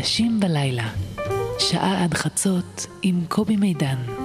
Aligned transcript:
נשים 0.00 0.40
בלילה, 0.40 0.88
שעה 1.58 2.04
עד 2.04 2.14
חצות 2.14 2.86
עם 3.02 3.20
קובי 3.28 3.56
מידן. 3.56 4.19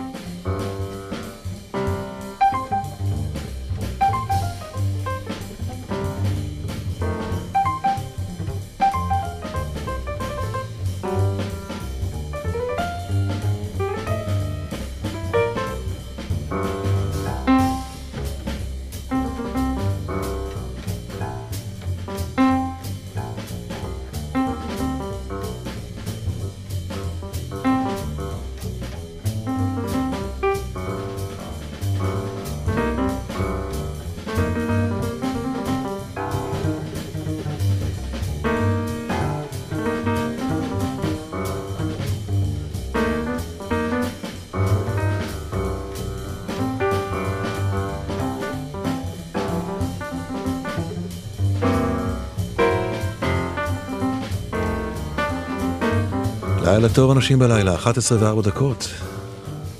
לילה 56.85 56.95
טוב 56.95 57.11
אנשים 57.11 57.39
בלילה, 57.39 57.75
11 57.75 58.17
ו-4 58.21 58.41
דקות. 58.41 58.89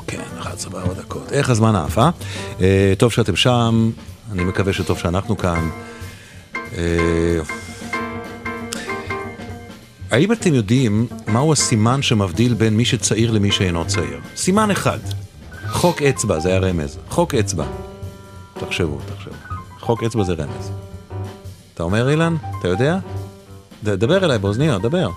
כן, 0.08 0.22
11 0.40 0.76
ו-4 0.76 0.94
דקות. 0.94 1.32
איך 1.32 1.50
הזמן 1.50 1.76
עף, 1.76 1.98
אה? 1.98 2.10
אה? 2.62 2.94
טוב 2.98 3.12
שאתם 3.12 3.36
שם, 3.36 3.92
אני 4.32 4.44
מקווה 4.44 4.74
שטוב 4.74 4.98
שאנחנו 4.98 5.38
כאן. 5.38 5.70
אה, 6.78 7.40
האם 10.12 10.32
אתם 10.32 10.54
יודעים 10.54 11.08
מהו 11.28 11.54
הסימן 11.54 12.02
שמבדיל 12.02 12.54
בין 12.54 12.78
מי 12.78 12.86
שצעיר 12.86 13.32
למי 13.32 13.52
שאינו 13.52 13.88
צעיר? 13.88 14.20
סימן 14.36 14.72
אחד, 14.72 15.00
חוק 15.70 16.02
אצבע, 16.02 16.40
זה 16.40 16.56
הרמז. 16.56 16.98
חוק 17.10 17.36
אצבע. 17.36 17.66
תחשבו, 18.60 19.00
תחשבו. 19.16 19.36
חוק 19.80 20.04
אצבע 20.04 20.24
זה 20.24 20.34
רמז. 20.34 20.72
אתה 21.74 21.84
אומר 21.84 22.10
אילן? 22.10 22.36
אתה 22.60 22.68
יודע? 22.68 22.98
דבר 23.84 24.26
אליי 24.26 24.40
באוזניות, 24.40 24.82
דבר. 24.82 25.10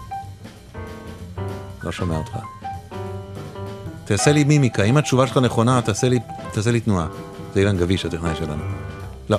לא 1.89 1.93
שומע 1.93 2.17
אותך. 2.17 2.33
תעשה 4.05 4.33
לי 4.33 4.45
מימיקה, 4.45 4.83
אם 4.83 4.97
התשובה 4.97 5.27
שלך 5.27 5.37
נכונה, 5.37 5.81
תעשה 5.83 6.09
לי, 6.09 6.19
תעשה 6.53 6.71
לי 6.71 6.81
תנועה. 6.81 7.07
זה 7.55 7.61
אילן 7.61 7.77
גביש, 7.77 8.05
הטכנאי 8.05 8.37
שלנו. 8.37 8.63
לא. 9.31 9.39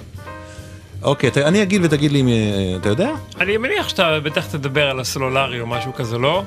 אוקיי, 1.02 1.32
ת, 1.32 1.38
אני 1.38 1.64
אגיד 1.64 1.82
ותגיד 1.86 2.12
לי 2.12 2.22
אם... 2.22 2.28
אה, 2.28 2.34
אתה 2.80 2.90
יודע? 2.90 3.12
אני 3.40 3.58
מניח 3.58 3.90
שאתה 3.90 4.20
בטח 4.20 4.46
תדבר 4.46 4.90
על 4.90 5.00
הסלולרי 5.00 5.62
או 5.62 5.68
משהו 5.68 5.94
כזה, 5.94 6.18
לא? 6.18 6.44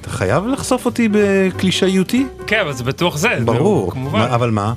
אתה 0.00 0.10
חייב 0.10 0.46
לחשוף 0.46 0.86
אותי 0.86 1.08
בקלישאיותי? 1.12 2.26
כן, 2.46 2.60
אבל 2.60 2.72
זה 2.72 2.84
בטוח 2.84 3.16
זה. 3.16 3.38
ברור. 3.44 3.86
זה, 3.86 3.92
כמובן. 3.92 4.18
מה, 4.18 4.34
אבל 4.34 4.50
מה? 4.50 4.72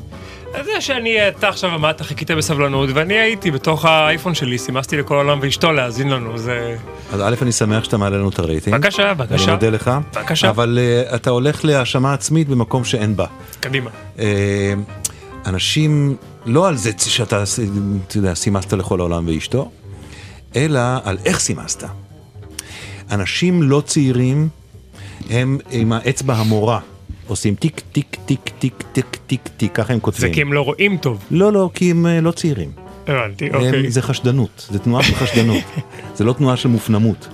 זה 0.63 0.81
שאני, 0.81 1.27
אתה 1.27 1.49
עכשיו 1.49 1.69
עמדת, 1.69 2.01
חיכית 2.01 2.31
בסבלנות, 2.31 2.89
ואני 2.93 3.13
הייתי 3.13 3.51
בתוך 3.51 3.85
האייפון 3.85 4.35
שלי, 4.35 4.57
סימסתי 4.57 4.97
לכל 4.97 5.15
העולם 5.15 5.39
ואשתו 5.41 5.71
להאזין 5.71 6.09
לנו, 6.09 6.37
זה... 6.37 6.77
אז 7.13 7.21
א', 7.21 7.35
אני 7.41 7.51
שמח 7.51 7.83
שאתה 7.83 7.97
מעלה 7.97 8.17
לנו 8.17 8.29
את 8.29 8.39
הרייטינג. 8.39 8.77
בבקשה, 8.77 9.13
בבקשה. 9.13 9.43
אני 9.43 9.53
מודה 9.53 9.69
לך. 9.69 9.91
בבקשה. 10.13 10.49
אבל 10.49 10.79
uh, 11.11 11.15
אתה 11.15 11.29
הולך 11.29 11.65
להאשמה 11.65 12.13
עצמית 12.13 12.49
במקום 12.49 12.83
שאין 12.83 13.15
בה. 13.15 13.25
קדימה. 13.59 13.89
Uh, 14.17 14.19
אנשים, 15.45 16.15
לא 16.45 16.67
על 16.67 16.75
זה 16.75 16.91
שאתה, 16.97 17.43
אתה 18.07 18.17
יודע, 18.17 18.33
סימסת 18.33 18.73
לכל 18.73 18.99
העולם 18.99 19.27
ואשתו, 19.27 19.71
אלא 20.55 20.79
על 21.03 21.17
איך 21.25 21.39
סימסת. 21.39 21.83
אנשים 23.11 23.63
לא 23.63 23.81
צעירים 23.85 24.49
הם 25.29 25.57
עם 25.71 25.91
האצבע 25.91 26.35
המורה. 26.35 26.79
עושים 27.27 27.55
טיק 27.55 27.81
טיק 27.91 28.17
טיק 28.25 28.49
טיק 28.59 28.83
טיק 28.93 29.17
טיק 29.27 29.47
טיק, 29.57 29.71
ככה 29.73 29.93
הם 29.93 29.99
כותבים. 29.99 30.29
זה 30.29 30.33
כי 30.33 30.41
הם 30.41 30.53
לא 30.53 30.61
רואים 30.61 30.97
טוב. 30.97 31.25
לא, 31.31 31.53
לא, 31.53 31.69
כי 31.73 31.91
הם 31.91 32.05
אה, 32.05 32.21
לא 32.21 32.31
צעירים. 32.31 32.71
הבנתי, 33.07 33.45
הם, 33.45 33.55
אוקיי. 33.55 33.91
זה 33.91 34.01
חשדנות, 34.01 34.67
זה 34.71 34.79
תנועה 34.79 35.03
של 35.03 35.15
חשדנות, 35.15 35.63
זה 36.15 36.23
לא 36.23 36.33
תנועה 36.33 36.57
של 36.57 36.69
מופנמות. 36.69 37.27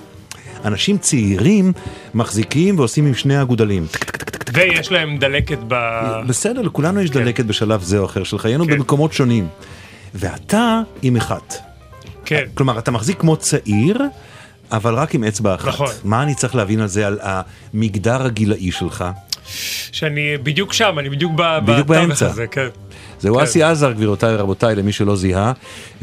אנשים 0.65 0.97
צעירים 0.97 1.73
מחזיקים 2.13 2.79
ועושים 2.79 3.05
עם 3.05 3.13
שני 3.13 3.41
אגודלים. 3.41 3.85
ויש 4.53 4.91
להם 4.91 5.17
דלקת 5.17 5.57
ב... 5.67 5.75
בסדר, 6.27 6.61
לכולנו 6.61 7.01
יש 7.01 7.09
כן. 7.09 7.23
דלקת 7.23 7.45
בשלב 7.45 7.81
זה 7.81 7.97
או 7.97 8.05
אחר 8.05 8.23
של 8.23 8.37
חיינו 8.37 8.65
כן. 8.65 8.71
במקומות 8.71 9.13
שונים. 9.13 9.47
ואתה 10.13 10.81
עם 11.01 11.15
אחת. 11.15 11.55
כן. 12.25 12.43
כלומר, 12.53 12.79
אתה 12.79 12.91
מחזיק 12.91 13.19
כמו 13.19 13.35
צעיר, 13.37 13.97
אבל 14.71 14.93
רק 14.95 15.15
עם 15.15 15.23
אצבע 15.23 15.55
אחת. 15.55 15.67
נכון. 15.67 15.87
מה 16.03 16.23
אני 16.23 16.35
צריך 16.35 16.55
להבין 16.55 16.79
על 16.79 16.87
זה, 16.87 17.07
על 17.07 17.19
המגדר 17.21 18.25
הגילאי 18.25 18.71
שלך? 18.71 19.05
שאני 19.91 20.37
בדיוק 20.43 20.73
שם, 20.73 20.95
אני 20.99 21.09
בדיוק 21.09 21.31
ב- 21.35 21.59
בדיוק 21.65 21.87
באמצע. 21.87 22.25
הזה, 22.25 22.47
כן. 22.47 22.67
זהו 23.19 23.35
כן. 23.35 23.43
אסי 23.43 23.63
עזר, 23.63 23.91
גבירותיי 23.91 24.35
ורבותיי, 24.35 24.75
למי 24.75 24.91
שלא 24.91 25.15
זיהה, 25.15 25.51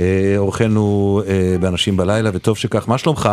אה, 0.00 0.04
אורחנו 0.36 1.22
אה, 1.26 1.56
באנשים 1.60 1.96
בלילה, 1.96 2.30
וטוב 2.34 2.56
שכך. 2.56 2.88
מה 2.88 2.98
שלומך? 2.98 3.30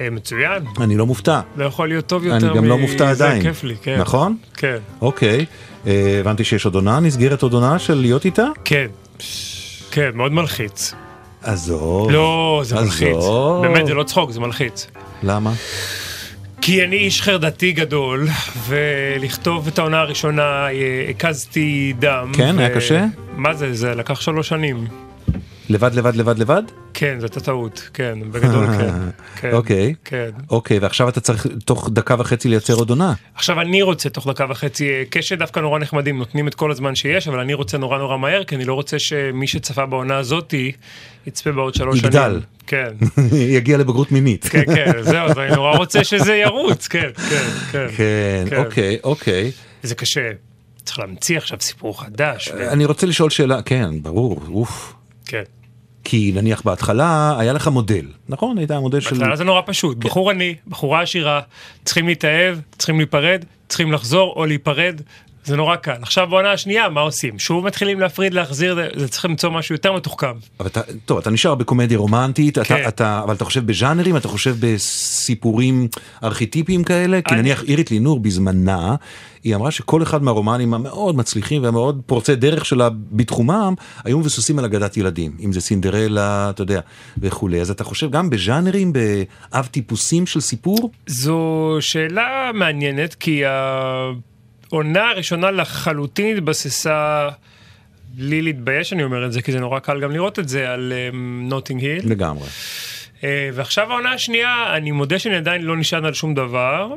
אה, 0.00 0.10
מצוין, 0.10 0.62
אני 0.80 0.96
לא 0.96 1.06
מופתע. 1.06 1.40
לא 1.56 1.64
יכול 1.64 1.88
להיות 1.88 2.06
טוב 2.06 2.24
יותר 2.24 2.46
אני 2.46 2.56
גם 2.56 2.64
לא 2.64 2.78
מופתע 2.78 3.10
מזה, 3.10 3.24
עדיין. 3.24 3.42
כיף 3.42 3.64
לי, 3.64 3.74
כן. 3.82 3.98
נכון? 4.00 4.36
כן. 4.56 4.76
אוקיי. 5.00 5.46
אה, 5.86 6.16
הבנתי 6.20 6.44
שיש 6.44 6.64
עוד 6.64 6.74
עונה, 6.74 7.00
נסגרת 7.00 7.42
עוד 7.42 7.52
עונה 7.52 7.78
של 7.78 7.94
להיות 7.94 8.24
איתה? 8.24 8.46
כן. 8.64 8.86
כן, 9.90 10.10
מאוד 10.14 10.32
מלחיץ. 10.32 10.94
עזוב. 11.42 12.10
לא, 12.10 12.60
זה 12.64 12.74
מלחיץ. 12.74 13.16
באמת, 13.62 13.86
זה 13.86 13.94
לא 13.94 14.02
צחוק, 14.02 14.30
זה 14.30 14.40
מלחיץ. 14.40 14.86
למה? 15.22 15.52
כי 16.60 16.84
אני 16.84 16.96
איש 16.96 17.22
חרדתי 17.22 17.72
גדול, 17.72 18.28
ולכתוב 18.66 19.66
את 19.66 19.78
העונה 19.78 20.00
הראשונה 20.00 20.68
אה, 20.68 21.06
הקזתי 21.10 21.92
דם. 21.98 22.32
כן, 22.34 22.54
ו- 22.58 22.60
היה 22.60 22.74
קשה? 22.74 23.04
מה 23.36 23.54
זה? 23.54 23.74
זה 23.74 23.94
לקח 23.94 24.20
שלוש 24.20 24.48
שנים. 24.48 24.86
לבד, 25.70 25.94
לבד, 25.94 26.16
לבד, 26.16 26.38
לבד? 26.38 26.62
כן, 26.94 27.20
זאת 27.20 27.38
טעות, 27.38 27.90
כן, 27.94 28.18
בגדול 28.30 28.66
כן. 28.66 28.94
כן. 29.36 29.52
אוקיי. 29.52 29.94
כן. 30.04 30.30
אוקיי, 30.50 30.78
ועכשיו 30.78 31.08
אתה 31.08 31.20
צריך 31.20 31.46
תוך 31.64 31.90
דקה 31.92 32.16
וחצי 32.18 32.48
לייצר 32.48 32.74
עוד 32.74 32.90
עונה. 32.90 33.12
עכשיו 33.34 33.60
אני 33.60 33.82
רוצה 33.82 34.08
תוך 34.08 34.26
דקה 34.26 34.46
וחצי, 34.50 34.88
אה, 34.90 35.02
קשת 35.10 35.38
דווקא 35.38 35.60
נורא 35.60 35.78
נחמדים, 35.78 36.18
נותנים 36.18 36.48
את 36.48 36.54
כל 36.54 36.70
הזמן 36.70 36.94
שיש, 36.94 37.28
אבל 37.28 37.38
אני 37.38 37.54
רוצה 37.54 37.78
נורא 37.78 37.98
נורא 37.98 38.16
מהר, 38.16 38.44
כי 38.44 38.54
אני 38.54 38.64
לא 38.64 38.74
רוצה 38.74 38.98
שמי 38.98 39.46
שצפה 39.46 39.86
בעונה 39.86 40.16
הזאתי, 40.16 40.72
יצפה 41.26 41.52
בעוד 41.52 41.74
שלוש 41.74 41.98
שנים. 41.98 42.12
יגדל. 42.12 42.40
כן. 42.66 42.92
יגיע 43.56 43.78
לבגרות 43.78 44.12
מימית. 44.12 44.44
כן, 44.44 44.64
כן, 44.74 44.92
זהו, 45.12 45.26
אז 45.28 45.38
אני 45.38 45.56
נורא 45.56 45.76
רוצה 45.76 46.04
שזה 46.04 46.34
ירוץ, 46.34 46.88
כן, 46.88 47.10
כן, 47.16 47.46
כן. 47.72 47.86
כן, 47.96 48.44
כן. 48.50 48.56
אוקיי, 48.56 48.98
אוקיי. 49.04 49.50
זה 49.82 49.94
קשה. 49.94 50.30
צריך 50.84 50.98
להמציא 50.98 51.36
עכשיו 51.36 51.58
סיפור 51.60 52.00
חדש. 52.00 52.48
אני 52.48 52.84
רוצה 52.84 53.06
לשאול 53.06 53.30
שאלה, 53.30 53.62
כן, 53.62 54.02
ברור, 54.02 54.40
אוף. 54.48 54.94
כן. 55.26 55.42
כי 56.04 56.32
נניח 56.34 56.62
בהתחלה 56.62 57.34
היה 57.38 57.52
לך 57.52 57.68
מודל, 57.68 58.06
נכון? 58.28 58.58
היית 58.58 58.70
המודל 58.70 59.00
של... 59.00 59.10
בהתחלה 59.10 59.36
זה 59.36 59.44
נורא 59.44 59.62
פשוט, 59.66 59.96
בחור 59.96 60.30
עני, 60.30 60.54
בחורה 60.68 61.02
עשירה, 61.02 61.40
צריכים 61.84 62.06
להתאהב, 62.06 62.58
צריכים 62.78 62.96
להיפרד, 62.96 63.44
צריכים 63.68 63.92
לחזור 63.92 64.32
או 64.36 64.46
להיפרד, 64.46 65.00
זה 65.44 65.56
נורא 65.56 65.76
קל. 65.76 65.92
עכשיו 66.02 66.26
בעונה 66.26 66.52
השנייה, 66.52 66.88
מה 66.88 67.00
עושים? 67.00 67.38
שוב 67.38 67.66
מתחילים 67.66 68.00
להפריד, 68.00 68.34
להחזיר, 68.34 68.78
זה- 68.96 69.08
צריך 69.08 69.24
למצוא 69.24 69.50
משהו 69.50 69.74
יותר 69.74 69.92
מתוחכם. 69.92 70.32
אבל 70.60 70.68
אתה, 70.68 70.80
טוב, 71.04 71.18
אתה 71.18 71.30
נשאר 71.30 71.54
בקומדיה 71.54 71.98
רומנטית, 71.98 72.58
כן. 72.58 72.74
אתה, 72.80 72.88
אתה, 72.88 73.20
אבל 73.24 73.34
אתה 73.34 73.44
חושב 73.44 73.66
בז'אנרים, 73.66 74.16
אתה 74.16 74.28
חושב 74.28 74.56
בסיפורים 74.60 75.88
ארכיטיפיים 76.24 76.84
כאלה? 76.84 77.22
כי 77.22 77.34
אני- 77.34 77.42
נניח 77.42 77.62
אירית 77.64 77.90
לינור 77.90 78.20
בזמנה, 78.20 78.94
היא 79.44 79.54
אמרה 79.54 79.70
שכל 79.70 80.02
אחד 80.02 80.22
מהרומנים 80.22 80.74
המאוד 80.74 81.16
מצליחים 81.16 81.62
והמאוד 81.62 82.00
פורצי 82.06 82.34
דרך 82.34 82.64
שלה 82.64 82.88
בתחומם, 83.12 83.74
היו 84.04 84.18
מבוססים 84.18 84.58
על 84.58 84.64
אגדת 84.64 84.96
ילדים, 84.96 85.32
אם 85.44 85.52
זה 85.52 85.60
סינדרלה, 85.60 86.50
אתה 86.50 86.62
יודע, 86.62 86.80
וכולי. 87.18 87.60
אז 87.60 87.70
אתה 87.70 87.84
חושב 87.84 88.10
גם 88.10 88.30
בז'אנרים, 88.30 88.92
באב 88.92 89.66
טיפוסים 89.66 90.26
של 90.26 90.40
סיפור? 90.40 90.90
זו 91.06 91.40
שאלה 91.80 92.50
מעניינת, 92.54 93.14
כי 93.14 93.42
העונה 94.72 95.10
הראשונה 95.10 95.50
לחלוטין 95.50 96.36
התבססה, 96.36 97.28
בלי 98.14 98.42
להתבייש 98.42 98.92
אני 98.92 99.04
אומר 99.04 99.26
את 99.26 99.32
זה, 99.32 99.42
כי 99.42 99.52
זה 99.52 99.60
נורא 99.60 99.78
קל 99.78 100.00
גם 100.00 100.10
לראות 100.10 100.38
את 100.38 100.48
זה, 100.48 100.70
על 100.72 100.92
נוטינג 101.42 101.82
היל. 101.82 102.10
לגמרי. 102.10 102.48
אה, 103.24 103.50
ועכשיו 103.54 103.92
העונה 103.92 104.12
השנייה, 104.12 104.76
אני 104.76 104.90
מודה 104.90 105.18
שאני 105.18 105.36
עדיין 105.36 105.62
לא 105.62 105.76
נשען 105.76 106.04
על 106.04 106.14
שום 106.14 106.34
דבר, 106.34 106.94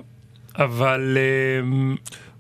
אבל 0.56 1.18
אה, 1.18 1.96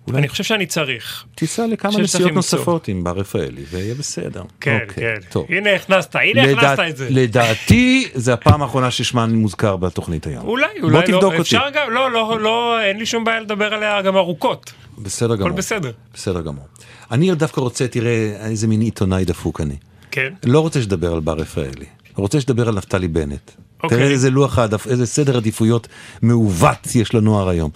אולי 0.07 0.19
אני 0.19 0.27
חושב 0.27 0.43
שאני 0.43 0.65
צריך. 0.65 1.23
תיסע 1.35 1.67
לכמה 1.67 1.97
נסיעות. 1.99 2.31
נוספות 2.31 2.87
עם 2.87 3.03
בר 3.03 3.11
רפאלי, 3.11 3.61
ויהיה 3.71 3.95
בסדר. 3.95 4.43
כן, 4.61 4.77
אוקיי, 4.89 5.03
כן. 5.03 5.19
טוב. 5.29 5.45
הנה 5.49 5.75
הכנסת, 5.75 6.15
הנה 6.15 6.45
לדעת- 6.45 6.63
הכנסת 6.79 6.89
את 6.89 6.97
זה. 6.97 7.07
לדעתי, 7.09 8.07
זה 8.13 8.33
הפעם 8.33 8.61
האחרונה 8.61 8.91
ששמה 8.91 9.25
מוזכר 9.25 9.75
בתוכנית 9.75 10.27
היום. 10.27 10.45
אולי, 10.47 10.65
בוא 10.81 10.89
אולי 10.89 11.05
תבדוק 11.05 11.23
לא. 11.23 11.27
אותי. 11.27 11.41
אפשר 11.41 11.63
גם, 11.73 11.91
לא, 11.91 12.11
לא, 12.11 12.39
לא, 12.39 12.81
אין 12.81 12.97
לי 12.97 13.05
שום 13.05 13.23
בעיה 13.23 13.39
לדבר 13.39 13.73
עליה 13.73 14.01
גם 14.01 14.15
ארוכות. 14.17 14.71
בסדר 14.97 15.33
הכל 15.33 15.43
גמור. 15.43 15.57
בסדר. 15.57 15.91
בסדר 16.13 16.41
גמור. 16.41 16.65
אני 17.11 17.35
דווקא 17.35 17.61
רוצה, 17.61 17.87
תראה, 17.87 18.33
איזה 18.49 18.67
מין 18.67 18.81
עיתונאי 18.81 19.25
דפוק 19.25 19.61
אני. 19.61 19.75
כן. 20.11 20.33
לא 20.43 20.59
רוצה 20.59 20.81
שתדבר 20.81 21.13
על 21.13 21.19
בר 21.19 21.33
רפאלי, 21.33 21.85
רוצה 22.15 22.41
שתדבר 22.41 22.67
על 22.67 22.75
נפתלי 22.75 23.07
בנט. 23.07 23.51
אוקיי. 23.83 23.97
תראה 23.97 24.09
איזה 24.11 24.29
לוח 24.29 24.59
איזה 24.89 25.05
סדר 25.05 25.37
עדיפויות 25.37 25.87
מעוות 26.21 26.95
יש 26.95 27.13
לנוער 27.13 27.49
היום. 27.49 27.69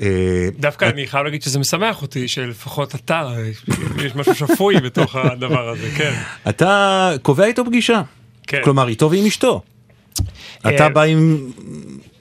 אה, 0.00 0.48
דווקא 0.58 0.84
אני 0.84 1.06
חייב 1.06 1.24
להגיד 1.24 1.42
שזה 1.42 1.58
משמח 1.58 2.02
אותי 2.02 2.28
שלפחות 2.28 2.94
אתה, 2.94 3.34
יש 4.04 4.14
משהו 4.14 4.34
שפוי 4.34 4.80
בתוך 4.80 5.16
הדבר 5.16 5.68
הזה, 5.68 5.90
כן. 5.96 6.12
אתה 6.48 7.10
קובע 7.22 7.44
איתו 7.44 7.64
פגישה. 7.64 8.02
כן. 8.46 8.60
כלומר, 8.64 8.88
איתו 8.88 9.10
ועם 9.10 9.26
אשתו. 9.26 9.62
אה, 10.66 10.74
אתה 10.74 10.88
בא 10.88 11.02
עם 11.02 11.50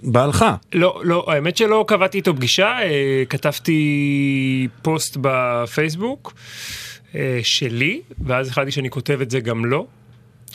בעלך. 0.03 0.45
לא, 0.73 1.01
לא, 1.03 1.25
האמת 1.27 1.57
שלא 1.57 1.85
קבעתי 1.87 2.17
איתו 2.17 2.35
פגישה, 2.35 2.67
אה, 2.81 3.23
כתבתי 3.29 4.67
פוסט 4.81 5.17
בפייסבוק 5.21 6.33
אה, 7.15 7.39
שלי, 7.43 8.01
ואז 8.25 8.47
החלטתי 8.47 8.71
שאני 8.71 8.89
כותב 8.89 9.21
את 9.21 9.31
זה 9.31 9.39
גם 9.39 9.65
לו. 9.65 9.87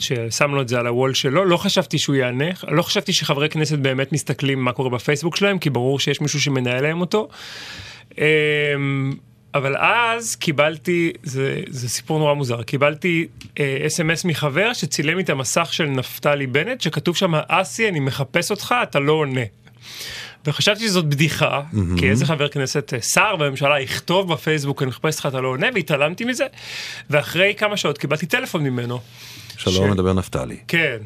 ששם 0.01 0.51
לו 0.51 0.61
את 0.61 0.67
זה 0.67 0.79
על 0.79 0.87
הוול 0.87 1.13
שלו, 1.13 1.45
לא 1.45 1.57
חשבתי 1.57 1.99
שהוא 1.99 2.15
יענה, 2.15 2.49
לא 2.67 2.81
חשבתי 2.81 3.13
שחברי 3.13 3.49
כנסת 3.49 3.79
באמת 3.79 4.11
מסתכלים 4.11 4.59
מה 4.59 4.71
קורה 4.71 4.89
בפייסבוק 4.89 5.35
שלהם, 5.35 5.59
כי 5.59 5.69
ברור 5.69 5.99
שיש 5.99 6.21
מישהו 6.21 6.41
שמנהל 6.41 6.81
להם 6.81 7.01
אותו. 7.01 7.29
אמ, 8.17 8.23
אבל 9.53 9.77
אז 9.77 10.35
קיבלתי, 10.35 11.11
זה, 11.23 11.61
זה 11.67 11.89
סיפור 11.89 12.19
נורא 12.19 12.33
מוזר, 12.33 12.63
קיבלתי 12.63 13.27
אס.אם.אס 13.87 14.25
מחבר 14.25 14.73
שצילם 14.73 15.19
את 15.19 15.29
המסך 15.29 15.69
של 15.73 15.85
נפתלי 15.85 16.47
בנט, 16.47 16.81
שכתוב 16.81 17.15
שם, 17.15 17.33
אסי, 17.47 17.87
אני 17.89 17.99
מחפש 17.99 18.51
אותך, 18.51 18.75
אתה 18.83 18.99
לא 18.99 19.13
עונה. 19.13 19.41
וחשבתי 20.45 20.87
שזאת 20.87 21.05
בדיחה, 21.05 21.61
mm-hmm. 21.61 21.99
כי 21.99 22.09
איזה 22.09 22.25
חבר 22.25 22.47
כנסת, 22.47 22.93
אה, 22.93 23.01
שר 23.01 23.35
בממשלה 23.35 23.79
יכתוב 23.79 24.33
בפייסבוק, 24.33 24.81
אני 24.81 24.89
מחפש 24.89 25.15
אותך, 25.15 25.25
אתה 25.25 25.41
לא 25.41 25.47
עונה, 25.47 25.67
והתעלמתי 25.73 26.25
מזה, 26.25 26.45
ואחרי 27.09 27.53
כמה 27.57 27.77
שעות 27.77 27.97
קיבלתי 27.97 28.25
טלפון 28.25 28.63
ממנו. 28.63 28.99
שלום, 29.59 29.87
ש- 29.87 29.91
מדבר 29.91 30.13
נפתלי. 30.13 30.57
כן, 30.67 30.97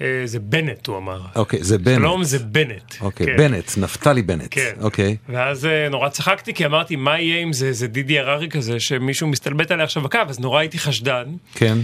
אה, 0.00 0.22
זה 0.24 0.38
בנט, 0.40 0.86
הוא 0.86 0.96
אמר. 0.96 1.20
אוקיי, 1.36 1.64
זה 1.64 1.78
בנט. 1.78 1.98
שלום, 1.98 2.24
זה 2.24 2.38
בנט. 2.38 2.94
אוקיי, 3.00 3.26
כן. 3.26 3.36
בנט, 3.36 3.78
נפתלי 3.78 4.22
בנט. 4.22 4.48
כן. 4.50 4.72
אוקיי. 4.80 5.16
ואז 5.28 5.66
אה, 5.66 5.88
נורא 5.88 6.08
צחקתי, 6.08 6.54
כי 6.54 6.66
אמרתי, 6.66 6.96
מה 6.96 7.20
יהיה 7.20 7.42
אם 7.42 7.52
זה, 7.52 7.72
זה 7.72 7.86
דידי 7.86 8.18
הררי 8.18 8.48
כזה, 8.48 8.80
שמישהו 8.80 9.26
מסתלבט 9.28 9.70
עליה 9.70 9.84
עכשיו 9.84 10.02
בקו, 10.02 10.18
אז 10.28 10.40
נורא 10.40 10.58
הייתי 10.60 10.78
חשדן, 10.78 11.24
כן. 11.54 11.78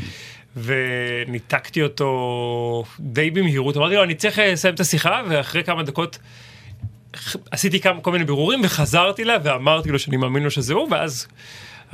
וניתקתי 0.57 1.83
אותו 1.83 2.85
די 3.01 3.31
במהירות. 3.31 3.77
אמרתי 3.77 3.95
לו, 3.95 4.03
אני 4.03 4.15
צריך 4.15 4.39
אה, 4.39 4.53
לסיים 4.53 4.75
את 4.75 4.81
השיחה, 4.81 5.23
ואחרי 5.29 5.65
כמה 5.65 5.83
דקות 5.83 6.19
עשיתי 7.51 7.81
כמה, 7.81 8.01
כל 8.01 8.13
מיני 8.13 8.25
בירורים, 8.25 8.61
וחזרתי 8.65 9.25
לה, 9.25 9.37
ואמרתי 9.43 9.89
לו 9.89 9.99
שאני 9.99 10.17
מאמין 10.17 10.43
לו 10.43 10.51
שזה 10.51 10.75
הוא, 10.75 10.89
ואז 10.91 11.27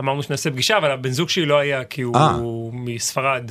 אמרנו 0.01 0.23
שנעשה 0.23 0.51
פגישה, 0.51 0.79
אבל 0.79 0.91
הבן 0.91 1.11
זוג 1.11 1.29
שלי 1.29 1.47
לא 1.47 1.59
היה, 1.59 1.85
כי 1.85 2.03
הוא 2.03 2.17
אה. 2.17 2.39
מספרד. 2.73 3.51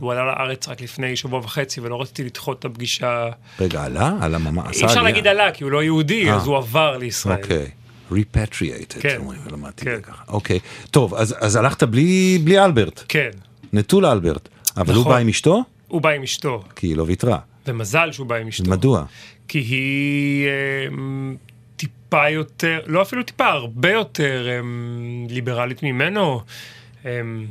הוא 0.00 0.12
עלה 0.12 0.24
לארץ 0.24 0.68
רק 0.68 0.80
לפני 0.80 1.16
שבוע 1.16 1.40
וחצי, 1.40 1.80
ולא 1.80 2.00
רציתי 2.00 2.24
לדחות 2.24 2.58
את 2.58 2.64
הפגישה. 2.64 3.28
רגע, 3.60 3.84
עלה? 3.84 4.12
עלה 4.20 4.38
ממש, 4.38 4.76
אי 4.76 4.84
אפשר. 4.84 5.02
להגיד 5.02 5.26
עלה, 5.26 5.52
כי 5.52 5.64
הוא 5.64 5.72
לא 5.72 5.82
יהודי, 5.82 6.30
אה. 6.30 6.36
אז 6.36 6.46
הוא 6.46 6.56
עבר 6.56 6.96
לישראל. 6.96 7.36
אוקיי. 7.42 7.70
repatriated, 8.12 9.00
כן. 9.00 9.20
למדתי 9.50 9.84
כן. 9.84 10.00
ככה. 10.02 10.22
אוקיי. 10.28 10.58
טוב, 10.90 11.14
אז 11.14 11.34
אז 11.38 11.56
הלכת 11.56 11.82
בלי 11.82 12.38
בלי 12.44 12.64
אלברט. 12.64 13.02
כן. 13.08 13.30
נטול 13.72 14.06
אלברט. 14.06 14.48
אבל 14.76 14.94
הוא 14.94 15.00
נכון. 15.00 15.12
בא 15.12 15.18
עם 15.18 15.28
אשתו? 15.28 15.64
הוא 15.88 16.00
בא 16.00 16.10
עם 16.10 16.22
אשתו, 16.22 16.64
כי 16.76 16.86
היא 16.86 16.96
לא 16.96 17.04
ויתרה. 17.06 17.38
ומזל 17.66 18.12
שהוא 18.12 18.26
בא 18.26 18.36
עם 18.36 18.48
אשתו. 18.48 18.70
מדוע? 18.70 19.04
כי 19.48 19.58
היא 19.58 20.46
אמ, 20.88 21.36
טיפה 21.76 22.28
יותר, 22.28 22.80
לא 22.86 23.02
אפילו 23.02 23.22
טיפה, 23.22 23.46
הרבה 23.46 23.90
יותר 23.90 24.46
אמ, 24.60 25.26
ליברלית 25.30 25.82
ממנו. 25.82 26.40
אמ, 27.04 27.46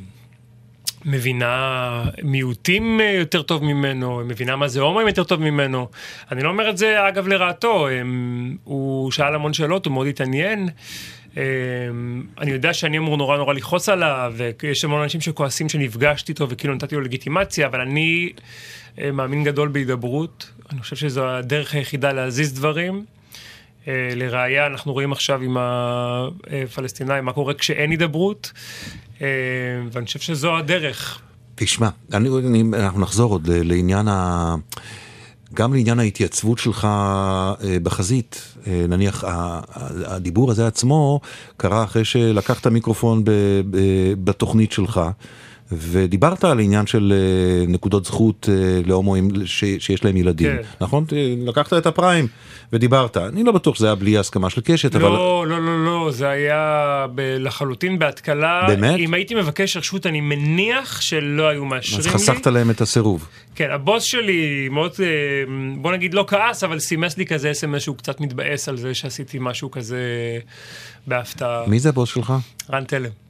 מבינה 1.06 2.04
מיעוטים 2.24 3.02
אה, 3.02 3.12
יותר 3.12 3.42
טוב 3.42 3.64
ממנו, 3.64 4.22
מבינה 4.26 4.56
מה 4.56 4.68
זה 4.68 4.82
הומואים 4.82 5.08
יותר 5.08 5.24
טוב 5.24 5.42
ממנו. 5.42 5.88
אני 6.32 6.44
לא 6.44 6.50
אומר 6.50 6.70
את 6.70 6.78
זה 6.78 7.08
אגב 7.08 7.28
לרעתו, 7.28 7.90
אמ, 7.90 8.58
הוא 8.64 9.12
שאל 9.12 9.36
המון 9.36 9.54
שאלות, 9.54 9.86
הוא 9.86 9.94
מאוד 9.94 10.08
התעניין. 10.08 10.70
אני 12.38 12.52
יודע 12.52 12.74
שאני 12.74 12.98
אמור 12.98 13.18
נורא 13.18 13.38
נורא 13.38 13.54
לכעוס 13.54 13.90
עליו, 13.90 14.34
ויש 14.38 14.86
המון 14.86 15.02
אנשים 15.02 15.22
שכועסים 15.22 15.70
שנפגשתי 15.70 16.32
איתו 16.32 16.50
וכאילו 16.50 16.74
נתתי 16.74 16.96
לו 16.96 17.02
לגיטימציה, 17.02 17.68
אבל 17.68 17.82
אני 17.82 18.30
אה, 19.02 19.12
מאמין 19.12 19.44
גדול 19.44 19.68
בהידברות. 19.68 20.52
אני 20.72 20.82
חושב 20.82 20.96
שזו 20.96 21.28
הדרך 21.28 21.74
היחידה 21.74 22.12
להזיז 22.12 22.54
דברים. 22.54 23.06
אה, 23.88 24.10
לראיה, 24.16 24.68
אנחנו 24.68 24.94
רואים 24.94 25.12
עכשיו 25.12 25.42
עם 25.42 25.58
הפלסטינאים 25.60 27.26
מה 27.26 27.34
קורה 27.34 27.54
כשאין 27.54 27.92
הידברות, 27.92 28.52
אה, 29.22 29.28
ואני 29.92 30.06
חושב 30.06 30.20
שזו 30.20 30.58
הדרך. 30.58 31.22
תשמע, 31.56 31.90
אני, 32.14 32.30
אני, 32.48 32.64
אנחנו 32.74 33.00
נחזור 33.00 33.32
עוד 33.32 33.48
לעניין 33.50 34.08
ה... 34.08 34.56
גם 35.54 35.74
לעניין 35.74 36.00
ההתייצבות 36.00 36.58
שלך 36.58 36.86
אה, 36.86 37.56
בחזית. 37.84 38.56
נניח, 38.68 39.24
הדיבור 40.06 40.52
הזה 40.52 40.68
עצמו 40.68 41.20
קרה 41.58 41.84
אחרי 41.84 42.06
שלקחת 42.06 42.68
מיקרופון 42.68 43.24
בתוכנית 44.24 44.72
שלך. 44.72 45.02
ודיברת 45.72 46.44
על 46.44 46.60
עניין 46.60 46.88
של 46.88 47.14
אה, 47.16 47.68
נקודות 47.68 48.06
זכות 48.06 48.50
אה, 48.52 48.82
להומואים 48.86 49.30
ש, 49.46 49.64
שיש 49.80 50.06
להם 50.06 50.18
ילדים, 50.18 50.52
כן. 50.52 50.62
נכון? 50.82 51.06
אה, 51.14 51.34
לקחת 51.38 51.74
את 51.74 51.86
הפריים 51.86 52.28
ודיברת. 52.74 53.18
אני 53.18 53.44
לא 53.44 53.52
בטוח 53.52 53.76
שזה 53.76 53.86
היה 53.86 53.96
בלי 53.96 54.18
הסכמה 54.18 54.50
של 54.50 54.62
קשת, 54.62 54.96
אבל... 54.96 55.04
לא, 55.04 55.46
לא, 55.48 55.62
לא, 55.62 55.86
לא, 55.86 56.12
זה 56.12 56.30
היה 56.30 57.06
ב- 57.16 57.36
לחלוטין 57.40 58.00
בהתקלה. 58.00 58.64
באמת? 58.68 59.00
אם 59.00 59.14
הייתי 59.14 59.36
מבקש 59.36 59.78
רשות, 59.78 60.06
אני 60.06 60.22
מניח 60.22 61.02
שלא 61.02 61.48
היו 61.48 61.66
מאשרים 61.66 62.00
אז 62.00 62.06
לי. 62.06 62.14
חסכת 62.14 62.48
להם 62.48 62.70
את 62.70 62.82
הסירוב. 62.82 63.28
כן, 63.56 63.70
הבוס 63.72 64.04
שלי 64.04 64.70
מאוד, 64.72 64.92
בוא 65.78 65.92
נגיד 65.92 66.14
לא 66.14 66.26
כעס, 66.28 66.64
אבל 66.64 66.80
סימס 66.80 67.18
לי 67.18 67.26
כזה 67.26 67.52
אס.אם.אס 67.52 67.82
שהוא 67.82 67.98
קצת 67.98 68.22
מתבאס 68.22 68.70
על 68.70 68.78
זה 68.78 68.94
שעשיתי 68.94 69.38
משהו 69.42 69.72
כזה 69.72 70.00
בהפתעה. 71.08 71.64
מי 71.68 71.80
זה 71.80 71.90
הבוס 71.90 72.10
שלך? 72.10 72.34
רן 72.72 72.84
תלם. 72.84 73.25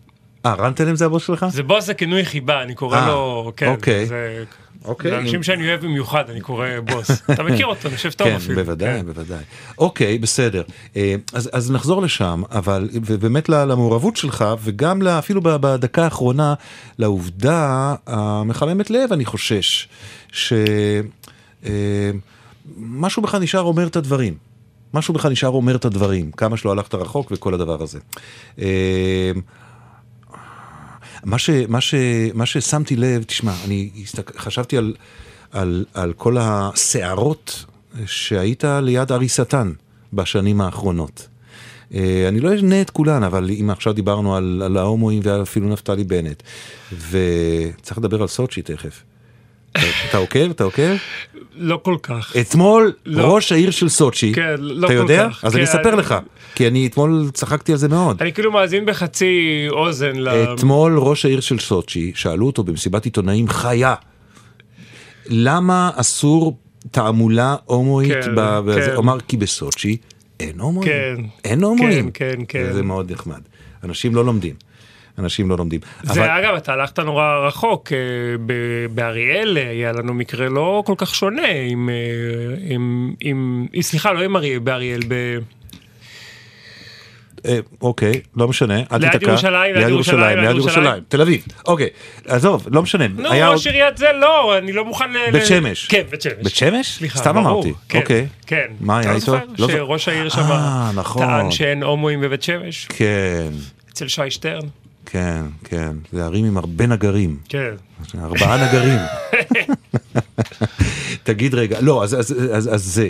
אה, 0.46 0.54
רן 0.54 0.74
תלם 0.74 0.96
זה 0.96 1.06
הבוס 1.06 1.28
שלך? 1.28 1.46
זה 1.50 1.64
בוס 1.64 1.86
זה 1.86 1.94
כינוי 1.94 2.26
חיבה, 2.26 2.64
אני 2.64 2.76
קורא 2.76 2.98
אה, 2.98 3.08
לו, 3.08 3.52
כן, 3.58 3.68
אוקיי. 3.68 4.06
זה... 4.06 4.44
אוקיי. 4.86 5.12
לאנשים 5.12 5.44
שאני 5.44 5.70
אוהב 5.70 5.82
במיוחד, 5.82 6.30
אני 6.30 6.42
קורא 6.42 6.68
בוס. 6.84 7.12
אתה 7.34 7.44
מכיר 7.44 7.66
אותו, 7.66 7.88
אני 7.88 7.96
חושב 7.96 8.12
טוב 8.12 8.28
כן, 8.28 8.36
אפילו. 8.36 8.56
בוודאי, 8.56 9.00
כן. 9.00 9.06
בוודאי. 9.06 9.44
אוקיי, 9.78 10.18
בסדר. 10.18 10.64
אה, 10.96 11.16
אז, 11.34 11.50
אז 11.54 11.72
נחזור 11.72 12.02
לשם, 12.02 12.44
אבל 12.52 12.90
ובאמת 12.94 13.50
ל- 13.50 13.66
למעורבות 13.66 14.18
שלך, 14.18 14.46
וגם 14.64 15.08
אפילו 15.08 15.42
בדקה 15.44 16.04
האחרונה, 16.04 16.54
לעובדה 17.00 17.96
המחממת 18.08 18.90
לב, 18.90 19.14
אני 19.14 19.26
חושש, 19.26 19.88
שמשהו 20.32 21.12
בך 23.22 23.36
נשאר 23.36 23.62
אומר 23.62 23.88
את 23.88 23.96
הדברים. 23.96 24.34
משהו 24.94 25.14
בך 25.14 25.26
נשאר 25.26 25.50
אומר 25.50 25.76
את 25.76 25.86
הדברים, 25.86 26.32
כמה 26.32 26.58
שלא 26.58 26.72
הלכת 26.72 26.96
רחוק 26.96 27.32
וכל 27.32 27.54
הדבר 27.54 27.84
הזה. 27.84 28.00
מה, 31.26 31.38
ש, 31.38 31.50
מה, 31.50 31.82
ש, 31.82 31.96
מה 32.34 32.46
ששמתי 32.46 32.96
לב, 32.96 33.24
תשמע, 33.24 33.54
אני 33.66 33.90
הסתק... 34.04 34.40
חשבתי 34.40 34.78
על, 34.78 34.94
על, 35.52 35.86
על 35.94 36.14
כל 36.14 36.38
הסערות 36.40 37.66
שהיית 38.06 38.64
ליד 38.82 39.12
ארי 39.12 39.30
שטן 39.30 39.72
בשנים 40.14 40.62
האחרונות. 40.62 41.28
אה, 41.94 42.26
אני 42.28 42.40
לא 42.40 42.56
אשנה 42.56 42.82
את 42.82 42.90
כולן, 42.90 43.24
אבל 43.24 43.50
אם 43.62 43.70
עכשיו 43.70 43.94
דיברנו 43.94 44.36
על, 44.36 44.62
על 44.66 44.78
ההומואים 44.78 45.22
ועל 45.24 45.42
אפילו 45.42 45.70
נפתלי 45.70 46.04
בנט, 46.04 46.44
וצריך 47.10 47.98
לדבר 47.98 48.22
על 48.22 48.28
סוצ'י 48.28 48.62
תכף. 48.62 49.04
אתה, 50.10 50.18
עוקב? 50.18 50.50
אתה 50.50 50.64
עוקב? 50.64 50.96
לא 51.58 51.80
כל 51.84 51.96
כך. 52.04 52.34
אתמול 52.42 52.94
לא. 53.06 53.36
ראש 53.36 53.52
העיר 53.52 53.72
של 53.72 53.90
סוצ'י, 53.90 54.34
כן, 54.34 54.56
לא 54.60 54.88
אתה 54.88 54.94
כל 54.96 55.00
יודע? 55.02 55.28
כך. 55.32 55.46
אז 55.46 55.52
כן, 55.52 55.58
אני 55.58 55.64
אספר 55.68 55.90
אני- 55.90 55.98
לך, 55.98 56.16
כי 56.56 56.68
אני 56.68 56.88
אתמול 56.88 57.30
צחקתי 57.34 57.72
על 57.72 57.78
זה 57.78 57.88
מאוד. 57.88 58.22
אני 58.22 58.34
כאילו 58.34 58.52
מאזין 58.52 58.86
בחצי 58.86 59.36
אוזן 59.70 60.16
ל... 60.16 60.30
אתמול 60.30 60.98
ראש 61.00 61.26
העיר 61.26 61.40
של 61.40 61.60
סוצ'י, 61.60 62.12
שאלו 62.16 62.46
אותו 62.46 62.64
במסיבת 62.64 63.06
עיתונאים 63.06 63.48
חיה, 63.50 63.96
למה 65.28 65.92
אסור 65.96 66.58
תעמולה 66.92 67.56
הומואית? 67.66 68.12
כן, 68.24 68.36
ב- 68.36 68.60
בזה?" 68.60 68.82
כן. 68.86 68.92
הוא 68.92 69.00
אמר 69.04 69.18
כי 69.20 69.38
בסוצ'י 69.38 69.98
אין 70.40 70.60
הומואים. 70.60 70.90
כן. 70.92 71.16
אין 71.44 71.64
הומואים. 71.64 72.12
כן, 72.12 72.32
כן, 72.38 72.44
כן. 72.48 72.74
זה 72.74 72.84
מאוד 72.84 73.12
נחמד. 73.12 73.42
אנשים 73.84 74.16
לא 74.16 74.26
לומדים. 74.26 74.54
אנשים 75.20 75.50
לא 75.50 75.58
לומדים. 75.58 75.80
אבל- 76.04 76.14
זה 76.14 76.38
אגב, 76.38 76.56
אתה 76.56 76.74
הלכת 76.74 77.00
נורא 77.00 77.48
רחוק, 77.48 77.92
אה, 77.94 77.98
באריאל 78.94 79.58
אה, 79.58 79.70
היה 79.70 79.92
לנו 79.92 80.14
מקרה 80.14 80.50
לא 80.50 80.84
כל 80.86 80.94
כך 80.98 81.16
שונה 81.16 81.48
עם, 81.68 81.90
אה, 81.90 81.96
עם, 82.70 83.14
עם, 83.22 83.68
סליחה, 83.82 84.12
לא 84.14 84.22
עם 84.22 84.36
אריאל, 84.36 84.60
באריאל, 84.60 85.02
ב... 85.08 85.38
אוקיי, 87.82 88.22
לא 88.36 88.48
משנה, 88.48 88.80
אל 88.92 88.98
ליד 88.98 89.12
תיתקע. 89.12 89.30
ירושלים, 89.30 89.76
ליד 89.76 89.90
ירושלים, 89.90 90.38
ליד 90.38 90.48
ליד 90.48 90.56
ירושלים. 90.56 91.04
תל 91.08 91.22
אביב. 91.22 91.46
אוקיי, 91.68 91.90
עזוב, 92.28 92.68
לא 92.72 92.82
משנה. 92.82 93.08
נו, 93.08 93.32
היה 93.32 93.50
ראש 93.50 93.68
עיריית 93.68 93.98
זה 93.98 94.08
לא, 94.22 94.58
אני 94.58 94.72
לא 94.72 94.86
מוכן. 94.86 95.06
בית 95.32 95.46
שמש. 95.46 95.88
כן, 95.88 96.02
בית 96.10 96.22
שמש. 96.22 96.34
בית 96.44 96.56
שמש? 96.56 96.98
סליחה, 96.98 97.20
סתם 97.20 97.38
אמרתי. 97.38 97.74
כן, 97.90 98.00
אוקיי. 98.00 98.28
כן. 98.48 98.66
מה 98.80 99.00
היה 99.00 99.10
אתה 99.12 99.16
איתו? 99.16 99.36
לא 99.36 99.42
לא. 99.60 99.68
שראש 99.68 100.08
העיר 100.08 100.30
שם 100.30 100.42
נכון. 100.96 101.26
טען 101.26 101.52
שאין 101.52 101.84
הומואים 101.84 102.22
בבית 102.22 102.44
שמש? 102.44 102.86
כן, 102.90 103.50
אצל 103.94 104.08
שי 104.08 104.30
שטרן? 104.32 104.68
כן, 105.06 105.42
כן. 105.64 105.92
זה 106.12 106.26
ערים 106.26 106.46
עם 106.46 106.58
הרבה 106.58 106.88
נגרים. 106.88 107.38
כן. 107.50 107.74
ארבעה 108.20 108.68
נגרים. 108.68 109.00
תגיד 111.24 111.56
רגע, 111.56 111.82
לא, 111.82 112.04
אז, 112.04 112.14
אז, 112.14 112.36
אז, 112.52 112.74
אז 112.74 112.84
זה. 112.84 113.10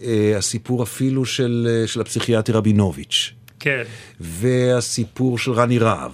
והסיפור 0.00 0.82
אפילו 0.82 1.24
של, 1.24 1.84
של 1.86 2.00
הפסיכיאטר 2.00 2.52
רבינוביץ', 2.52 3.32
כן. 3.60 3.82
והסיפור 4.20 5.38
של 5.38 5.52
רני 5.52 5.78
רהב, 5.78 6.12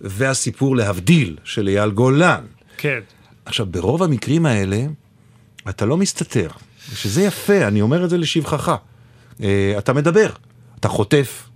והסיפור 0.00 0.76
להבדיל 0.76 1.36
של 1.44 1.68
אייל 1.68 1.90
גולן. 1.90 2.44
כן. 2.76 2.98
עכשיו, 3.44 3.66
ברוב 3.66 4.02
המקרים 4.02 4.46
האלה, 4.46 4.84
אתה 5.68 5.86
לא 5.86 5.96
מסתתר, 5.96 6.48
שזה 6.94 7.22
יפה, 7.22 7.68
אני 7.68 7.80
אומר 7.80 8.04
את 8.04 8.10
זה 8.10 8.18
לשבחך. 8.18 8.74
אה, 9.42 9.74
אתה 9.78 9.92
מדבר, 9.92 10.30
אתה 10.80 10.88
חוטף, 10.88 11.49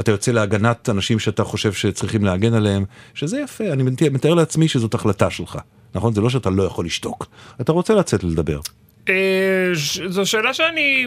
אתה 0.00 0.10
יוצא 0.10 0.32
להגנת 0.32 0.88
אנשים 0.88 1.18
שאתה 1.18 1.44
חושב 1.44 1.72
שצריכים 1.72 2.24
להגן 2.24 2.54
עליהם, 2.54 2.84
שזה 3.14 3.40
יפה, 3.40 3.64
אני 3.72 3.82
מתאר- 4.10 4.34
לעצמי 4.34 4.68
שזאת 4.68 4.94
החלטה 4.94 5.30
שלך. 5.30 5.58
נכון? 5.94 6.14
זה 6.14 6.20
לא 6.20 6.30
שאתה 6.30 6.50
לא 6.50 6.62
יכול 6.62 6.86
לשתוק, 6.86 7.26
אתה 7.60 7.72
רוצה 7.72 7.94
לצאת 7.94 8.24
לדבר. 8.24 8.60
אה, 9.08 9.14
זו 10.06 10.26
שאלה 10.26 10.54
שאני 10.54 11.06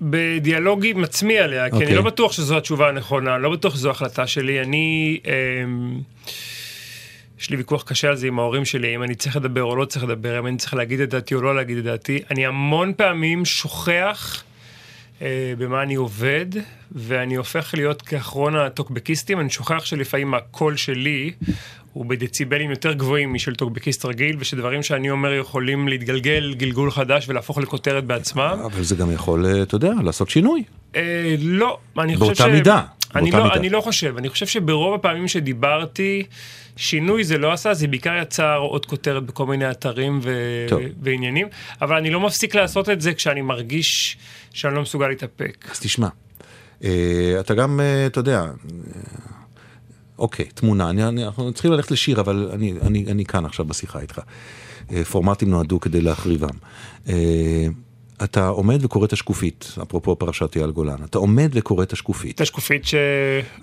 בדיאלוג 0.00 0.86
עם 0.86 1.04
עצמי 1.04 1.38
עליה, 1.38 1.70
כי 1.70 1.76
אני 1.76 1.82
אוקיי. 1.84 1.96
לא 1.96 2.02
בטוח 2.02 2.32
שזו 2.32 2.56
התשובה 2.56 2.88
הנכונה, 2.88 3.38
לא 3.38 3.50
בטוח 3.50 3.74
שזו 3.74 3.90
החלטה 3.90 4.26
שלי. 4.26 4.60
אני... 4.60 5.18
אמ, 5.64 6.00
יש 7.40 7.50
לי 7.50 7.56
ויכוח 7.56 7.82
קשה 7.82 8.08
על 8.08 8.16
זה 8.16 8.26
עם 8.26 8.38
ההורים 8.38 8.64
שלי, 8.64 8.94
אם 8.94 9.02
אני 9.02 9.14
צריך 9.14 9.36
לדבר 9.36 9.62
או 9.62 9.76
לא 9.76 9.84
צריך 9.84 10.04
לדבר, 10.04 10.38
אם 10.38 10.46
אני 10.46 10.56
צריך 10.56 10.74
להגיד 10.74 11.00
את 11.00 11.10
דעתי 11.10 11.34
או 11.34 11.40
לא 11.42 11.56
להגיד 11.56 11.78
את 11.78 11.84
דעתי. 11.84 12.18
אני 12.30 12.46
המון 12.46 12.92
פעמים 12.96 13.44
שוכח 13.44 14.42
במה 15.58 15.82
אני 15.82 15.94
עובד, 15.94 16.46
ואני 16.92 17.34
הופך 17.34 17.74
להיות 17.74 18.02
כאחרון 18.02 18.56
הטוקבקיסטים, 18.56 19.40
אני 19.40 19.50
שוכח 19.50 19.84
שלפעמים 19.84 20.34
הקול 20.34 20.76
שלי 20.76 21.32
הוא 21.92 22.06
בדציבלים 22.06 22.70
יותר 22.70 22.92
גבוהים 22.92 23.34
משל 23.34 23.54
טוקבקיסט 23.54 24.04
רגיל, 24.04 24.36
ושדברים 24.38 24.82
שאני 24.82 25.10
אומר 25.10 25.32
יכולים 25.32 25.88
להתגלגל 25.88 26.54
גלגול 26.54 26.90
חדש 26.90 27.28
ולהפוך 27.28 27.58
לכותרת 27.58 28.04
בעצמם. 28.04 28.58
אבל 28.64 28.82
זה 28.82 28.96
גם 28.96 29.10
יכול, 29.12 29.46
אה, 29.46 29.62
אתה 29.62 29.74
יודע, 29.74 29.92
לעשות 30.02 30.30
שינוי. 30.30 30.62
אה, 30.96 31.34
לא, 31.40 31.78
אני 31.98 32.16
חושב 32.16 32.26
באותה 32.26 32.48
מידה, 32.48 32.82
אני 33.14 33.30
לא, 33.30 33.42
מידה. 33.42 33.54
אני 33.54 33.70
לא 33.70 33.80
חושב, 33.80 34.14
אני 34.16 34.28
חושב 34.28 34.46
שברוב 34.46 34.94
הפעמים 34.94 35.28
שדיברתי, 35.28 36.22
שינוי 36.76 37.24
זה 37.24 37.38
לא 37.38 37.52
עשה, 37.52 37.74
זה 37.74 37.86
בעיקר 37.86 38.18
יצר 38.22 38.56
עוד 38.56 38.86
כותרת 38.86 39.26
בכל 39.26 39.46
מיני 39.46 39.70
אתרים 39.70 40.20
ו... 40.22 40.32
טוב. 40.68 40.80
ועניינים, 41.02 41.46
אבל 41.82 41.96
אני 41.96 42.10
לא 42.10 42.20
מפסיק 42.20 42.54
לעשות 42.54 42.88
את 42.88 43.00
זה 43.00 43.14
כשאני 43.14 43.42
מרגיש 43.42 44.16
שאני 44.52 44.74
לא 44.74 44.82
מסוגל 44.82 45.08
להתאפק. 45.08 45.64
אז 45.70 45.80
תשמע, 45.80 46.08
אה, 46.84 47.36
אתה 47.40 47.54
גם, 47.54 47.80
אה, 47.80 48.06
אתה 48.06 48.20
יודע, 48.20 48.40
אה, 48.40 48.50
אוקיי, 50.18 50.44
תמונה, 50.44 50.90
אני, 50.90 51.04
אני, 51.08 51.24
אנחנו 51.24 51.52
צריכים 51.52 51.72
ללכת 51.72 51.90
לשיר, 51.90 52.20
אבל 52.20 52.50
אני, 52.52 52.74
אני, 52.82 53.04
אני 53.10 53.24
כאן 53.24 53.44
עכשיו 53.44 53.64
בשיחה 53.64 54.00
איתך. 54.00 54.20
פורמטים 55.10 55.50
נועדו 55.50 55.80
כדי 55.80 56.00
להחריבם. 56.00 56.48
אתה 58.24 58.48
עומד 58.48 58.84
וקורא 58.84 59.06
את 59.06 59.12
השקופית, 59.12 59.74
אפרופו 59.82 60.16
פרשת 60.16 60.56
אייל 60.56 60.70
גולן, 60.70 60.96
אתה 61.04 61.18
עומד 61.18 61.50
וקורא 61.54 61.82
את 61.82 61.92
השקופית. 61.92 62.34
את 62.34 62.40
השקופית 62.40 62.84
ש... 62.84 62.94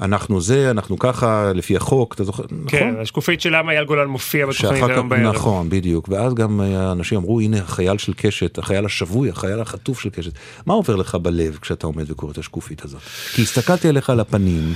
אנחנו 0.02 0.42
זה, 0.42 0.72
אנחנו 0.72 1.00
ככה, 1.00 1.52
לפי 1.54 1.76
החוק, 1.76 2.14
אתה 2.14 2.24
זוכר, 2.24 2.44
כן, 2.68 2.88
נכון? 2.88 3.02
השקופית 3.02 3.42
של 3.42 3.58
למה 3.58 3.72
אייל 3.72 3.86
גולן 3.86 4.08
מופיע 4.08 4.46
בתוכנית 4.46 4.84
היום 4.90 5.10
בערב. 5.10 5.36
נכון, 5.36 5.70
בדיוק, 5.70 6.10
ואז 6.10 6.34
גם 6.34 6.62
אה, 6.62 6.92
אנשים 6.92 7.18
אמרו, 7.18 7.40
הנה 7.40 7.58
החייל 7.58 7.98
של 7.98 8.14
קשת, 8.14 8.58
החייל 8.58 8.86
השבוי, 8.86 9.30
החייל 9.30 9.60
החטוף 9.60 10.00
של 10.00 10.10
קשת. 10.10 10.32
מה 10.66 10.74
עובר 10.74 10.96
לך 10.96 11.16
בלב 11.16 11.58
כשאתה 11.62 11.88
עומד 11.88 12.12
וקורא 12.12 12.32
את 12.32 12.38
השקופית 12.38 12.86
הזאת? 12.86 13.02
כי 13.34 13.42
הסתכלתי 13.42 13.90
עליך 13.90 14.10
על 14.10 14.20
הפנים, 14.20 14.74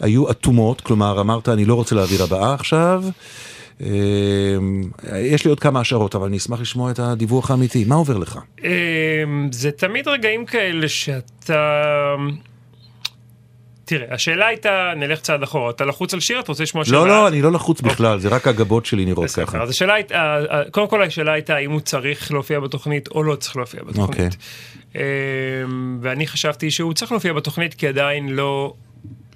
היו 0.00 0.30
אטומות, 0.30 0.80
כלומר 0.80 1.20
אמרת, 1.20 1.48
אני 1.48 1.64
לא 1.64 1.74
רוצה 1.74 1.94
להעביר 1.94 2.22
הבאה 2.22 2.54
עכשיו. 2.54 3.04
אה, 3.82 5.18
יש 5.18 5.44
לי 5.44 5.48
עוד 5.48 5.60
כמה 5.60 5.80
השערות, 5.80 6.14
אבל 6.14 6.26
אני 6.26 6.36
אשמח 6.36 6.60
לשמוע 6.60 6.90
את 6.90 6.98
הדיווח 6.98 7.50
האמיתי. 7.50 7.84
מה 7.84 7.94
עובר 7.94 8.18
לך? 8.18 8.38
אמ, 8.64 9.48
זה 9.52 9.70
תמיד 9.70 10.08
רגעים 10.08 10.46
כאלה 10.46 10.88
שאתה... 10.88 11.82
תראה, 13.84 14.14
השאלה 14.14 14.46
הייתה, 14.46 14.92
נלך 14.96 15.20
צעד 15.20 15.42
אחורה, 15.42 15.70
אתה 15.70 15.84
לחוץ 15.84 16.14
על 16.14 16.20
שיר? 16.20 16.40
אתה 16.40 16.52
רוצה 16.52 16.62
לשמוע 16.62 16.84
שיר? 16.84 16.94
לא? 16.94 17.08
לא, 17.08 17.28
אני 17.28 17.42
לא 17.42 17.52
לחוץ 17.52 17.80
בכלל, 17.80 18.18
זה 18.18 18.28
רק 18.28 18.48
הגבות 18.48 18.86
שלי 18.86 19.04
נראות 19.04 19.30
ככה. 19.30 19.62
אז 19.62 19.70
השאלה 19.70 19.94
הייתה, 19.94 20.36
קודם 20.70 20.88
כל 20.88 21.02
השאלה 21.02 21.32
הייתה 21.32 21.54
האם 21.54 21.70
הוא 21.70 21.80
צריך 21.80 22.32
להופיע 22.32 22.60
בתוכנית 22.60 23.08
או 23.08 23.22
לא 23.22 23.36
צריך 23.36 23.56
להופיע 23.56 23.80
בתוכנית. 23.82 24.36
אמ, 24.94 25.00
ואני 26.02 26.26
חשבתי 26.26 26.70
שהוא 26.70 26.94
צריך 26.94 27.12
להופיע 27.12 27.32
בתוכנית 27.32 27.74
כי 27.74 27.88
עדיין 27.88 28.28
לא... 28.28 28.74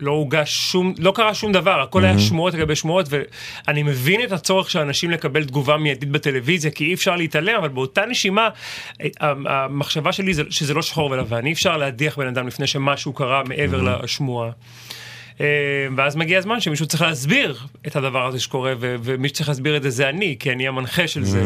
לא 0.02 0.11
הוגש 0.11 0.54
שום, 0.71 0.94
לא 0.99 1.12
קרה 1.14 1.35
שום 1.35 1.52
דבר, 1.52 1.80
הכל 1.80 2.04
היה 2.04 2.18
שמועות 2.18 2.54
לגבי 2.54 2.76
שמועות, 2.76 3.06
ואני 3.11 3.82
מבין 3.82 4.23
את 4.23 4.32
הצורך 4.32 4.71
של 4.71 4.78
אנשים 4.78 5.11
לקבל 5.11 5.44
תגובה 5.44 5.76
מיידית 5.76 6.09
בטלוויזיה, 6.09 6.71
כי 6.71 6.85
אי 6.85 6.94
אפשר 6.94 7.16
להתעלם, 7.16 7.56
אבל 7.59 7.68
באותה 7.68 8.06
נשימה, 8.06 8.49
אה, 9.02 9.09
המחשבה 9.47 10.12
שלי 10.12 10.35
זה 10.35 10.42
שזה 10.50 10.75
לא 10.75 10.82
שחור 10.82 11.11
ולבן, 11.11 11.47
אי 11.47 11.52
אפשר 11.52 11.76
להדיח 11.76 12.18
בן 12.18 12.26
אדם 12.26 12.47
לפני 12.47 12.66
שמשהו 12.66 13.12
קרה 13.12 13.42
מעבר 13.49 13.99
לשמועה. 14.02 14.50
אה, 15.40 15.47
ואז 15.97 16.16
מגיע 16.16 16.38
הזמן 16.38 16.61
שמישהו 16.61 16.87
צריך 16.87 17.02
להסביר 17.02 17.59
את 17.87 17.97
הדבר 17.97 18.26
הזה 18.26 18.40
שקורה, 18.40 18.73
ו- 18.80 18.97
ומי 19.02 19.28
שצריך 19.28 19.49
להסביר 19.49 19.76
את 19.76 19.82
זה 19.82 19.90
זה 19.90 20.09
אני, 20.09 20.37
כי 20.38 20.52
אני 20.52 20.68
המנחה 20.68 21.09
של 21.09 21.25
זה. 21.25 21.44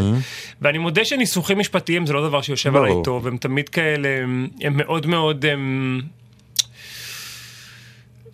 ואני 0.62 0.78
מודה 0.78 1.04
שניסוחים 1.04 1.58
משפטיים 1.58 2.06
זה 2.06 2.12
לא 2.12 2.28
דבר 2.28 2.42
שיושב. 2.42 2.76
עליי 2.76 2.92
טוב, 3.04 3.26
הם 3.26 3.36
תמיד 3.36 3.68
כאלה, 3.68 4.08
הם 4.62 4.76
מאוד 4.76 5.06
מאוד... 5.06 5.46
הם... 5.46 6.00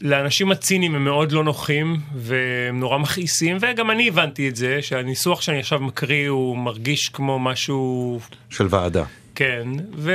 לאנשים 0.03 0.51
הציניים 0.53 0.95
הם 0.95 1.05
מאוד 1.05 1.33
לא 1.33 1.45
נוחים 1.45 1.97
והם 2.15 2.81
נורא 2.81 2.99
מכעיסים 2.99 3.57
וגם 3.61 3.91
אני 3.91 4.09
הבנתי 4.09 4.49
את 4.49 4.57
זה 4.57 4.83
שהניסוח 4.83 5.41
שאני 5.41 5.59
עכשיו 5.59 5.81
מקריא 5.81 6.29
הוא 6.29 6.59
מרגיש 6.59 7.09
כמו 7.09 7.39
משהו 7.39 8.21
של 8.51 8.67
ועדה. 8.71 9.05
כן 9.43 9.69
ו... 9.97 10.13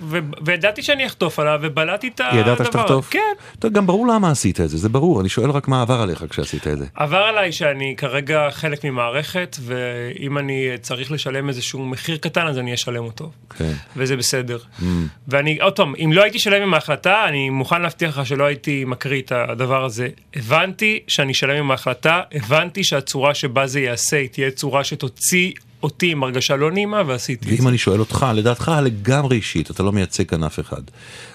ו... 0.00 0.18
וידעתי 0.44 0.82
שאני 0.82 1.06
אחטוף 1.06 1.38
עליו 1.38 1.58
ובלעתי 1.62 2.08
את 2.08 2.20
הדבר 2.20 2.40
ידעת 2.40 2.66
שתחטוף? 2.66 3.10
כן 3.10 3.20
טוב, 3.58 3.72
גם 3.72 3.86
ברור 3.86 4.06
למה 4.06 4.30
עשית 4.30 4.60
את 4.60 4.68
זה, 4.68 4.76
זה 4.76 4.88
ברור, 4.88 5.20
אני 5.20 5.28
שואל 5.28 5.50
רק 5.50 5.68
מה 5.68 5.82
עבר 5.82 6.00
עליך 6.00 6.24
כשעשית 6.30 6.66
את 6.66 6.78
זה. 6.78 6.86
עבר 6.94 7.16
עליי 7.16 7.52
שאני 7.52 7.94
כרגע 7.96 8.48
חלק 8.50 8.84
ממערכת 8.84 9.56
ואם 9.60 10.38
אני 10.38 10.68
צריך 10.80 11.12
לשלם 11.12 11.48
איזשהו 11.48 11.84
מחיר 11.84 12.16
קטן 12.16 12.46
אז 12.46 12.58
אני 12.58 12.74
אשלם 12.74 13.04
אותו 13.04 13.30
כן. 13.58 13.72
וזה 13.96 14.16
בסדר. 14.16 14.58
ואני, 15.28 15.58
עוד 15.60 15.76
פעם, 15.76 15.94
אם 16.04 16.12
לא 16.12 16.22
הייתי 16.22 16.38
שלם 16.38 16.62
עם 16.62 16.74
ההחלטה, 16.74 17.24
אני 17.28 17.50
מוכן 17.50 17.82
להבטיח 17.82 18.18
לך 18.18 18.26
שלא 18.26 18.44
הייתי 18.44 18.84
מקריא 18.86 19.22
את 19.22 19.32
הדבר 19.32 19.84
הזה. 19.84 20.08
הבנתי 20.36 21.00
שאני 21.08 21.34
שלם 21.34 21.56
עם 21.56 21.70
ההחלטה, 21.70 22.20
הבנתי 22.32 22.84
שהצורה 22.84 23.34
שבה 23.34 23.66
זה 23.66 23.80
ייעשה 23.80 24.16
היא 24.16 24.28
תהיה 24.28 24.50
צורה 24.50 24.84
שתוציא 24.84 25.52
אותי 25.84 26.12
עם 26.12 26.22
הרגשה 26.22 26.56
לא 26.56 26.70
נעימה, 26.70 27.02
ועשיתי 27.06 27.46
את 27.46 27.50
ואם 27.52 27.62
זה. 27.62 27.68
אני 27.68 27.78
שואל 27.78 28.00
אותך, 28.00 28.26
לדעתך 28.34 28.72
לגמרי 28.82 29.36
אישית, 29.36 29.70
אתה 29.70 29.82
לא 29.82 29.92
מייצג 29.92 30.26
כאן 30.26 30.44
אף 30.44 30.60
אחד. 30.60 30.82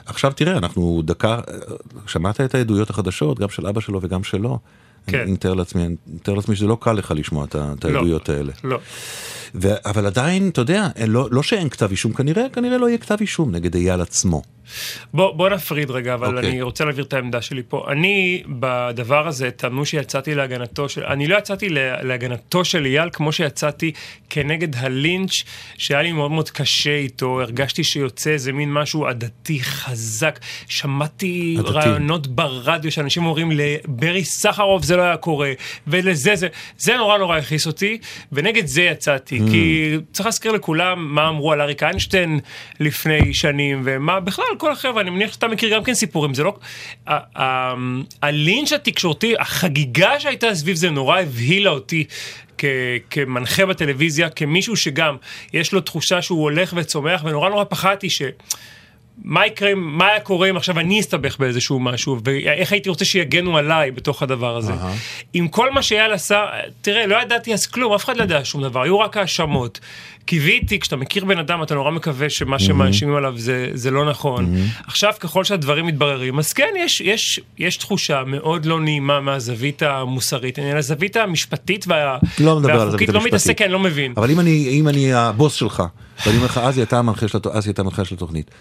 עכשיו 0.05 0.31
תראה, 0.31 0.57
אנחנו 0.57 1.01
דקה, 1.05 1.39
שמעת 2.07 2.41
את 2.41 2.55
העדויות 2.55 2.89
החדשות, 2.89 3.39
גם 3.39 3.49
של 3.49 3.67
אבא 3.67 3.81
שלו 3.81 3.99
וגם 4.03 4.23
שלו. 4.23 4.59
כן. 5.07 5.19
אני 5.19 5.31
מתאר 5.31 5.53
לעצמי, 5.53 5.85
אני 5.85 5.95
מתאר 6.07 6.33
לעצמי 6.33 6.55
שזה 6.55 6.67
לא 6.67 6.77
קל 6.81 6.93
לך 6.93 7.13
לשמוע 7.15 7.45
את 7.45 7.55
את 7.55 7.85
לא. 7.85 7.89
העדויות 7.89 8.29
האלה. 8.29 8.53
לא. 8.63 8.79
ו- 9.55 9.73
אבל 9.85 10.05
עדיין, 10.05 10.49
אתה 10.49 10.61
יודע, 10.61 10.87
לא, 11.07 11.27
לא 11.31 11.43
שאין 11.43 11.69
כתב 11.69 11.91
אישום, 11.91 12.13
כנראה, 12.13 12.43
כנראה 12.53 12.77
לא 12.77 12.87
יהיה 12.87 12.97
כתב 12.97 13.17
אישום 13.21 13.51
נגד 13.51 13.75
אייל 13.75 14.01
עצמו. 14.01 14.41
בוא, 15.13 15.31
בוא 15.31 15.49
נפריד 15.49 15.91
רגע, 15.91 16.13
אבל 16.13 16.37
אוקיי. 16.37 16.51
אני 16.51 16.61
רוצה 16.61 16.85
להעביר 16.85 17.05
את 17.05 17.13
העמדה 17.13 17.41
שלי 17.41 17.61
פה. 17.67 17.85
אני, 17.91 18.43
בדבר 18.47 19.27
הזה, 19.27 19.51
טענו 19.51 19.85
שיצאתי 19.85 20.35
להגנתו 20.35 20.89
של... 20.89 21.03
אני 21.03 21.27
לא 21.27 21.37
יצאתי 21.37 21.69
לה- 21.69 22.03
להגנתו 22.03 22.65
של 22.65 22.85
אייל 22.85 23.09
כמו 23.13 23.31
שיצאתי 23.31 23.91
כנגד 24.29 24.75
הלינץ', 24.75 25.31
שהיה 25.77 26.01
לי 26.01 26.11
מאוד 26.11 26.31
מאוד 26.31 26.49
קשה 26.49 26.95
איתו. 26.95 27.41
הרגשתי 27.41 27.83
שיוצא 27.83 28.29
איזה 28.29 28.51
מין 28.51 28.73
משהו 28.73 29.07
עדתי 29.07 29.59
חזק. 29.63 30.39
שמעתי 30.67 31.55
עדתי. 31.59 31.71
רעיונות 31.71 32.27
ברדיו 32.27 32.91
שאנשים 32.91 33.25
אומרים 33.25 33.51
לברי 33.51 34.23
סחרוף 34.23 34.83
זה 34.83 34.95
לא 34.95 35.01
היה 35.01 35.17
קורה, 35.17 35.51
ולזה 35.87 36.35
זה... 36.35 36.47
זה 36.77 36.97
נורא 36.97 37.17
נורא 37.17 37.37
הכעיס 37.37 37.67
אותי, 37.67 37.97
ונגד 38.31 38.65
זה 38.65 38.81
יצאתי. 38.81 39.39
Mm. 39.39 39.51
כי 39.51 39.95
צריך 40.11 40.25
להזכיר 40.25 40.51
לכולם 40.51 41.15
מה 41.15 41.27
אמרו 41.29 41.51
על 41.53 41.61
אריק 41.61 41.83
איינשטיין 41.83 42.39
לפני 42.79 43.33
שנים, 43.33 43.81
ומה 43.85 44.19
בכלל 44.19 44.45
כל 44.59 44.71
החבר'ה, 44.71 45.01
אני 45.01 45.09
מניח 45.09 45.33
שאתה 45.33 45.47
מכיר 45.47 45.75
גם 45.75 45.83
כן 45.83 45.93
סיפורים, 45.93 46.33
זה 46.33 46.43
לא... 46.43 46.53
הלינץ' 48.21 48.71
התקשורתי, 48.73 49.33
החגיגה 49.39 50.19
שהייתה 50.19 50.55
סביב 50.55 50.75
זה 50.75 50.89
נורא 50.89 51.19
הבהילה 51.19 51.69
אותי. 51.69 52.05
כ- 52.57 52.65
כמנחה 53.09 53.65
בטלוויזיה, 53.65 54.29
כמישהו 54.29 54.75
שגם 54.75 55.15
יש 55.53 55.73
לו 55.73 55.81
תחושה 55.81 56.21
שהוא 56.21 56.43
הולך 56.43 56.73
וצומח, 56.77 57.21
ונורא 57.23 57.49
נורא 57.49 57.63
פחדתי 57.63 58.09
ש... 58.09 58.21
מה 59.23 59.45
יקרה, 59.47 59.75
מה 59.75 60.07
היה 60.07 60.19
קורה 60.19 60.49
אם 60.49 60.57
עכשיו 60.57 60.79
אני 60.79 60.99
אסתבך 60.99 61.37
באיזשהו 61.39 61.79
משהו, 61.79 62.17
ואיך 62.23 62.71
הייתי 62.71 62.89
רוצה 62.89 63.05
שיגנו 63.05 63.57
עליי 63.57 63.91
בתוך 63.91 64.23
הדבר 64.23 64.57
הזה. 64.57 64.71
אהה. 64.73 64.93
עם 65.33 65.47
כל 65.47 65.71
מה 65.71 65.81
שהיה 65.81 66.07
לשר, 66.07 66.45
תראה, 66.81 67.07
לא 67.07 67.21
ידעתי 67.21 67.53
אז 67.53 67.65
כלום, 67.67 67.93
אף 67.93 68.05
אחד 68.05 68.17
לא 68.17 68.23
ידע 68.23 68.39
שום 68.43 68.61
דבר, 68.63 68.81
היו 68.81 68.99
רק 68.99 69.17
האשמות. 69.17 69.79
קיוויתי, 70.25 70.79
כשאתה 70.79 70.95
מכיר 70.95 71.25
בן 71.25 71.37
אדם, 71.39 71.63
אתה 71.63 71.75
נורא 71.75 71.91
מקווה 71.91 72.29
שמה 72.29 72.59
שמאשימים 72.59 73.15
עליו 73.15 73.33
זה, 73.37 73.69
זה 73.73 73.91
לא 73.91 74.05
נכון. 74.09 74.55
עכשיו, 74.87 75.13
ככל 75.19 75.43
שהדברים 75.43 75.85
מתבררים, 75.85 76.39
אז 76.39 76.53
כן, 76.53 76.69
יש, 76.79 77.01
יש, 77.01 77.39
יש 77.57 77.77
תחושה 77.77 78.23
מאוד 78.25 78.65
לא 78.65 78.79
נעימה 78.79 79.19
מהזווית 79.19 79.83
המוסרית, 79.83 80.59
אני 80.59 80.71
על 80.71 80.77
הזווית 80.77 81.17
המשפטית 81.17 81.85
וה, 81.87 82.17
לא 82.39 82.55
מדבר 82.59 82.71
על 82.71 82.77
הזווית 82.77 82.91
והחוקית, 82.91 83.09
לא 83.09 83.21
מתעסק, 83.23 83.33
המשפטית. 83.49 83.61
אני 83.61 83.73
לא 83.73 83.79
מבין. 83.79 84.13
אבל 84.17 84.31
אם 84.31 84.39
אני, 84.39 84.67
אם 84.69 84.87
אני 84.87 85.13
הבוס 85.13 85.53
שלך, 85.53 85.83
ואני 86.25 86.35
אומר 86.37 86.45
לך, 86.45 86.57
הת- 86.57 86.63
אסי 87.47 87.69
אתה 87.69 87.79
המנחה 87.81 88.05
של 88.05 88.15
התוכנית, 88.15 88.51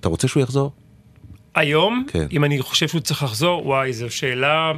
אתה 0.00 0.08
רוצה 0.08 0.28
שהוא 0.28 0.42
יחזור? 0.42 0.72
היום, 1.54 2.06
כן. 2.08 2.26
אם 2.32 2.44
אני 2.44 2.62
חושב 2.62 2.88
שהוא 2.88 3.00
צריך 3.00 3.22
לחזור, 3.22 3.66
וואי, 3.66 3.92
זו 3.92 4.10
שאלה... 4.10 4.72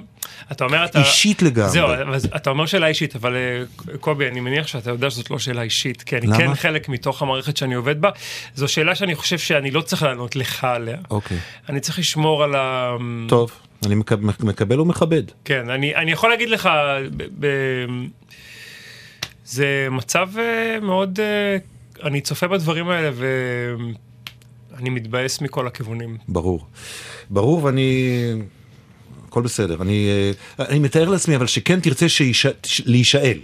אתה 0.53 0.65
אומר, 0.65 0.85
אתה... 0.85 0.99
אישית 0.99 1.43
לגמרי. 1.43 1.71
זהו, 1.71 1.89
אז 1.89 2.29
אתה 2.37 2.51
אומר 2.51 2.67
שאלה 2.67 2.87
אישית, 2.87 3.17
אבל 3.17 3.37
אה, 3.37 3.63
קובי, 4.01 4.29
אני 4.29 4.41
מניח 4.41 4.67
שאתה 4.67 4.91
יודע 4.91 5.11
שזאת 5.11 5.31
לא 5.31 5.39
שאלה 5.39 5.63
אישית, 5.63 6.03
כי 6.03 6.17
אני 6.17 6.27
למה? 6.27 6.37
כן 6.37 6.55
חלק 6.55 6.89
מתוך 6.89 7.23
המערכת 7.23 7.57
שאני 7.57 7.75
עובד 7.75 8.01
בה. 8.01 8.11
זו 8.55 8.69
שאלה 8.69 8.95
שאני 8.95 9.15
חושב 9.15 9.39
שאני 9.39 9.71
לא 9.71 9.81
צריך 9.81 10.03
לענות 10.03 10.37
לך 10.37 10.65
עליה. 10.65 10.97
אוקיי. 11.11 11.39
אני 11.69 11.81
צריך 11.81 11.99
לשמור 11.99 12.45
על 12.45 12.55
ה... 12.55 12.97
טוב, 13.29 13.53
אני 13.87 13.95
מקב- 13.95 14.45
מקבל 14.45 14.81
ומכבד. 14.81 15.23
כן, 15.45 15.71
אני, 15.71 15.95
אני 15.97 16.13
יכול 16.13 16.31
להגיד 16.31 16.51
לך, 16.51 16.69
ב, 17.17 17.25
ב, 17.39 17.47
זה 19.45 19.89
מצב 19.91 20.29
אה, 20.39 20.81
מאוד, 20.81 21.21
אה, 21.21 21.57
אני 22.09 22.21
צופה 22.21 22.49
בדברים 22.49 22.89
האלה 22.89 23.11
ואני 24.79 24.91
מתבאס 24.91 25.41
מכל 25.41 25.67
הכיוונים. 25.67 26.17
ברור. 26.29 26.67
ברור, 27.31 27.65
ואני... 27.65 28.11
הכל 29.29 29.43
בסדר. 29.43 29.83
אני, 29.83 30.09
אה, 30.61 30.65
אני 30.69 30.79
מתאר 30.79 31.09
לעצמי, 31.09 31.37
אבל 31.37 31.47
שכן 31.47 31.81
תרצה 31.81 32.09
שיש... 32.09 32.47
להישאל. 32.87 33.39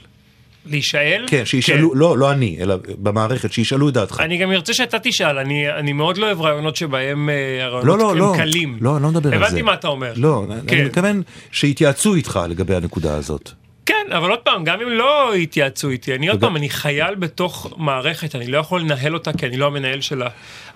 להישאל? 0.66 1.24
כן, 1.28 1.44
שישאלו, 1.44 1.94
לא, 1.94 2.18
לא 2.18 2.32
אני, 2.32 2.58
אלא 2.60 2.76
במערכת, 3.02 3.52
שישאלו 3.52 3.88
את 3.88 3.94
דעתך. 3.94 4.20
אני 4.20 4.38
גם 4.38 4.52
ארצה 4.52 4.74
שאתה 4.74 4.98
תשאל, 4.98 5.38
אני, 5.38 5.70
אני 5.70 5.92
מאוד 5.92 6.18
לא 6.18 6.26
אוהב 6.26 6.40
רעיונות 6.40 6.76
שבהם 6.76 7.30
אה, 7.30 7.64
הרעיונות 7.64 7.98
לא, 7.98 7.98
לא, 7.98 8.10
הם 8.10 8.18
לא. 8.18 8.32
קלים. 8.36 8.78
לא, 8.80 8.96
אני 8.96 9.02
לא 9.02 9.08
מדבר 9.08 9.32
על 9.32 9.38
זה. 9.38 9.46
הבנתי 9.46 9.62
מה 9.62 9.74
אתה 9.74 9.88
אומר. 9.88 10.12
לא, 10.16 10.44
אני 10.50 10.60
כן. 10.66 10.84
מתכוון 10.84 11.22
שיתייעצו 11.52 12.14
איתך 12.14 12.40
לגבי 12.48 12.74
הנקודה 12.74 13.16
הזאת. 13.16 13.52
כן, 13.86 14.06
אבל 14.12 14.30
עוד 14.30 14.38
פעם, 14.38 14.64
גם 14.64 14.80
אם 14.80 14.88
לא 14.88 15.36
יתייעצו 15.36 15.90
איתי, 15.90 16.14
אני 16.14 16.28
עוד 16.28 16.40
פעם, 16.40 16.56
אני 16.56 16.70
חייל 16.70 17.14
בתוך 17.14 17.74
מערכת, 17.76 18.34
אני 18.34 18.46
לא 18.46 18.58
יכול 18.58 18.80
לנהל 18.80 19.14
אותה 19.14 19.32
כי 19.32 19.46
אני 19.46 19.56
לא 19.56 19.66
המנהל 19.66 20.00
שלה. 20.00 20.28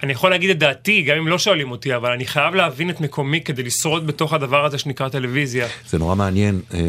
אני 0.03 0.13
יכול 0.13 0.31
להגיד 0.31 0.51
את 0.51 0.59
דעתי, 0.59 1.03
גם 1.03 1.17
אם 1.17 1.29
לא 1.29 1.39
שואלים 1.39 1.71
אותי, 1.71 1.97
אבל 1.97 2.13
אני 2.13 2.27
חייב 2.27 2.55
להבין 2.55 2.91
את 2.91 3.01
מקומי 3.01 3.41
כדי 3.41 3.63
לשרוד 3.63 4.07
בתוך 4.07 4.33
הדבר 4.33 4.65
הזה 4.65 4.79
שנקרא 4.79 5.09
טלוויזיה. 5.09 5.67
זה 5.89 5.99
נורא 5.99 6.15
מעניין 6.15 6.61
אה, 6.75 6.81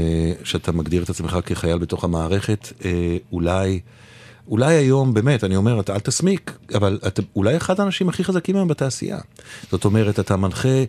שאתה 0.43 0.71
מגדיר 0.71 1.03
את 1.03 1.09
עצמך 1.09 1.37
כחייל 1.45 1.77
בתוך 1.77 2.03
המערכת. 2.03 2.73
אה, 2.85 3.17
אולי, 3.31 3.79
אולי 4.47 4.75
היום, 4.75 5.13
באמת, 5.13 5.43
אני 5.43 5.55
אומר, 5.55 5.79
אתה 5.79 5.95
אל 5.95 5.99
תסמיק, 5.99 6.51
אבל 6.75 6.99
אתה 7.07 7.21
אולי 7.35 7.57
אחד 7.57 7.79
האנשים 7.79 8.09
הכי 8.09 8.23
חזקים 8.23 8.55
היום 8.55 8.67
בתעשייה. 8.67 9.17
זאת 9.71 9.85
אומרת, 9.85 10.19
אתה 10.19 10.37
מנחה 10.37 10.83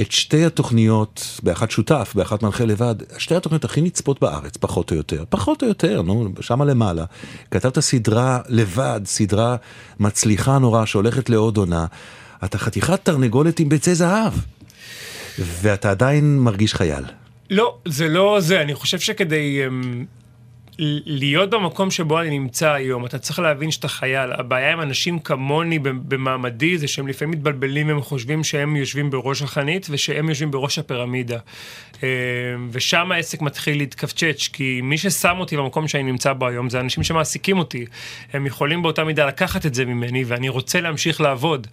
את 0.00 0.12
שתי 0.12 0.44
התוכניות, 0.44 1.40
באחת 1.42 1.70
שותף, 1.70 2.12
באחת 2.14 2.42
מנחה 2.42 2.64
לבד, 2.64 2.94
שתי 3.18 3.34
התוכניות 3.34 3.64
הכי 3.64 3.80
נצפות 3.80 4.20
בארץ, 4.20 4.56
פחות 4.56 4.90
או 4.90 4.96
יותר. 4.96 5.24
פחות 5.28 5.62
או 5.62 5.68
יותר, 5.68 6.02
נו, 6.02 6.28
שמה 6.40 6.64
למעלה. 6.64 7.04
כתבת 7.50 7.78
סדרה 7.78 8.40
לבד, 8.48 9.00
סדרה 9.04 9.56
מצליחה 10.00 10.58
נורא, 10.58 10.84
שהולכת 10.84 11.30
לעוד 11.30 11.56
עונה. 11.56 11.86
אתה 12.44 12.58
חתיכת 12.58 13.04
תרנגולת 13.04 13.60
עם 13.60 13.68
ביצי 13.68 13.94
זהב. 13.94 14.32
ואתה 15.38 15.90
עדיין 15.90 16.38
מרגיש 16.38 16.74
חייל. 16.74 17.04
לא, 17.50 17.76
זה 17.84 18.08
לא 18.08 18.36
זה, 18.40 18.60
אני 18.60 18.74
חושב 18.74 18.98
שכדי 18.98 19.62
um, 19.66 19.72
להיות 20.78 21.50
במקום 21.50 21.90
שבו 21.90 22.20
אני 22.20 22.38
נמצא 22.38 22.72
היום, 22.72 23.06
אתה 23.06 23.18
צריך 23.18 23.38
להבין 23.38 23.70
שאתה 23.70 23.88
חייל. 23.88 24.32
הבעיה 24.32 24.72
עם 24.72 24.80
אנשים 24.80 25.18
כמוני 25.18 25.78
במעמדי 25.78 26.78
זה 26.78 26.88
שהם 26.88 27.08
לפעמים 27.08 27.32
מתבלבלים 27.32 27.88
והם 27.88 28.00
חושבים 28.00 28.44
שהם 28.44 28.76
יושבים 28.76 29.10
בראש 29.10 29.42
החנית 29.42 29.86
ושהם 29.90 30.28
יושבים 30.28 30.50
בראש 30.50 30.78
הפירמידה. 30.78 31.38
Um, 31.94 32.00
ושם 32.70 33.12
העסק 33.12 33.42
מתחיל 33.42 33.78
להתכווצ'ץ', 33.78 34.48
כי 34.52 34.80
מי 34.82 34.98
ששם 34.98 35.36
אותי 35.38 35.56
במקום 35.56 35.88
שאני 35.88 36.02
נמצא 36.02 36.32
בו 36.32 36.46
היום 36.46 36.70
זה 36.70 36.80
אנשים 36.80 37.02
שמעסיקים 37.02 37.58
אותי. 37.58 37.86
הם 38.32 38.46
יכולים 38.46 38.82
באותה 38.82 39.04
מידה 39.04 39.26
לקחת 39.26 39.66
את 39.66 39.74
זה 39.74 39.84
ממני 39.84 40.24
ואני 40.24 40.48
רוצה 40.48 40.80
להמשיך 40.80 41.20
לעבוד. 41.20 41.66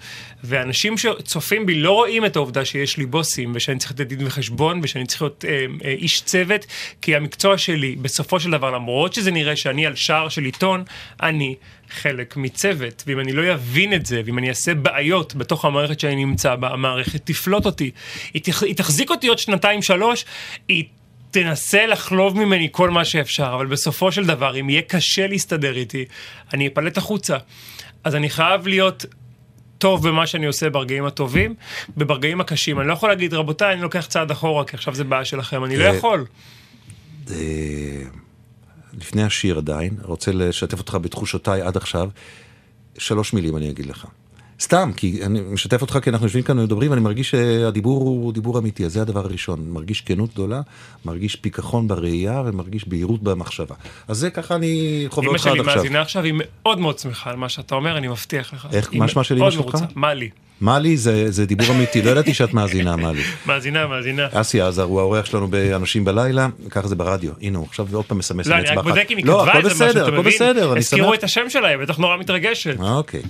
ואנשים 0.44 0.98
שצופים 0.98 1.66
בי 1.66 1.76
לא 1.76 1.92
רואים 1.92 2.26
את 2.26 2.36
העובדה 2.36 2.66
שיש 2.66 2.98
לי 2.98 3.06
בוסים 3.06 3.52
ושאני 3.56 3.80
צריך 3.80 3.92
לתת 3.92 4.08
דין 4.08 4.28
וחשבון 4.28 4.80
ושאני 4.84 5.06
צריך 5.06 5.22
להיות 5.22 5.46
אה, 5.48 5.66
אה, 5.86 5.92
איש 5.92 6.22
צוות, 6.22 6.66
כי 7.02 7.16
המקצוע 7.16 7.58
שלי 7.58 7.96
בסופו 7.96 8.40
של 8.40 8.52
דבר, 8.52 8.72
למרות 8.72 8.95
שזה 9.14 9.32
נראה 9.32 9.56
שאני 9.56 9.86
על 9.86 9.96
שער 9.96 10.30
של 10.30 10.44
עיתון, 10.44 10.84
אני 11.22 11.56
חלק 11.90 12.38
מצוות, 12.38 13.04
ואם 13.08 13.20
אני 13.20 13.32
לא 13.32 13.54
אבין 13.54 13.94
את 13.94 14.06
זה, 14.06 14.22
ואם 14.26 14.38
אני 14.38 14.50
אעשה 14.50 14.74
בעיות 14.74 15.36
בתוך 15.36 15.66
המערכת 15.66 16.00
שאני 16.00 16.26
נמצא 16.26 16.56
בה, 16.56 16.70
המערכת 16.70 17.22
תפלוט 17.26 17.66
אותי. 17.66 17.92
היא, 18.34 18.42
תח, 18.42 18.64
היא 18.64 18.76
תחזיק 18.76 19.12
אותי 19.12 19.28
עוד 19.28 19.40
שנתיים 19.40 19.82
שלוש, 19.82 20.26
היא 20.68 20.84
תנסה 21.32 21.86
לחלוב 21.86 22.38
ממני 22.38 22.70
כל 22.72 22.90
מה 22.90 23.06
שאפשר, 23.06 23.52
אבל 23.56 23.66
בסופו 23.66 24.12
של 24.12 24.26
דבר, 24.26 24.60
אם 24.60 24.70
יהיה 24.70 24.82
קשה 24.82 25.28
להסתדר 25.28 25.76
איתי, 25.76 26.06
אני 26.54 26.68
אפלט 26.68 26.98
החוצה. 26.98 27.38
אז 28.04 28.16
אני 28.16 28.30
חייב 28.30 28.68
להיות 28.68 29.06
טוב 29.78 30.08
במה 30.08 30.28
שאני 30.28 30.46
עושה 30.46 30.70
ברגעים 30.70 31.06
הטובים, 31.06 31.56
ברגעים 31.98 32.42
הקשים. 32.42 32.80
אני 32.80 32.88
לא 32.88 32.94
יכול 32.94 33.10
להגיד, 33.10 33.34
רבותיי, 33.34 33.74
אני 33.74 33.82
לוקח 33.82 34.06
צעד 34.06 34.32
אחורה, 34.32 34.66
כי 34.66 34.76
עכשיו 34.76 34.96
זה 34.96 35.04
בעיה 35.04 35.26
שלכם, 35.26 35.64
אני 35.64 35.78
לא 35.78 35.84
אה, 35.84 35.96
יכול. 35.96 36.26
לפני 39.02 39.24
השיר 39.24 39.58
עדיין, 39.58 39.94
רוצה 40.04 40.32
לשתף 40.32 40.80
אותך 40.80 40.98
בתחושותיי 41.02 41.62
עד 41.62 41.78
עכשיו. 41.78 42.10
שלוש 42.98 43.34
מילים 43.34 43.58
אני 43.58 43.70
אגיד 43.70 43.86
לך. 43.86 44.06
סתם, 44.62 44.92
כי 44.96 45.26
אני 45.26 45.42
משתף 45.42 45.82
אותך 45.82 46.00
כי 46.04 46.10
אנחנו 46.10 46.26
יושבים 46.26 46.44
כאן 46.44 46.60
ומדברים, 46.60 46.92
ואני 46.92 47.02
מרגיש 47.02 47.32
שהדיבור 47.32 48.02
הוא 48.02 48.34
דיבור 48.34 48.58
אמיתי, 48.60 48.86
אז 48.86 48.94
זה 48.94 49.02
הדבר 49.02 49.20
הראשון. 49.26 49.70
מרגיש 49.70 50.02
כנות 50.02 50.34
גדולה, 50.34 50.62
מרגיש 51.06 51.36
פיכחון 51.36 51.88
בראייה 51.88 52.44
ומרגיש 52.46 52.88
בהירות 52.88 53.24
במחשבה. 53.24 53.76
אז 54.08 54.18
זה 54.18 54.30
ככה 54.30 54.56
אני 54.56 55.06
חווה 55.10 55.28
אמא 55.28 55.32
אותך 55.34 55.44
שלי 55.44 55.52
עד 55.52 55.60
עכשיו. 55.60 55.76
מאזינה 55.76 56.02
עכשיו, 56.02 56.24
היא 56.24 56.34
מאוד 56.38 56.80
מאוד 56.80 57.00
שמחה 57.00 57.30
על 57.30 57.36
מה 57.36 57.50
שאתה 57.50 57.76
אומר, 57.76 57.98
אני 57.98 58.08
מבטיח 58.08 58.54
לך. 58.54 58.68
איך- 58.74 58.94
מה 58.94 59.08
שמה 59.08 59.24
של 59.24 59.36
אמא 59.36 59.42
מאוד 59.42 59.52
שלך? 59.54 59.62
מרוצה. 59.64 59.86
מלי. 59.96 60.30
מלי 60.62 60.98
זה, 60.98 61.32
זה 61.32 61.46
דיבור 61.46 61.68
אמיתי, 61.72 62.02
לא 62.02 62.12
ידעתי 62.12 62.34
שאת 62.34 62.54
מאזינה, 62.54 62.96
מלי. 62.96 63.22
מאזינה, 63.46 63.88
מאזינה. 63.88 64.28
אסי 64.32 64.62
עזר 64.62 64.84
הוא 64.84 65.00
האורח 65.00 65.26
שלנו 65.26 65.48
באנשים 65.48 66.06
בלילה, 66.06 66.48
ככה 66.70 66.88
זה 66.88 66.96
ברדיו. 66.96 67.32
הנה 67.42 67.58
הוא 67.58 67.68
עכשיו 67.70 67.88
עוד 67.94 68.06
פעם 68.06 68.18
מסמס 68.18 68.48
לא, 68.48 68.56
אני 68.56 68.70
רק. 68.70 68.84
בודק 68.84 69.08
אם 69.12 69.18
היא 69.18 69.26
לא, 69.26 69.46
כתבה 69.46 69.60
הכל 69.60 69.68
את 69.68 69.76
זה 69.76 69.86
משהו, 69.86 69.88
בסדר, 69.88 70.02
אתה 70.02 70.08
הכל 70.08 70.20
מבין? 70.20 70.34
בסדר, 70.34 70.72
אני 70.72 70.80
הזכירו 70.80 71.08
שמח. 71.08 71.20
את 71.20 71.24
השם 71.24 71.50
שלה, 71.50 71.68
היא 71.68 71.78
בטח 71.78 71.98
נורא 71.98 72.18
מתרגשת. 72.18 72.80
אוקיי. 72.80 73.22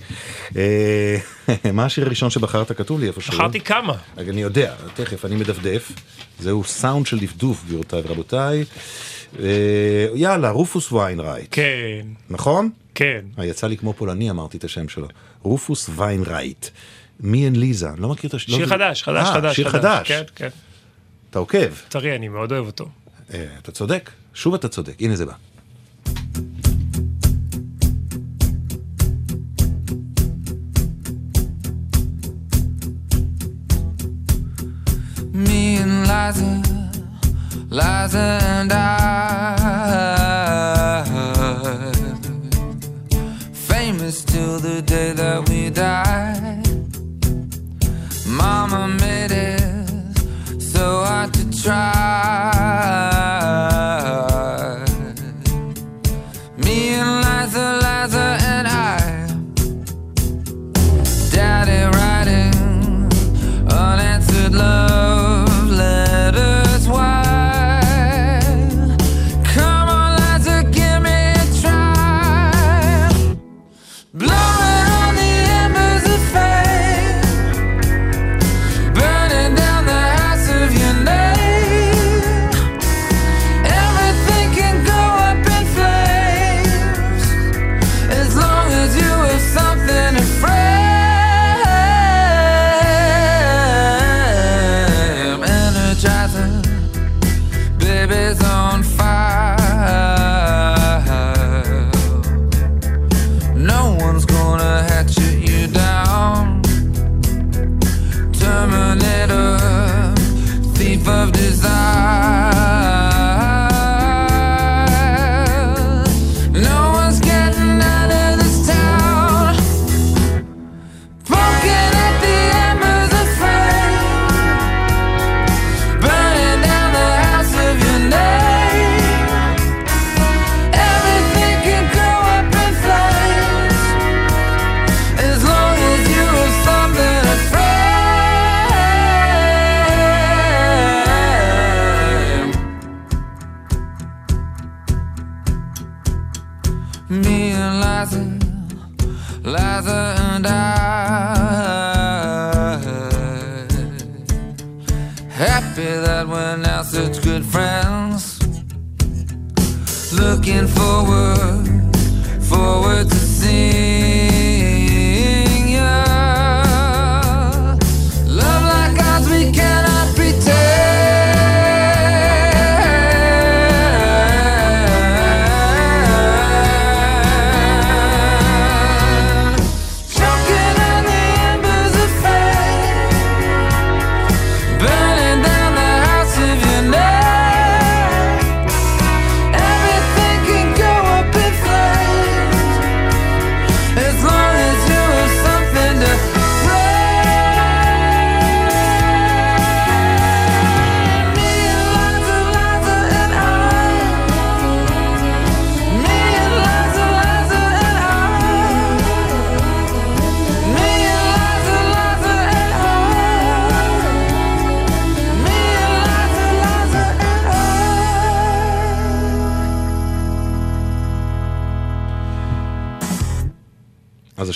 אה, 0.57 1.17
מה 1.73 1.85
השיר 1.85 2.05
הראשון 2.05 2.29
שבחרת? 2.29 2.71
כתוב 2.71 2.99
לי 2.99 3.07
איפשהו. 3.07 3.33
בחרתי 3.33 3.59
כמה. 3.59 3.93
אני 4.17 4.41
יודע, 4.41 4.73
תכף, 4.93 5.25
אני 5.25 5.35
מדפדף. 5.35 5.91
זהו 6.39 6.63
סאונד 6.63 7.05
של 7.05 7.19
דפדוף, 7.19 7.63
גבירותיי 7.65 8.01
ורבותיי. 8.05 8.63
אה, 9.39 10.07
יאללה, 10.15 10.49
רופוס 10.49 10.91
ויינרייט. 10.91 11.47
כן, 11.51 12.07
נכון? 12.29 12.69
כן. 12.95 13.19
אה, 13.39 13.45
יצא 13.45 13.67
לי 13.67 13.77
כמו 13.77 13.93
פולני, 13.93 14.29
אמרתי 14.29 14.57
את 14.57 14.63
השם 14.63 14.89
שלו. 14.89 15.07
רופוס 15.41 15.89
ויינרייט. 15.95 16.65
Me 17.19 17.45
and 17.45 17.55
Liza? 17.55 17.89
אני 17.89 18.01
לא 18.01 18.09
מכיר 18.09 18.27
את 18.27 18.33
השיר. 18.33 18.55
שיר 18.55 18.67
חדש, 18.67 19.03
חדש, 19.03 19.27
אה, 19.27 19.33
חדש. 19.33 19.55
שיר 19.55 19.69
חדש. 19.69 20.07
כן, 20.07 20.23
כן. 20.35 20.49
אתה 21.29 21.39
עוקב. 21.39 21.73
טרי, 21.89 22.15
אני 22.15 22.27
מאוד 22.27 22.51
אוהב 22.51 22.65
אותו. 22.65 22.89
אה, 23.33 23.45
אתה 23.61 23.71
צודק, 23.71 24.11
שוב 24.33 24.53
אתה 24.53 24.67
צודק, 24.67 24.95
הנה 24.99 25.15
זה 25.15 25.25
בא. 25.25 25.33
Me 35.47 35.77
and 35.83 36.07
Liza, 36.11 36.51
Liza 37.69 38.27
and 38.41 38.71
I, 38.71 39.04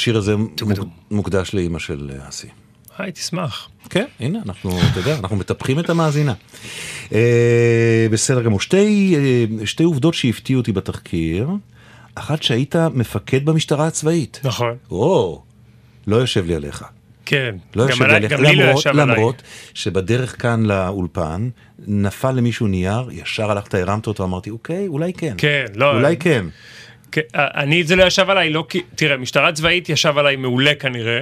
השיר 0.10 0.18
הזה 0.18 0.36
מוק- 0.38 0.88
מוקדש 1.12 1.54
לאימא 1.54 1.80
של 1.80 2.12
אה, 2.14 2.30
אסי. 2.30 2.48
היי, 2.98 3.12
תשמח. 3.12 3.70
כן, 3.90 4.06
הנה, 4.20 4.40
אנחנו, 4.46 4.72
אתה 4.92 5.00
יודע, 5.00 5.18
אנחנו 5.18 5.36
מטפחים 5.36 5.80
את 5.80 5.90
המאזינה. 5.90 6.34
אה, 7.14 8.08
בסדר 8.12 8.42
גמור. 8.42 8.60
שתי, 8.62 9.16
אה, 9.60 9.66
שתי 9.66 9.84
עובדות 9.84 10.14
שהפתיעו 10.14 10.60
אותי 10.60 10.72
בתחקיר. 10.72 11.50
אחת 12.16 12.44
שהיית 12.44 12.76
מפקד 12.76 13.46
במשטרה 13.46 13.88
הצבאית. 13.88 14.40
נכון. 14.44 14.76
או, 14.92 15.42
לא 16.08 16.16
יושב 16.16 16.46
לי 16.46 16.56
עליך. 16.56 16.84
כן. 17.26 17.56
לא 17.76 17.88
גם 17.88 18.02
עליי-. 18.02 18.28
גם 18.28 18.44
לי 18.44 18.56
לא 18.56 18.64
למרות, 18.64 18.80
ישב 18.80 18.90
עליי. 18.90 19.16
למרות 19.16 19.42
שבדרך 19.74 20.42
כאן 20.42 20.66
לאולפן, 20.66 21.50
נפל 21.88 22.32
למישהו 22.32 22.68
נייר, 22.68 23.10
ישר 23.12 23.52
הלכת, 23.52 23.74
הרמת 23.74 24.08
אותו, 24.08 24.24
אמרתי, 24.24 24.50
אוקיי, 24.50 24.88
אולי 24.88 25.14
כן. 25.14 25.34
כן, 25.38 25.66
לא. 25.76 25.92
אולי 25.96 26.18
כן. 26.18 26.46
כן, 27.12 27.22
אני 27.36 27.84
זה 27.84 27.96
לא 27.96 28.04
ישב 28.04 28.30
עליי, 28.30 28.50
לא 28.50 28.66
כי, 28.70 28.82
תראה, 28.96 29.18
משטרה 29.18 29.52
צבאית 29.52 29.90
ישב 29.90 30.18
עליי 30.18 30.36
מעולה 30.36 30.76
כנראה. 30.76 31.20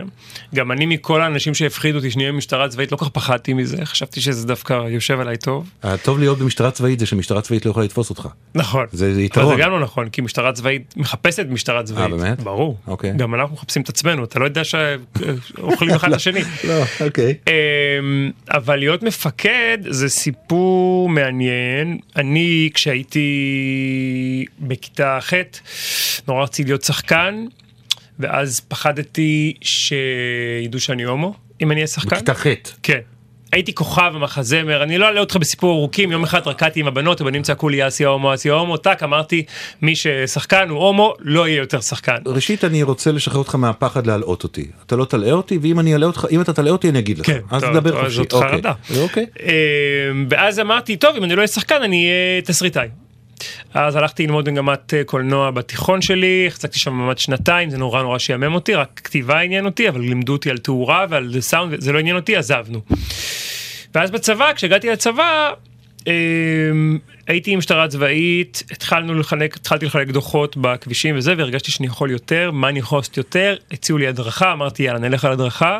גם 0.56 0.71
אני 0.71 0.86
מכל 0.86 1.21
האנשים 1.21 1.54
שהפחידו 1.54 1.97
אותי 1.97 2.12
שנהיה 2.12 2.32
משטרה 2.32 2.67
צבאית, 2.69 2.91
לא 2.91 2.97
כל 2.97 3.06
כך 3.06 3.12
פחדתי 3.12 3.54
מזה, 3.54 3.86
חשבתי 3.86 4.21
שזה 4.21 4.47
דווקא 4.47 4.73
יושב 4.89 5.19
עליי 5.19 5.38
טוב. 5.38 5.69
הטוב 5.84 6.19
להיות 6.19 6.38
במשטרה 6.39 6.71
צבאית 6.71 7.00
זה 7.00 7.06
שמשטרה 7.06 7.41
צבאית 7.41 7.65
לא 7.65 7.71
יכולה 7.71 7.86
לתפוס 7.86 8.10
אותך. 8.10 8.28
נכון. 8.56 8.86
זה- 8.91 9.06
זה 9.08 9.12
אבל 9.12 9.19
יתרון. 9.26 9.56
זה 9.58 9.62
גם 9.62 9.71
לא 9.71 9.80
נכון, 9.80 10.10
כי 10.10 10.21
משטרה 10.21 10.52
צבאית 10.54 10.93
מחפשת 10.97 11.45
משטרה 11.50 11.84
צבאית. 11.84 12.10
באמת? 12.12 12.39
ברור. 12.39 12.78
אוקיי. 12.88 13.13
גם 13.17 13.36
אנחנו 13.36 13.56
מחפשים 13.56 13.82
את 13.82 13.89
עצמנו, 13.89 14.23
אתה 14.23 14.39
לא 14.39 14.45
יודע 14.45 14.62
שאוכלים 14.63 15.95
אחד 15.95 16.10
את 16.12 16.15
השני. 16.15 16.39
לא, 16.63 16.73
אוקיי. 17.06 17.34
אמ, 17.47 17.54
אבל 18.52 18.76
להיות 18.76 19.04
מפקד 19.04 19.78
זה 19.89 20.10
סיפור 20.10 21.10
מעניין. 21.10 21.97
אני 22.15 22.69
כשהייתי 22.73 23.28
בכיתה 24.60 25.19
ח' 25.21 25.34
נורא 26.28 26.44
רציתי 26.44 26.70
להיות 26.70 26.82
שחקן, 26.82 27.46
ואז 28.20 28.60
פחדתי 28.60 29.54
שידעו 29.62 30.80
שאני 30.80 31.04
הומו, 31.04 31.34
אם 31.62 31.72
אני 31.72 31.80
אהיה 31.80 31.88
שחקן. 31.88 32.16
בכיתה 32.16 32.34
ח'. 32.34 32.48
כן. 32.84 33.00
הייתי 33.52 33.76
כוכב 33.76 34.12
המחזמר, 34.16 34.84
אני 34.84 34.98
לא 34.98 35.10
אלאה 35.10 35.20
אותך 35.20 35.36
בסיפור 35.36 35.78
ארוכים, 35.78 36.12
יום 36.12 36.24
אחד 36.24 36.48
רקדתי 36.48 36.80
עם 36.80 36.88
הבנות, 36.88 37.22
הבנים 37.22 37.42
צעקו 37.42 37.70
לי 37.70 37.88
אסי 37.88 38.06
הומו, 38.06 38.34
אסי 38.34 38.50
הומו, 38.50 38.78
טאק, 38.78 39.04
אמרתי, 39.04 39.44
מי 39.82 39.96
ששחקן 39.96 40.70
הוא 40.70 40.80
הומו, 40.80 41.13
לא 41.20 41.48
יהיה 41.48 41.58
יותר 41.58 41.82
שחקן. 41.82 42.16
ראשית 42.26 42.63
אני 42.63 42.84
רוצה 42.84 43.12
לשחרר 43.12 43.38
אותך 43.38 43.56
מהפחד 43.56 44.08
להלאות 44.08 44.44
אותי. 44.44 44.68
אתה 44.86 44.96
לא 44.96 45.06
תלאה 45.06 45.32
אותי 45.32 45.58
ואם 45.62 45.80
אני 45.80 45.96
אלאה 45.96 46.08
אותך, 46.08 46.26
אם 46.32 46.42
אתה 46.42 46.54
תלאה 46.54 46.72
אותי 46.72 46.90
אני 46.90 47.00
אגיד 47.00 47.20
לך. 47.20 47.26
כן, 47.26 47.40
אז 47.52 47.62
טוב, 47.62 47.90
טוב, 47.90 48.02
חופשי. 48.02 48.16
זאת 48.16 48.34
אוקיי. 48.34 48.52
חרדה. 48.52 48.74
אוקיי. 49.00 49.26
אמ, 49.44 50.28
ואז 50.30 50.60
אמרתי, 50.60 50.98
טוב, 50.98 51.16
אם 51.16 51.24
אני 51.24 51.36
לא 51.36 51.38
אהיה 51.38 51.48
שחקן, 51.48 51.84
אני 51.84 52.06
אהיה 52.06 52.42
תסריטאי. 52.42 52.88
אז 53.73 53.95
הלכתי 53.95 54.28
ללמוד 54.28 54.50
מגמת 54.50 54.93
אה, 54.93 55.04
קולנוע 55.04 55.52
בתיכון 55.52 56.02
שלי, 56.02 56.45
החזקתי 56.47 56.80
שם 56.80 56.93
ממש 56.93 57.23
שנתיים, 57.23 57.69
זה 57.69 57.78
נורא 57.78 58.02
נורא 58.02 58.17
שיאמם 58.17 58.56
אותי, 58.56 58.76
רק 58.76 59.02
כתיבה 59.04 59.39
עניין 59.39 59.65
אותי, 59.65 59.89
אבל 59.89 60.02
לימדו 60.02 60.34
אותי 60.34 60.50
על 60.50 60.58
תאורה 60.58 61.06
ועל 61.10 61.41
סאונד, 61.41 61.82
זה 61.82 61.91
לא 61.91 62.00
עניין 62.00 62.15
אותי, 62.15 62.36
עזבנו. 62.36 62.82
ואז 63.95 64.12
בצבא, 64.12 64.54
כשהגעתי 64.54 64.89
לצבא, 64.89 65.52
אמ, 66.08 66.97
הייתי 67.28 67.52
עם 67.52 67.58
משטרה 67.58 67.88
צבאית, 67.88 68.63
התחלנו 68.71 69.13
לחלק, 69.13 69.56
התחלתי 69.56 69.86
לחלק 69.86 70.08
דוחות 70.08 70.58
בכבישים 70.58 71.17
וזה, 71.17 71.34
והרגשתי 71.38 71.71
שאני 71.71 71.88
יכול 71.88 72.12
יותר, 72.12 72.52
מה 72.52 72.69
אני 72.69 72.80
יכול 72.80 73.00
לעשות 73.00 73.17
יותר, 73.17 73.56
הציעו 73.71 73.97
לי 73.97 74.08
הדרכה, 74.08 74.52
אמרתי 74.52 74.84
יאללה 74.84 75.00
נלך 75.00 75.26
על 75.26 75.32
הדרכה, 75.32 75.80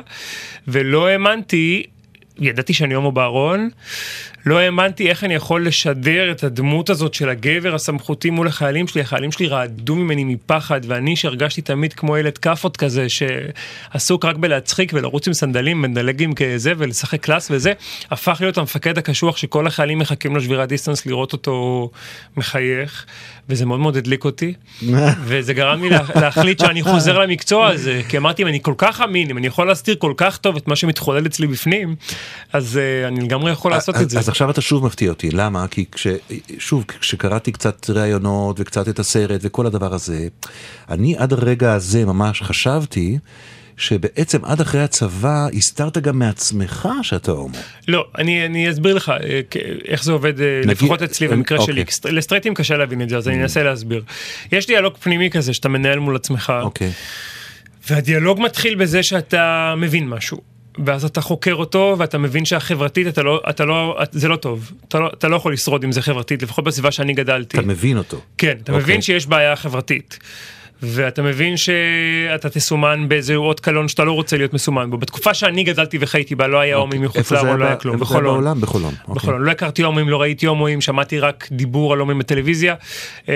ולא 0.68 1.08
האמנתי, 1.08 1.84
ידעתי 2.40 2.74
שאני 2.74 2.94
הומו 2.94 3.12
בארון, 3.12 3.70
לא 4.48 4.60
האמנתי 4.60 5.10
איך 5.10 5.24
אני 5.24 5.34
יכול 5.34 5.68
לשדר 5.68 6.32
את 6.32 6.44
הדמות 6.44 6.90
הזאת 6.90 7.14
של 7.14 7.30
הגבר 7.30 7.76
הסמכותי 7.76 8.30
מול 8.30 8.48
החיילים 8.48 8.88
שלי, 8.88 9.02
החיילים 9.02 9.32
שלי 9.32 9.48
רעדו 9.48 9.96
ממני 9.96 10.24
מפחד, 10.24 10.82
ואני 10.88 11.16
שהרגשתי 11.16 11.62
תמיד 11.62 11.94
כמו 11.94 12.18
ילד 12.18 12.38
כאפות 12.38 12.78
כזה, 12.78 13.08
שעסוק 13.10 14.26
רק 14.26 14.36
בלהצחיק 14.36 14.92
ולרוץ 14.94 15.28
עם 15.28 15.34
סנדלים, 15.34 15.82
מנדלגים 15.82 16.34
כזה 16.34 16.74
ולשחק 16.78 17.22
קלאס 17.22 17.48
וזה, 17.52 17.74
הפך 18.12 18.38
להיות 18.40 18.58
המפקד 18.58 18.98
הקשוח 18.98 19.38
שכל 19.38 19.68
החיילים 19.68 20.00
מחכים 20.00 20.36
לו 20.36 20.42
שבירת 20.42 20.70
דיסטנס 20.70 21.06
לראות 21.06 21.34
אותו 21.34 21.90
מחייך, 22.38 23.06
וזה 23.50 23.66
מאוד 23.66 23.80
מאוד 23.80 23.98
הדליק 23.98 24.26
אותי, 24.26 24.54
וזה 25.28 25.54
גרם 25.54 25.84
לי 25.84 25.90
לה- 25.90 26.04
להחליט 26.16 26.60
שאני 26.60 26.84
חוזר 26.84 27.20
למקצוע 27.20 27.68
הזה, 27.68 28.02
כי 28.10 28.18
אמרתי 28.18 28.42
אם 28.42 28.48
אני 28.48 28.60
כל 28.62 28.74
כך 28.78 29.02
אמין, 29.02 29.30
אם 29.30 29.38
אני 29.38 29.48
יכול 29.48 29.68
להסתיר 29.68 29.96
כל 30.00 30.14
כך 30.18 30.38
טוב 30.38 30.56
את 30.56 30.68
מה 30.68 30.76
שמתחולל 30.76 31.26
אצלי 31.26 31.48
בפנים, 31.48 31.96
אז 32.54 32.80
uh, 32.80 33.08
אני 33.08 33.22
לגמרי 33.22 33.52
יכול 33.52 33.72
לעשות 33.72 33.96
אז, 33.96 34.02
את 34.02 34.10
זה. 34.10 34.20
אז 34.20 34.30
עכשיו 34.38 34.50
אתה 34.50 34.62
שוב 34.62 34.86
מפתיע 34.86 35.10
אותי, 35.10 35.30
למה? 35.32 35.68
כי 35.68 35.86
כש, 35.92 36.08
שוב, 36.60 36.84
כשקראתי 37.00 37.52
קצת 37.52 37.90
ראיונות 37.90 38.60
וקצת 38.60 38.90
את 38.90 39.00
הסרט 39.00 39.40
וכל 39.44 39.66
הדבר 39.66 39.94
הזה, 39.94 40.28
אני 40.90 41.16
עד 41.18 41.34
הרגע 41.34 41.74
הזה 41.74 42.06
ממש 42.06 42.42
חשבתי 42.42 43.18
שבעצם 43.78 44.46
עד 44.46 44.62
אחרי 44.62 44.82
הצבא 44.82 45.48
הסתרת 45.54 45.98
גם 45.98 46.20
מעצמך 46.20 46.90
שאתה 47.02 47.32
הומו. 47.32 47.58
לא, 47.88 48.06
אני, 48.18 48.46
אני 48.46 48.70
אסביר 48.72 48.94
לך 48.96 49.10
אה, 49.10 49.40
איך 49.88 50.04
זה 50.04 50.12
עובד, 50.12 50.42
אה, 50.42 50.60
נגיד- 50.66 50.72
לפחות 50.72 51.02
אצלי 51.02 51.28
במקרה 51.28 51.58
אוקיי. 51.58 51.74
שלי. 51.76 51.84
סט- 51.90 52.06
לסטרייטים 52.10 52.54
קשה 52.54 52.78
להבין 52.78 53.02
את 53.02 53.10
זה, 53.10 53.18
אז 53.18 53.28
אני 53.28 53.42
אנסה 53.42 53.64
להסביר. 53.64 54.04
יש 54.52 54.68
דיאלוג 54.68 54.94
פנימי 54.98 55.30
כזה 55.30 55.54
שאתה 55.54 55.70
מנהל 55.70 56.00
מול 56.00 56.16
עצמך, 56.16 56.54
אוקיי. 56.62 56.92
והדיאלוג 57.90 58.40
מתחיל 58.42 58.76
בזה 58.76 59.04
שאתה 59.04 59.74
מבין 59.78 60.10
משהו. 60.10 60.57
ואז 60.86 61.06
אתה 61.06 61.22
חוקר 61.22 61.54
אותו, 61.56 61.96
ואתה 61.98 62.18
מבין 62.18 62.46
שהחברתית, 62.46 63.08
אתה 63.08 63.24
לא, 63.24 63.42
אתה 63.50 63.66
לא, 63.66 64.00
זה 64.12 64.28
לא 64.28 64.36
טוב. 64.36 64.72
אתה 64.88 65.00
לא, 65.00 65.08
אתה 65.08 65.28
לא 65.28 65.36
יכול 65.36 65.54
לשרוד 65.54 65.84
עם 65.84 65.92
זה 65.92 66.02
חברתית, 66.02 66.44
לפחות 66.44 66.66
בסביבה 66.66 66.92
שאני 66.92 67.14
גדלתי. 67.14 67.58
אתה 67.58 67.68
מבין 67.68 67.98
אותו. 67.98 68.18
כן, 68.38 68.58
אתה 68.64 68.72
אוקיי. 68.72 68.84
מבין 68.84 69.02
שיש 69.02 69.28
בעיה 69.28 69.56
חברתית. 69.56 70.20
ואתה 70.82 71.22
מבין 71.22 71.58
שאתה 71.58 72.50
תסומן 72.50 73.06
באיזה 73.08 73.36
אות 73.36 73.60
קלון 73.60 73.88
שאתה 73.88 74.04
לא 74.04 74.12
רוצה 74.12 74.38
להיות 74.38 74.54
מסומן 74.54 74.90
בו. 74.90 74.98
בתקופה 74.98 75.34
שאני 75.34 75.64
גדלתי 75.64 75.98
וחייתי 76.02 76.36
בה 76.36 76.48
לא 76.48 76.60
היה 76.60 76.76
הומים 76.76 77.02
מחוץ 77.02 77.32
לארון, 77.32 77.60
לא 77.60 77.66
היה 77.66 77.76
כלום. 77.76 77.96
איפה 77.96 78.06
זה 78.06 78.14
היה. 78.14 78.24
בעולם? 78.24 78.62
בחולון. 78.62 78.94
אוקיי. 78.94 79.16
בחולון. 79.16 79.44
לא 79.44 79.52
הכרתי 79.52 79.84
הומואים, 79.84 80.10
לא 80.10 80.22
ראיתי 80.22 80.46
הומואים, 80.46 80.82
שמעתי 80.82 81.20
רק 81.20 81.48
דיבור 81.52 81.94
על 81.94 82.00
הומואים 82.00 82.20
בטלוויזיה. 82.20 82.76
אמ, 83.28 83.34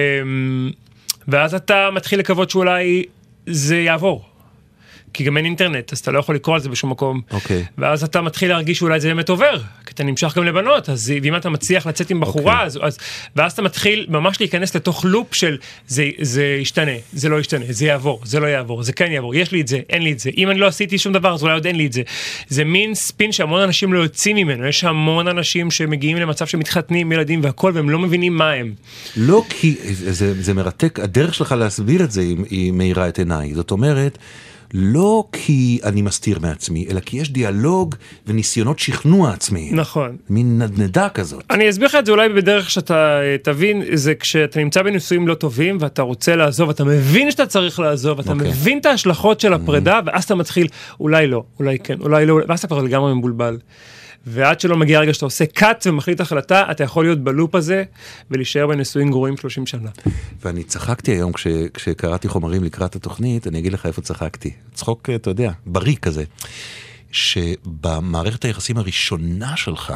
ואז 1.28 1.56
אתה 1.56 1.90
מתחיל 1.94 2.20
לקוות 2.20 2.50
שאולי 2.50 3.04
זה 3.48 3.78
יעבור. 3.78 4.31
כי 5.14 5.24
גם 5.24 5.38
אין 5.38 5.46
אינטרנט, 5.46 5.94
אז 5.94 6.00
אתה 6.00 6.12
לא 6.12 6.20
יכול 6.20 6.36
לקרוא 6.36 6.56
על 6.56 6.62
זה 6.62 6.70
בשום 6.70 6.90
מקום. 6.90 7.22
אוקיי. 7.32 7.66
ואז 7.78 8.04
אתה 8.04 8.22
מתחיל 8.22 8.50
להרגיש 8.50 8.78
שאולי 8.78 9.00
זה 9.00 9.08
באמת 9.08 9.30
עובר, 9.30 9.58
כי 9.86 9.94
אתה 9.94 10.04
נמשך 10.04 10.38
גם 10.38 10.44
לבנות, 10.44 10.90
אז 10.90 11.14
ואם 11.24 11.36
אתה 11.36 11.50
מצליח 11.50 11.88
לצאת 11.88 12.10
עם 12.10 12.20
בחורה, 12.20 12.54
אוקיי. 12.54 12.66
אז, 12.66 12.80
אז, 12.82 12.98
ואז 13.36 13.52
אתה 13.52 13.62
מתחיל 13.62 14.06
ממש 14.10 14.40
להיכנס 14.40 14.76
לתוך 14.76 15.06
לופ 15.06 15.36
של 15.36 15.58
זה, 15.88 16.10
זה 16.22 16.58
ישתנה, 16.62 16.92
זה 17.14 17.30
לא 17.30 17.40
ישתנה, 17.40 17.66
זה 17.70 17.86
יעבור, 17.86 18.22
זה 18.26 18.40
לא 18.40 18.48
יעבור, 18.48 18.84
זה 18.84 18.94
כן 18.94 19.12
יעבור, 19.12 19.36
יש 19.36 19.52
לי 19.52 19.62
את 19.62 19.68
זה, 19.68 19.80
אין 19.90 20.02
לי 20.02 20.12
את 20.12 20.20
זה, 20.20 20.30
אם 20.38 20.50
אני 20.50 20.60
לא 20.60 20.68
עשיתי 20.68 20.98
שום 20.98 21.14
דבר 21.14 21.34
אז 21.34 21.44
אולי 21.44 21.54
עוד 21.54 21.66
אין 21.66 21.76
לי 21.76 21.86
את 21.86 21.94
זה. 21.94 22.02
זה 22.48 22.64
מין 22.64 22.96
ספין 22.96 23.32
שהמון 23.32 23.62
אנשים 23.62 23.94
לא 23.94 24.00
יוצאים 24.00 24.36
ממנו, 24.36 24.68
יש 24.68 24.84
המון 24.84 25.28
אנשים 25.28 25.72
שמגיעים 25.72 26.18
למצב 26.18 26.48
שמתחתנים 26.48 27.08
עם 27.08 27.12
ילדים 27.12 27.44
והכל 27.44 27.72
והם 27.76 27.90
לא 27.90 28.00
מבינים 28.00 28.38
מה 28.38 28.52
הם. 28.52 28.74
לא 29.18 29.44
כי, 29.50 29.76
זה, 29.94 30.42
זה 30.42 30.54
מרתק, 30.54 31.00
הדרך 31.00 31.34
שלך 31.34 31.52
להסביר 31.52 32.04
את 32.04 32.12
זה 32.12 32.22
היא, 32.22 32.38
היא 32.50 32.72
מאירה 32.72 33.08
את 33.08 33.20
עיניי. 33.20 33.54
זאת 33.54 33.72
אומרת, 33.72 34.18
לא 34.74 35.24
כי 35.32 35.80
אני 35.84 36.02
מסתיר 36.02 36.40
מעצמי, 36.40 36.88
אלא 36.90 37.00
כי 37.00 37.18
יש 37.18 37.32
דיאלוג 37.32 37.96
וניסיונות 38.28 38.80
שכנוע 38.80 39.32
עצמיים. 39.32 39.76
נכון. 39.76 40.18
מין 40.30 40.62
נדנדה 40.62 41.10
כזאת. 41.10 41.44
אני 41.50 41.70
אסביר 41.70 41.88
לך 41.88 41.96
את 41.96 42.06
זה 42.06 42.12
אולי 42.12 42.30
בדרך 42.30 42.70
שאתה 42.70 43.22
אה, 43.22 43.36
תבין, 43.44 43.84
זה 43.94 44.16
כשאתה 44.16 44.60
נמצא 44.60 44.82
בנישואים 44.82 45.28
לא 45.28 45.34
טובים 45.34 45.78
ואתה 45.80 46.02
רוצה 46.02 46.36
לעזוב, 46.36 46.70
אתה 46.70 46.84
מבין 46.84 47.32
שאתה 47.32 47.46
צריך 47.46 47.80
לעזוב, 47.80 48.20
אתה 48.20 48.32
אוקיי. 48.32 48.48
מבין 48.50 48.78
את 48.78 48.86
ההשלכות 48.86 49.40
של 49.40 49.54
הפרידה, 49.54 50.00
ואז 50.06 50.24
אתה 50.24 50.36
מתחיל, 50.36 50.68
אולי 51.00 51.28
לא, 51.28 51.44
אולי 51.60 51.80
כן, 51.80 51.98
אולי 52.00 52.26
לא, 52.26 52.40
ואז 52.48 52.60
אתה 52.60 52.68
כבר 52.68 52.82
לגמרי 52.82 53.14
מבולבל. 53.14 53.58
ועד 54.26 54.60
שלא 54.60 54.78
מגיע 54.78 54.98
הרגע 54.98 55.14
שאתה 55.14 55.26
עושה 55.26 55.44
cut 55.58 55.86
ומחליט 55.86 56.20
החלטה, 56.20 56.72
אתה 56.72 56.84
יכול 56.84 57.06
להיות 57.06 57.20
בלופ 57.24 57.56
הזה 57.56 57.84
ולהישאר 58.32 58.68
בנישואים 58.68 59.10
גרועים 59.10 59.38
30 59.38 59.66
שנה. 59.66 59.90
ואני 60.42 60.64
צחקתי 60.64 61.12
היום 61.12 61.34
כש, 61.34 61.48
כשקראתי 61.74 62.28
חומרים 62.28 62.64
לקראת 62.64 62.96
התוכנית, 62.96 63.48
אני 63.48 63.60
אגיד 63.60 63.74
לך 63.74 63.86
איפה 63.86 64.02
צחקתי. 64.02 64.52
צחוק, 64.74 65.10
אתה 65.16 65.30
יודע, 65.30 65.52
בריא 65.66 65.96
כזה. 65.96 66.24
שבמערכת 67.12 68.46
היחסים 68.46 68.78
הראשונה 68.78 69.58
שלך, 69.58 69.94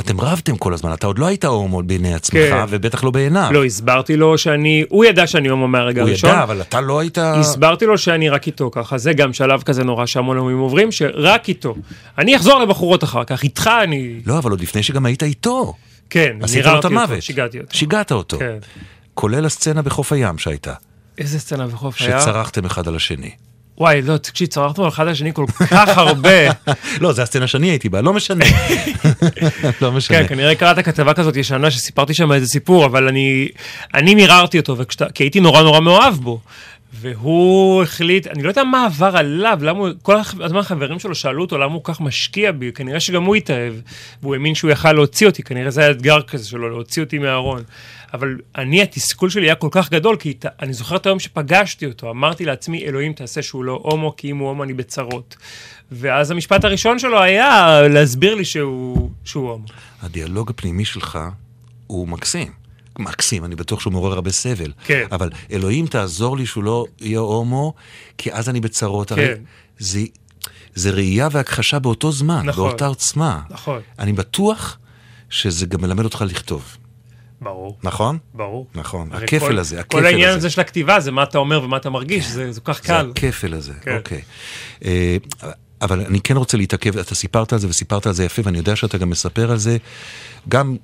אתם 0.00 0.20
רבתם 0.20 0.56
כל 0.56 0.74
הזמן, 0.74 0.92
אתה 0.92 1.06
עוד 1.06 1.18
לא 1.18 1.26
היית 1.26 1.44
הומו 1.44 1.82
בעיני 1.82 2.14
עצמך, 2.14 2.34
כן. 2.50 2.64
ובטח 2.68 3.04
לא 3.04 3.10
בעיניו. 3.10 3.48
לא, 3.52 3.64
הסברתי 3.64 4.16
לו 4.16 4.38
שאני, 4.38 4.84
הוא 4.88 5.04
ידע 5.04 5.26
שאני 5.26 5.48
הומו 5.48 5.68
מהרגע 5.68 6.02
הוא 6.02 6.08
הראשון. 6.08 6.30
ידע, 6.30 6.42
אבל 6.42 6.60
אתה 6.60 6.80
לא 6.80 6.98
היית... 6.98 7.18
הסברתי 7.18 7.86
לו 7.86 7.98
שאני 7.98 8.28
רק 8.28 8.46
איתו 8.46 8.70
ככה, 8.70 8.98
זה 8.98 9.12
גם 9.12 9.32
שלב 9.32 9.62
כזה 9.62 9.84
נורא 9.84 10.06
שהמון 10.06 10.36
הומים 10.36 10.58
עוברים, 10.58 10.92
שרק 10.92 11.48
איתו. 11.48 11.74
אני 12.18 12.36
אחזור 12.36 12.60
לבחורות 12.60 13.04
אחר 13.04 13.24
כך, 13.24 13.42
איתך 13.42 13.70
אני... 13.84 14.20
לא, 14.26 14.38
אבל 14.38 14.50
עוד 14.50 14.60
לפני 14.60 14.82
שגם 14.82 15.06
היית 15.06 15.22
איתו. 15.22 15.74
כן, 16.10 16.36
עשית 16.42 16.64
לו 16.64 16.70
את 16.70 16.76
אותו, 16.76 16.88
המוות. 16.88 17.22
שיגעתי 17.22 17.60
אותו. 17.60 17.76
שיגעת 17.76 18.12
אותו. 18.12 18.38
כן. 18.38 18.56
כולל 19.14 19.46
הסצנה 19.46 19.82
בחוף 19.82 20.12
הים 20.12 20.38
שהייתה, 20.38 20.72
איזה 21.18 21.38
סצנה 21.40 21.66
בחוף 21.66 21.96
היה? 22.00 22.20
שצרחתם 22.20 22.64
אחד 22.64 22.88
על 22.88 22.96
השני. 22.96 23.30
וואי, 23.78 24.02
לא, 24.02 24.16
תקשיב, 24.16 24.48
צרחנו 24.48 24.84
על 24.84 24.88
אחד 24.90 25.06
השני 25.08 25.34
כל 25.34 25.44
כך 25.70 25.98
הרבה. 25.98 26.30
לא, 27.00 27.12
זה 27.12 27.22
הסצנה 27.22 27.46
שאני 27.46 27.70
הייתי 27.70 27.88
בה, 27.88 28.00
לא 28.00 28.12
משנה. 28.12 28.44
לא 29.82 29.92
משנה. 29.92 30.18
כן, 30.18 30.26
כנראה 30.28 30.54
קראת 30.54 30.78
כתבה 30.84 31.14
כזאת 31.14 31.36
ישנה 31.36 31.70
שסיפרתי 31.70 32.14
שם 32.14 32.32
איזה 32.32 32.46
סיפור, 32.46 32.86
אבל 32.86 33.08
אני, 33.08 33.48
אני 33.94 34.14
מיררתי 34.14 34.58
אותו, 34.58 34.76
וכשאתה- 34.78 35.10
כי 35.14 35.22
הייתי 35.22 35.40
נורא 35.40 35.62
נורא 35.62 35.80
מאוהב 35.80 36.14
בו. 36.14 36.40
והוא 37.00 37.82
החליט, 37.82 38.26
אני 38.26 38.42
לא 38.42 38.48
יודע 38.48 38.64
מה 38.64 38.84
עבר 38.86 39.16
עליו, 39.16 39.58
למה 39.62 39.78
הוא, 39.78 39.88
כל 40.02 40.16
הזמן 40.40 40.58
החברים 40.60 40.98
שלו 40.98 41.14
שאלו 41.14 41.42
אותו 41.42 41.58
למה 41.58 41.74
הוא 41.74 41.80
כך 41.84 42.00
משקיע 42.00 42.52
בי, 42.52 42.70
כנראה 42.74 43.00
שגם 43.00 43.24
הוא 43.24 43.36
התאהב, 43.36 43.74
והוא 44.22 44.34
האמין 44.34 44.54
שהוא 44.54 44.70
יכל 44.70 44.92
להוציא 44.92 45.26
אותי, 45.26 45.42
כנראה 45.42 45.70
זה 45.70 45.80
היה 45.80 45.90
אתגר 45.90 46.22
כזה 46.22 46.48
שלו, 46.48 46.68
להוציא 46.70 47.02
אותי 47.02 47.18
מהארון. 47.18 47.62
אבל 48.14 48.38
אני, 48.56 48.82
התסכול 48.82 49.30
שלי 49.30 49.46
היה 49.46 49.54
כל 49.54 49.68
כך 49.70 49.90
גדול, 49.90 50.16
כי 50.16 50.34
אני 50.62 50.72
זוכר 50.72 50.96
את 50.96 51.06
היום 51.06 51.18
שפגשתי 51.18 51.86
אותו, 51.86 52.10
אמרתי 52.10 52.44
לעצמי, 52.44 52.84
אלוהים 52.84 53.12
תעשה 53.12 53.42
שהוא 53.42 53.64
לא 53.64 53.80
הומו, 53.82 54.16
כי 54.16 54.30
אם 54.30 54.36
הוא 54.36 54.48
הומו 54.48 54.64
אני 54.64 54.74
בצרות. 54.74 55.36
ואז 55.92 56.30
המשפט 56.30 56.64
הראשון 56.64 56.98
שלו 56.98 57.22
היה 57.22 57.80
להסביר 57.88 58.34
לי 58.34 58.44
שהוא, 58.44 59.10
שהוא 59.24 59.50
הומו. 59.50 59.66
הדיאלוג 60.02 60.50
הפנימי 60.50 60.84
שלך 60.84 61.18
הוא 61.86 62.08
מקסים. 62.08 62.52
מקסים, 62.98 63.44
אני 63.44 63.54
בטוח 63.54 63.80
שהוא 63.80 63.92
מעורר 63.92 64.12
הרבה 64.12 64.32
סבל. 64.32 64.72
כן. 64.84 65.06
אבל 65.12 65.30
אלוהים 65.50 65.86
תעזור 65.86 66.36
לי 66.36 66.46
שהוא 66.46 66.64
לא 66.64 66.86
יהיה 67.00 67.18
הומו, 67.18 67.74
כי 68.18 68.32
אז 68.32 68.48
אני 68.48 68.60
בצרות. 68.60 69.12
הרי 69.12 69.26
כן. 69.26 69.42
זה, 69.78 70.00
זה 70.74 70.90
ראייה 70.90 71.28
והכחשה 71.32 71.78
באותו 71.78 72.12
זמן, 72.12 72.46
נכון. 72.46 72.68
באותה 72.68 72.86
עוצמה. 72.86 73.40
נכון. 73.50 73.80
אני 73.98 74.12
בטוח 74.12 74.78
שזה 75.30 75.66
גם 75.66 75.80
מלמד 75.80 76.04
אותך 76.04 76.24
לכתוב, 76.28 76.76
ברור. 77.46 77.78
נכון? 77.82 78.18
ברור. 78.34 78.66
נכון, 78.74 79.08
הכפל 79.12 79.38
כל- 79.38 79.58
הזה, 79.58 79.80
הכפל 79.80 79.98
כל 79.98 80.06
העניין 80.06 80.28
הזה. 80.28 80.38
הזה 80.38 80.50
של 80.50 80.60
הכתיבה 80.60 81.00
זה 81.00 81.10
מה 81.12 81.22
אתה 81.22 81.38
אומר 81.38 81.62
ומה 81.64 81.76
אתה 81.76 81.90
מרגיש, 81.90 82.26
זה 82.26 82.52
זה 82.52 82.60
כל 82.60 82.72
כך 82.72 82.80
זה 82.82 82.88
קל. 82.88 83.12
הכפל 83.16 83.54
הזה, 83.54 83.72
כן. 83.82 83.96
אוקיי. 83.96 84.20
אה, 84.84 85.16
אבל 85.82 86.00
אני 86.00 86.20
כן 86.20 86.36
רוצה 86.36 86.56
להתעכב, 86.56 86.98
אתה 86.98 87.14
סיפרת 87.14 87.52
על 87.52 87.58
זה 87.58 87.68
וסיפרת 87.68 88.06
על 88.06 88.12
זה 88.12 88.24
יפה, 88.24 88.42
ואני 88.44 88.58
יודע 88.58 88.76
שאתה 88.76 88.98
גם 88.98 89.10
מספר 89.10 89.50
על 89.50 89.56
זה, 89.58 89.76
גם 90.48 90.76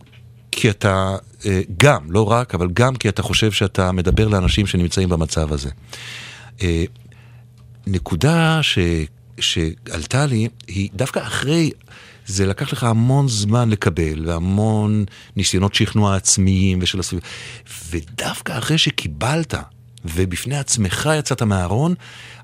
כי 0.51 0.71
אתה, 0.71 1.17
אה, 1.47 1.61
גם, 1.77 2.13
לא 2.13 2.31
רק, 2.31 2.55
אבל 2.55 2.69
גם 2.73 2.97
כי 2.97 3.09
אתה 3.09 3.23
חושב 3.23 3.53
שאתה 3.53 3.93
מדבר 3.93 4.29
לאנשים 4.29 4.67
שנמצאים 4.67 5.09
במצב 5.09 5.53
הזה. 5.53 5.71
אה, 6.63 6.85
נקודה 7.87 8.59
ש, 8.63 8.79
שעלתה 9.41 10.27
לי, 10.27 10.49
היא 10.67 10.89
דווקא 10.95 11.19
אחרי, 11.21 11.71
זה 12.27 12.47
לקח 12.47 12.73
לך 12.73 12.85
המון 12.85 13.29
זמן 13.29 13.71
לקבל, 13.71 14.29
והמון 14.29 15.05
ניסיונות 15.37 15.75
שכנוע 15.75 16.17
עצמיים 16.17 16.79
ושל 16.83 17.01
הסביבה, 17.01 17.27
ודווקא 17.91 18.59
אחרי 18.59 18.79
שקיבלת, 18.79 19.55
ובפני 20.05 20.59
עצמך 20.59 21.11
יצאת 21.19 21.43
מהארון, 21.43 21.95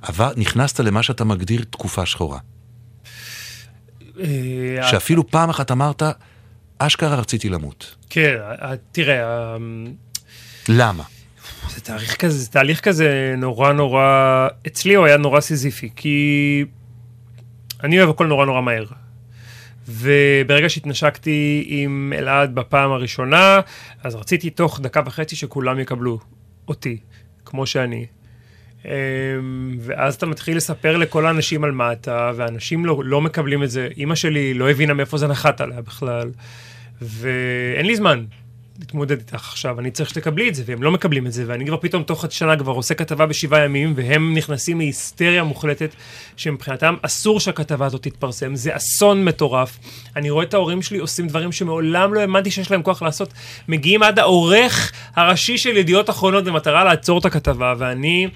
עבר, 0.02 0.32
נכנסת 0.36 0.80
למה 0.80 1.02
שאתה 1.02 1.24
מגדיר 1.24 1.64
תקופה 1.70 2.06
שחורה. 2.06 2.38
אה, 4.20 4.88
שאפילו 4.90 5.30
פעם 5.30 5.50
אחת 5.50 5.70
אמרת, 5.70 6.02
אשכרה 6.78 7.16
רציתי 7.16 7.48
למות. 7.48 7.96
כן, 8.10 8.34
אה, 8.62 8.72
תראה, 8.92 9.24
אה, 9.24 9.56
למה? 10.68 11.04
זה 11.68 11.80
תהליך 11.80 12.16
כזה, 12.16 12.38
זה 12.38 12.48
תהליך 12.50 12.80
כזה 12.80 13.34
נורא 13.36 13.72
נורא, 13.72 14.48
אצלי 14.66 14.94
הוא 14.94 15.06
היה 15.06 15.16
נורא 15.16 15.40
סיזיפי, 15.40 15.90
כי 15.96 16.64
אני 17.84 17.98
אוהב 17.98 18.10
הכל 18.10 18.26
נורא 18.26 18.46
נורא 18.46 18.60
מהר. 18.60 18.84
וברגע 19.88 20.68
שהתנשקתי 20.68 21.64
עם 21.68 22.12
אלעד 22.16 22.54
בפעם 22.54 22.92
הראשונה, 22.92 23.60
אז 24.04 24.14
רציתי 24.14 24.50
תוך 24.50 24.80
דקה 24.80 25.02
וחצי 25.06 25.36
שכולם 25.36 25.78
יקבלו 25.78 26.18
אותי, 26.68 26.98
כמו 27.44 27.66
שאני. 27.66 28.06
אמ, 28.84 28.90
ואז 29.80 30.14
אתה 30.14 30.26
מתחיל 30.26 30.56
לספר 30.56 30.96
לכל 30.96 31.26
האנשים 31.26 31.64
על 31.64 31.72
מה 31.72 31.92
אתה, 31.92 32.32
ואנשים 32.36 32.86
לא, 32.86 33.00
לא 33.04 33.20
מקבלים 33.20 33.62
את 33.62 33.70
זה. 33.70 33.88
אימא 33.96 34.14
שלי 34.14 34.54
לא 34.54 34.70
הבינה 34.70 34.94
מאיפה 34.94 35.18
זה 35.18 35.26
נחת 35.26 35.60
עליה 35.60 35.82
בכלל, 35.82 36.30
ואין 37.02 37.86
לי 37.86 37.96
זמן 37.96 38.24
להתמודד 38.78 39.18
איתך 39.18 39.34
עכשיו, 39.34 39.80
אני 39.80 39.90
צריך 39.90 40.10
שתקבלי 40.10 40.48
את 40.48 40.54
זה, 40.54 40.62
והם 40.66 40.82
לא 40.82 40.90
מקבלים 40.90 41.26
את 41.26 41.32
זה, 41.32 41.44
ואני 41.46 41.66
כבר 41.66 41.76
פתאום 41.76 42.02
תוך 42.02 42.24
חצי 42.24 42.36
שנה 42.36 42.56
כבר 42.56 42.72
עושה 42.72 42.94
כתבה 42.94 43.26
בשבעה 43.26 43.64
ימים, 43.64 43.92
והם 43.96 44.34
נכנסים 44.34 44.78
להיסטריה 44.78 45.44
מוחלטת, 45.44 45.90
שמבחינתם 46.36 46.94
אסור 47.02 47.40
שהכתבה 47.40 47.86
הזאת 47.86 48.02
תתפרסם, 48.02 48.54
זה 48.54 48.76
אסון 48.76 49.24
מטורף. 49.24 49.78
אני 50.16 50.30
רואה 50.30 50.44
את 50.44 50.54
ההורים 50.54 50.82
שלי 50.82 50.98
עושים 50.98 51.28
דברים 51.28 51.52
שמעולם 51.52 52.14
לא 52.14 52.20
האמנתי 52.20 52.50
שיש 52.50 52.70
להם 52.70 52.82
כוח 52.82 53.02
לעשות, 53.02 53.32
מגיעים 53.68 54.02
עד 54.02 54.18
העורך 54.18 54.92
הראשי 55.16 55.58
של 55.58 55.76
ידיעות 55.76 56.10
אחרונות 56.10 56.44
במטרה 56.44 56.84
לעצור 56.84 57.18
את 57.18 57.24
הכתבה, 57.24 57.74
ואני 57.78 58.28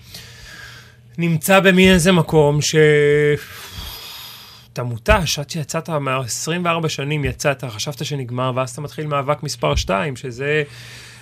נמצא 1.19 1.61
במין 1.61 1.93
איזה 1.93 2.13
מקום 2.13 2.63
ש... 2.63 2.75
אתה 4.73 4.83
מותש, 4.83 5.39
עד 5.39 5.51
שיצאת 5.51 5.91
מה 5.91 6.19
24 6.19 6.89
שנים 6.89 7.25
יצאת, 7.25 7.65
חשבת 7.65 8.05
שנגמר, 8.05 8.53
ואז 8.55 8.71
אתה 8.71 8.81
מתחיל 8.81 9.07
מאבק 9.07 9.43
מספר 9.43 9.75
2, 9.75 10.17
שזה 10.17 10.63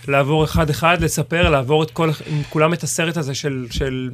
לעבור 0.09 0.45
אחד-אחד, 0.45 1.01
לספר, 1.01 1.51
לעבור 1.51 1.83
את 1.83 1.91
כל, 1.91 2.11
עם 2.27 2.43
כולם 2.51 2.73
את 2.73 2.83
הסרט 2.83 3.17
הזה 3.17 3.35
של... 3.35 3.67
של 3.71 4.11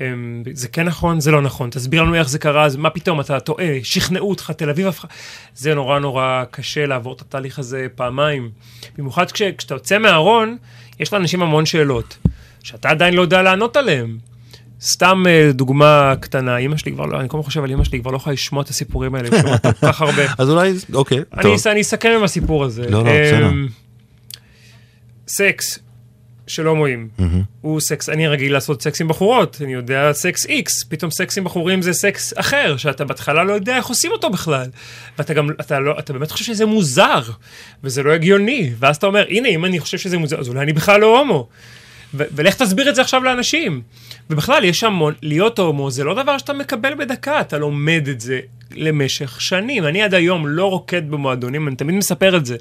אמ, 0.00 0.42
זה 0.52 0.68
כן 0.68 0.86
נכון, 0.86 1.20
זה 1.20 1.30
לא 1.30 1.42
נכון, 1.42 1.70
תסביר 1.70 2.02
לנו 2.02 2.14
איך 2.14 2.28
זה 2.28 2.38
קרה, 2.38 2.64
אז 2.64 2.76
מה 2.76 2.90
פתאום, 2.90 3.20
אתה 3.20 3.40
טועה, 3.40 3.66
שכנעו 3.82 4.30
אותך, 4.30 4.50
תל 4.56 4.70
אביב 4.70 4.86
הפכה... 4.86 5.08
זה 5.54 5.74
נורא 5.74 5.98
נורא 5.98 6.44
קשה 6.50 6.86
לעבור 6.86 7.12
את 7.12 7.20
התהליך 7.20 7.58
הזה 7.58 7.86
פעמיים. 7.94 8.50
במיוחד 8.98 9.30
כש, 9.30 9.42
כשאתה 9.42 9.74
יוצא 9.74 9.98
מהארון, 9.98 10.56
יש 11.00 11.12
לאנשים 11.12 11.42
המון 11.42 11.66
שאלות, 11.66 12.18
שאתה 12.62 12.88
עדיין 12.88 13.14
לא 13.14 13.22
יודע 13.22 13.42
לענות 13.42 13.76
עליהן. 13.76 14.18
סתם 14.80 15.22
אה, 15.26 15.50
דוגמה 15.52 16.14
קטנה, 16.20 16.56
אמא 16.56 16.76
שלי 16.76 16.92
כבר 16.92 17.06
לא, 17.06 17.20
אני 17.20 17.28
כל 17.28 17.36
הזמן 17.36 17.46
חושב 17.46 17.64
על 17.64 17.70
אמא 17.70 17.84
שלי, 17.84 18.00
כבר 18.00 18.10
לא 18.10 18.16
יכולה 18.16 18.34
לשמוע 18.34 18.62
את 18.62 18.68
הסיפורים 18.68 19.14
האלה, 19.14 19.28
היא 19.32 19.42
שומעת 19.42 19.66
אותם 19.66 19.80
כל 19.80 19.86
כך 19.92 20.00
הרבה. 20.00 20.22
אז 20.38 20.50
אולי, 20.50 20.72
אוקיי, 20.94 21.18
אני, 21.34 21.42
טוב. 21.42 21.68
אני 21.70 21.80
אסכם 21.80 22.10
עם 22.16 22.24
הסיפור 22.24 22.64
הזה. 22.64 22.90
לא, 22.90 23.04
לא, 23.04 23.10
בסדר. 23.10 23.48
אמ, 23.48 23.68
סקס 25.28 25.78
של 26.46 26.66
הומואים, 26.66 27.08
הוא 27.60 27.80
סקס, 27.80 28.08
אני 28.08 28.28
רגיל 28.28 28.52
לעשות 28.52 28.82
סקס 28.82 29.00
עם 29.00 29.08
בחורות, 29.08 29.58
אני 29.64 29.72
יודע 29.72 30.12
סקס 30.12 30.46
איקס, 30.46 30.84
פתאום 30.84 31.10
סקס 31.10 31.38
עם 31.38 31.44
בחורים 31.44 31.82
זה 31.82 31.92
סקס 31.92 32.32
אחר, 32.36 32.76
שאתה 32.76 33.04
בהתחלה 33.04 33.44
לא 33.44 33.52
יודע 33.52 33.76
איך 33.76 33.86
עושים 33.86 34.12
אותו 34.12 34.30
בכלל. 34.30 34.66
ואתה 35.18 35.34
גם, 35.34 35.50
אתה 35.50 35.80
לא, 35.80 35.98
אתה 35.98 36.12
באמת 36.12 36.30
חושב 36.30 36.44
שזה 36.44 36.66
מוזר, 36.66 37.20
וזה 37.84 38.02
לא 38.02 38.12
הגיוני, 38.12 38.72
ואז 38.78 38.96
אתה 38.96 39.06
אומר, 39.06 39.24
הנה, 39.28 39.48
אם 39.48 39.64
אני 39.64 39.80
חושב 39.80 39.98
שזה 39.98 40.18
מוזר, 40.18 40.40
אז 40.40 40.48
אולי 40.48 40.60
אני 40.60 40.72
בכלל 40.72 41.00
לא 41.00 41.18
הומו. 41.18 41.48
ולך 42.14 42.54
תסביר 42.54 42.88
את 42.88 42.94
זה 42.94 43.02
עכשיו 43.02 43.22
לאנשים. 43.22 43.82
ובכלל, 44.30 44.64
יש 44.64 44.84
המון, 44.84 45.14
להיות 45.22 45.58
הומו 45.58 45.90
זה 45.90 46.04
לא 46.04 46.22
דבר 46.22 46.38
שאתה 46.38 46.52
מקבל 46.52 46.94
בדקה, 46.94 47.40
אתה 47.40 47.58
לומד 47.58 48.08
את 48.10 48.20
זה 48.20 48.40
למשך 48.74 49.40
שנים. 49.40 49.84
אני 49.86 50.02
עד 50.02 50.14
היום 50.14 50.46
לא 50.46 50.70
רוקד 50.70 51.10
במועדונים, 51.10 51.68
אני 51.68 51.76
תמיד 51.76 51.94
מספר 51.96 52.36
את 52.36 52.46
זה, 52.46 52.56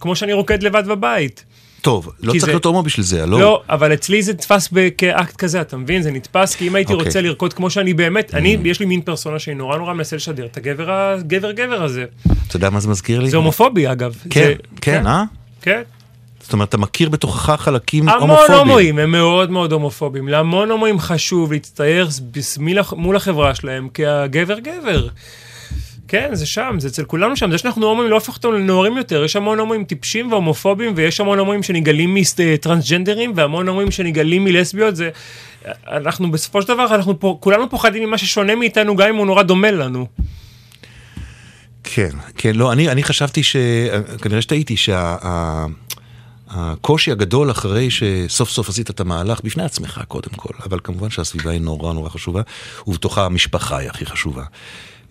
כמו 0.00 0.16
שאני 0.16 0.32
רוקד 0.32 0.62
לבד 0.62 0.86
בבית. 0.86 1.44
טוב, 1.82 2.08
לא 2.22 2.32
צריך 2.32 2.44
זה- 2.44 2.50
להיות 2.50 2.64
הומו 2.64 2.82
בשביל 2.82 3.06
זה, 3.06 3.26
לא. 3.26 3.40
לא? 3.40 3.62
אבל 3.68 3.92
אצלי 3.94 4.22
זה 4.22 4.32
נתפס 4.32 4.68
ב- 4.72 4.88
כאקט 4.98 5.36
כזה, 5.36 5.60
אתה 5.60 5.76
מבין? 5.76 6.02
זה 6.02 6.10
נתפס 6.10 6.54
כי 6.54 6.68
אם 6.68 6.74
הייתי 6.74 6.92
אוקיי. 6.92 7.06
רוצה 7.06 7.20
לרקוד 7.20 7.52
כמו 7.52 7.70
שאני 7.70 7.94
באמת, 7.94 8.34
אני, 8.34 8.56
יש 8.64 8.80
לי 8.80 8.86
מין 8.86 9.00
פרסונה 9.00 9.38
שאני 9.38 9.56
נורא 9.56 9.78
נורא 9.78 9.92
מנסה 9.94 10.16
לשדר 10.16 10.46
את 10.46 10.56
הגבר 10.56 10.90
הגבר 10.92 11.52
גבר 11.52 11.82
הזה. 11.82 12.04
אתה 12.48 12.56
יודע 12.56 12.70
מה 12.70 12.80
זה 12.80 12.88
מזכיר 12.88 13.20
לי? 13.20 13.30
זה 13.30 13.36
הומופובי 13.36 13.92
אגב. 13.92 14.14
כן, 14.30 14.40
זה- 14.40 14.54
כן, 14.80 15.06
אה? 15.06 15.24
כן. 15.62 15.82
זאת 16.50 16.52
אומרת, 16.52 16.68
אתה 16.68 16.78
מכיר 16.78 17.08
בתוכך 17.08 17.50
חלקים 17.60 18.08
המון 18.08 18.20
הומופוביים. 18.30 18.58
הומואים 18.58 18.98
הם 18.98 19.10
מאוד 19.10 19.50
מאוד 19.50 19.72
הומופובים. 19.72 20.28
להמון 20.28 20.70
הומואים 20.70 20.98
חשוב 21.00 21.52
להצטייר 21.52 22.08
מול 22.58 22.78
הח- 22.78 22.92
מול 22.92 23.16
החברה 23.16 23.54
שלהם 23.54 23.88
כהגבר 23.94 24.58
גבר. 24.58 25.08
כן, 26.08 26.28
זה 26.32 26.46
שם, 26.46 26.74
זה 26.78 26.88
אצל 26.88 27.04
כולנו 27.04 27.36
שם. 27.36 27.50
זה 27.50 27.58
שאנחנו 27.58 27.86
הומואים 27.86 28.10
לא 28.10 28.14
הופך 28.14 28.36
אותנו 28.36 28.52
לנוערים 28.52 28.96
יותר. 28.96 29.24
יש 29.24 29.36
המון 29.36 29.58
הומואים 29.58 29.84
טיפשים 29.84 30.32
והומופובים, 30.32 30.92
ויש 30.96 31.20
המון 31.20 31.38
הומואים 31.38 31.62
שנגלים 31.62 32.14
מטרנסג'נדרים, 32.54 33.32
והמון 33.36 33.68
הומואים 33.68 33.90
שנגלים 33.90 34.44
מלסביות. 34.44 34.96
זה... 34.96 35.10
אנחנו 35.92 36.30
בסופו 36.30 36.62
של 36.62 36.68
דבר, 36.68 36.94
אנחנו 36.94 37.20
פה, 37.20 37.36
כולנו 37.40 37.70
פוחדים 37.70 38.02
ממה 38.08 38.18
ששונה 38.18 38.54
מאיתנו, 38.54 38.96
גם 38.96 39.08
אם 39.08 39.16
הוא 39.16 39.26
נורא 39.26 39.42
דומה 39.42 39.70
לנו. 39.70 40.06
כן, 41.84 42.10
כן, 42.38 42.56
לא, 42.56 42.72
אני, 42.72 42.88
אני 42.88 43.02
חשבתי 43.02 43.42
ש... 43.42 43.56
כנראה 44.22 44.42
שטעיתי 44.42 44.76
שהקושי 46.52 47.10
הגדול 47.10 47.50
אחרי 47.50 47.88
שסוף 47.90 48.50
סוף 48.50 48.68
עשית 48.68 48.90
את 48.90 49.00
המהלך, 49.00 49.40
בפני 49.44 49.62
עצמך 49.62 50.00
קודם 50.08 50.30
כל, 50.36 50.54
אבל 50.66 50.80
כמובן 50.84 51.10
שהסביבה 51.10 51.50
היא 51.50 51.60
נורא 51.60 51.92
נורא 51.92 52.08
חשובה, 52.08 52.42
ובתוכה 52.86 53.26
המשפחה 53.26 53.78
היא 53.78 53.88
הכי 53.88 54.06
חשובה, 54.06 54.44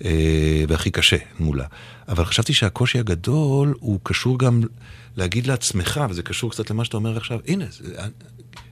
אה, 0.06 0.63
והכי 0.67 0.91
קשה 0.91 1.17
מולה. 1.39 1.65
אבל 2.08 2.25
חשבתי 2.25 2.54
שהקושי 2.54 2.99
הגדול 2.99 3.73
הוא 3.80 3.99
קשור 4.04 4.39
גם 4.39 4.62
להגיד 5.15 5.47
לעצמך, 5.47 6.02
וזה 6.10 6.23
קשור 6.23 6.52
קצת 6.52 6.69
למה 6.69 6.86
שאתה 6.86 6.97
אומר 6.97 7.17
עכשיו, 7.17 7.39
הנה, 7.47 7.65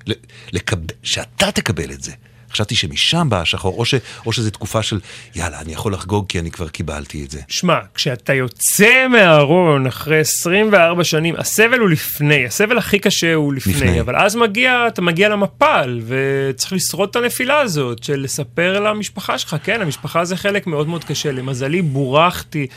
ל- 0.07 0.13
לקב... 0.51 0.77
שאתה 1.03 1.51
תקבל 1.51 1.91
את 1.91 2.03
זה. 2.03 2.11
חשבתי 2.51 2.75
שמשם 2.75 3.27
בא 3.29 3.41
השחור, 3.41 3.77
או, 3.77 3.85
ש... 3.85 3.95
או 4.25 4.33
שזו 4.33 4.49
תקופה 4.49 4.83
של, 4.83 4.99
יאללה, 5.35 5.61
אני 5.61 5.73
יכול 5.73 5.93
לחגוג 5.93 6.25
כי 6.29 6.39
אני 6.39 6.51
כבר 6.51 6.67
קיבלתי 6.67 7.23
את 7.25 7.31
זה. 7.31 7.41
שמע, 7.47 7.79
כשאתה 7.95 8.33
יוצא 8.33 9.07
מהארון 9.07 9.87
אחרי 9.87 10.19
24 10.19 11.03
שנים, 11.03 11.35
הסבל 11.37 11.79
הוא 11.79 11.89
לפני, 11.89 12.45
הסבל 12.45 12.77
הכי 12.77 12.99
קשה 12.99 13.33
הוא 13.33 13.53
לפני, 13.53 13.73
לפני. 13.73 14.01
אבל 14.01 14.15
אז 14.15 14.35
מגיע, 14.35 14.87
אתה 14.87 15.01
מגיע 15.01 15.29
למפל, 15.29 16.01
וצריך 16.07 16.73
לשרוד 16.73 17.09
את 17.09 17.15
הנפילה 17.15 17.59
הזאת, 17.59 18.03
של 18.03 18.21
לספר 18.21 18.79
למשפחה 18.79 19.37
שלך, 19.37 19.55
כן, 19.63 19.81
המשפחה 19.81 20.25
זה 20.25 20.37
חלק 20.37 20.67
מאוד 20.67 20.87
מאוד 20.87 21.03
קשה. 21.03 21.31
למזלי, 21.31 21.81
בורחתי. 21.81 22.67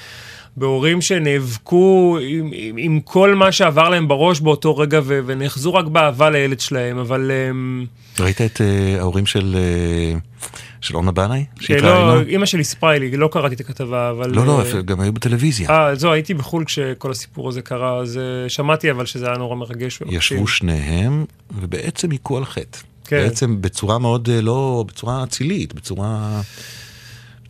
בהורים 0.57 1.01
שנאבקו 1.01 2.19
עם, 2.23 2.51
עם, 2.53 2.77
עם 2.79 3.01
כל 3.01 3.35
מה 3.35 3.53
שעבר 3.53 3.89
להם 3.89 4.09
בראש 4.09 4.41
באותו 4.41 4.77
רגע 4.77 5.01
ו- 5.05 5.21
ונאחזו 5.27 5.75
רק 5.75 5.87
באהבה 5.87 6.31
לילד 6.31 6.61
שלהם, 6.61 6.99
אבל 6.99 7.31
um, 7.31 8.23
ראית 8.23 8.41
את 8.41 8.57
uh, 8.57 8.99
ההורים 8.99 9.27
של, 9.27 9.57
uh, 9.57 10.47
של 10.81 10.95
אורנה 10.95 11.13
בנאי? 11.13 11.45
שלא, 11.61 11.79
שהתראיינו? 11.79 12.21
אימא 12.21 12.47
שלי 12.47 12.65
סיפרה 12.65 12.99
לי, 12.99 13.17
לא 13.17 13.29
קראתי 13.33 13.55
את 13.55 13.61
הכתבה, 13.61 14.11
אבל... 14.11 14.31
לא, 14.31 14.47
לא, 14.47 14.63
אה, 14.63 14.83
גם 14.83 15.01
היו 15.01 15.13
בטלוויזיה. 15.13 15.71
אה, 15.71 15.95
זהו, 15.95 16.13
הייתי 16.13 16.35
בחו"ל 16.35 16.65
כשכל 16.65 17.11
הסיפור 17.11 17.49
הזה 17.49 17.63
קרה, 17.63 17.99
אז 17.99 18.19
אה, 18.19 18.49
שמעתי 18.49 18.91
אבל 18.91 19.07
שזה 19.07 19.27
היה 19.27 19.37
נורא 19.37 19.57
מרגש. 19.57 20.03
ישבו 20.07 20.47
שניהם, 20.47 21.25
ובעצם 21.61 22.11
היכו 22.11 22.37
על 22.37 22.45
חטא. 22.45 22.79
כן. 23.05 23.23
בעצם 23.23 23.63
בצורה 23.63 23.99
מאוד, 23.99 24.29
אה, 24.29 24.41
לא, 24.41 24.85
בצורה 24.89 25.25
אצילית, 25.25 25.75
בצורה, 25.75 26.41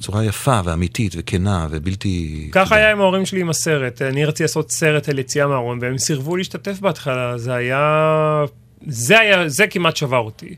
בצורה 0.01 0.25
יפה 0.25 0.61
ואמיתית 0.65 1.15
וכנה 1.19 1.67
ובלתי... 1.71 2.49
ככה 2.53 2.77
היה 2.77 2.91
עם 2.91 3.01
ההורים 3.01 3.27
שלי 3.27 3.41
עם 3.41 3.51
הסרט. 3.51 4.03
אני 4.03 4.25
רציתי 4.25 4.43
לעשות 4.43 4.71
סרט 4.71 5.09
על 5.09 5.19
יציאה 5.19 5.47
מהארון, 5.47 5.79
והם 5.83 5.99
סירבו 5.99 6.37
להשתתף 6.37 6.81
בהתחלה. 6.81 7.39
זה 7.39 7.55
היה... 7.55 8.45
זה 8.87 9.19
היה... 9.19 9.49
זה 9.49 9.67
כמעט 9.67 9.97
שבר 9.97 10.19
אותי. 10.19 10.55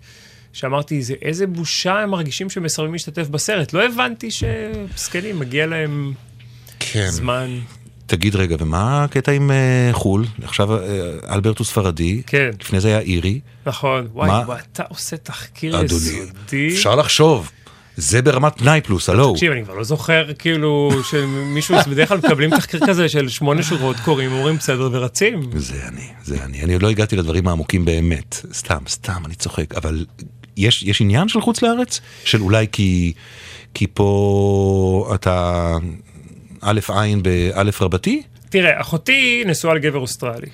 שאמרתי, 0.53 1.03
זה 1.03 1.15
איזה 1.23 1.47
בושה 1.47 1.99
הם 1.99 2.11
מרגישים 2.11 2.51
שמסרבים 2.51 2.93
להשתתף 2.93 3.29
בסרט. 3.29 3.73
לא 3.73 3.87
הבנתי 3.87 4.29
שזקנים, 4.31 5.39
מגיע 5.39 5.67
להם 5.67 6.13
כן. 6.79 7.09
זמן. 7.09 7.59
תגיד 8.07 8.37
רגע, 8.37 8.57
ומה 8.59 9.05
הקטע 9.05 9.33
עם 9.33 9.51
אה, 9.51 9.89
חו"ל? 9.93 10.27
עכשיו 10.43 10.77
אה, 10.77 11.35
אלברט 11.35 11.59
הוא 11.59 11.65
ספרדי, 11.65 12.23
כן. 12.27 12.51
לפני 12.61 12.81
זה 12.81 12.89
היה 12.89 13.01
אירי. 13.01 13.41
נכון. 13.67 14.09
וואי, 14.13 14.29
מה? 14.29 14.43
וואי, 14.47 14.61
אתה 14.73 14.83
עושה 14.89 15.17
תחקיר 15.17 15.81
אדוני, 15.81 16.01
יסודי. 16.01 16.69
אפשר 16.75 16.95
לחשוב. 16.95 17.51
זה 17.97 18.23
ברמת 18.23 18.59
פנאי 18.59 18.81
פלוס, 18.81 19.09
הלו. 19.09 19.33
תקשיב, 19.33 19.53
אני 19.53 19.65
כבר 19.65 19.75
לא 19.75 19.85
זוכר, 19.85 20.33
כאילו, 20.39 20.91
שמישהו, 21.11 21.77
בדרך 21.91 22.09
כלל 22.09 22.19
מקבלים 22.19 22.51
תחקיר 22.51 22.81
כזה 22.87 23.09
של 23.09 23.29
שמונה 23.29 23.63
שורות, 23.63 23.97
קוראים, 24.05 24.33
אומרים 24.33 24.57
בסדר 24.57 24.89
ורצים. 24.93 25.51
זה 25.57 25.89
אני, 25.89 26.07
זה 26.25 26.45
אני. 26.45 26.63
אני 26.63 26.73
עוד 26.73 26.83
לא 26.83 26.91
הגעתי 26.91 27.17
לדברים 27.17 27.49
העמוקים 27.49 27.85
באמת. 27.85 28.47
סתם, 28.53 28.79
סתם, 28.89 29.23
אני 29.27 29.35
צוחק. 29.35 29.75
אבל 29.75 30.07
יש, 30.57 30.83
יש 30.83 31.01
עניין 31.01 31.29
של 31.29 31.41
חוץ 31.41 31.63
לארץ? 31.63 32.01
של 32.25 32.41
אולי 32.41 32.67
כי, 32.73 33.13
כי 33.75 33.87
פה 33.87 35.13
אתה 35.15 35.77
א' 36.61 36.81
עין 36.89 37.23
באלף 37.23 37.83
רבתי? 37.83 38.23
תראה, 38.49 38.81
אחותי 38.81 39.43
נשואה 39.47 39.75
לגבר 39.75 39.99
אוסטרלי, 39.99 40.47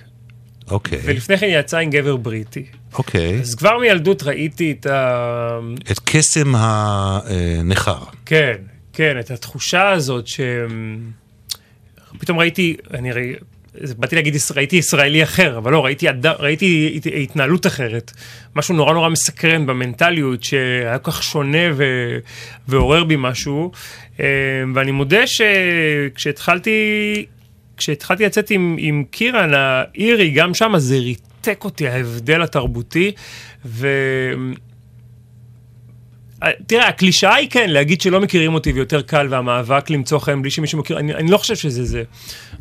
אוקיי, 0.71 1.01
ולפני 1.05 1.39
כן 1.39 1.47
היא 1.47 1.59
יצאה 1.59 1.81
עם 1.81 1.91
גבר 1.91 2.17
בריטי. 2.17 2.65
אוקיי. 2.95 3.41
אז 3.41 3.55
כבר 3.55 3.79
מילדות 3.79 4.23
ראיתי 4.23 4.77
את 4.81 4.87
ה... 4.87 5.59
את 5.91 6.01
קסם 6.05 6.53
הנכר. 6.55 7.99
כן, 8.27 8.55
כן, 8.93 9.17
את 9.21 9.31
התחושה 9.31 9.91
הזאת 9.91 10.27
ש... 10.27 10.41
פתאום 12.19 12.39
ראיתי, 12.39 12.77
אני 12.95 13.13
ראי... 13.13 13.35
באתי 13.97 14.17
להגיד, 14.17 14.37
ראיתי 14.55 14.77
ישראלי 14.77 15.23
אחר, 15.23 15.59
אבל 15.59 15.73
לא, 15.73 15.85
ראיתי, 15.85 16.09
אד... 16.09 16.27
ראיתי 16.27 16.93
הת- 16.97 17.13
התנהלות 17.23 17.67
אחרת. 17.67 18.13
משהו 18.57 18.75
נורא 18.75 18.93
נורא 18.93 19.09
מסקרן 19.09 19.67
במנטליות, 19.67 20.45
שהיה 20.45 20.99
כל 20.99 21.11
כך 21.11 21.23
שונה 21.23 21.73
ו... 21.75 21.85
ועורר 22.69 23.05
בי 23.05 23.15
משהו. 23.19 23.73
אה, 24.21 24.27
ואני 24.75 24.91
מודה 24.91 25.21
שכשהתחלתי, 25.27 26.77
כשהתחלתי 27.77 28.25
לצאת 28.25 28.51
עם, 28.51 28.77
עם 28.79 29.05
קירן 29.11 29.55
האירי, 29.55 30.31
גם 30.31 30.55
שם 30.55 30.73
זה 30.77 30.99
ריתק 31.49 31.65
אותי, 31.65 31.89
ההבדל 31.89 32.43
התרבותי. 32.43 33.13
ו... 33.65 33.89
אה, 36.43 36.51
תראה, 36.67 36.89
הקלישאה 36.89 37.35
היא 37.35 37.51
כן, 37.51 37.71
להגיד 37.71 38.01
שלא 38.01 38.21
מכירים 38.21 38.55
אותי 38.55 38.73
ויותר 38.73 39.03
קל, 39.03 39.27
והמאבק 39.31 39.91
למצוא 39.91 40.19
חיים 40.19 40.43
בלי 40.43 40.51
שמישהו 40.51 40.79
מכיר, 40.79 40.99
אני, 40.99 41.15
אני 41.15 41.31
לא 41.31 41.39
חושב 41.39 41.57
שזה 41.57 41.85
זה. 41.85 42.03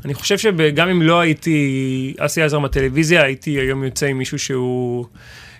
אני 0.05 0.13
חושב 0.13 0.37
שגם 0.37 0.89
אם 0.89 1.01
לא 1.01 1.19
הייתי 1.19 2.13
אסי 2.19 2.41
עזר 2.41 2.59
מהטלוויזיה, 2.59 3.23
הייתי 3.23 3.51
היום 3.51 3.83
יוצא 3.83 4.05
עם 4.05 4.17
מישהו 4.17 4.39
שהוא... 4.39 5.05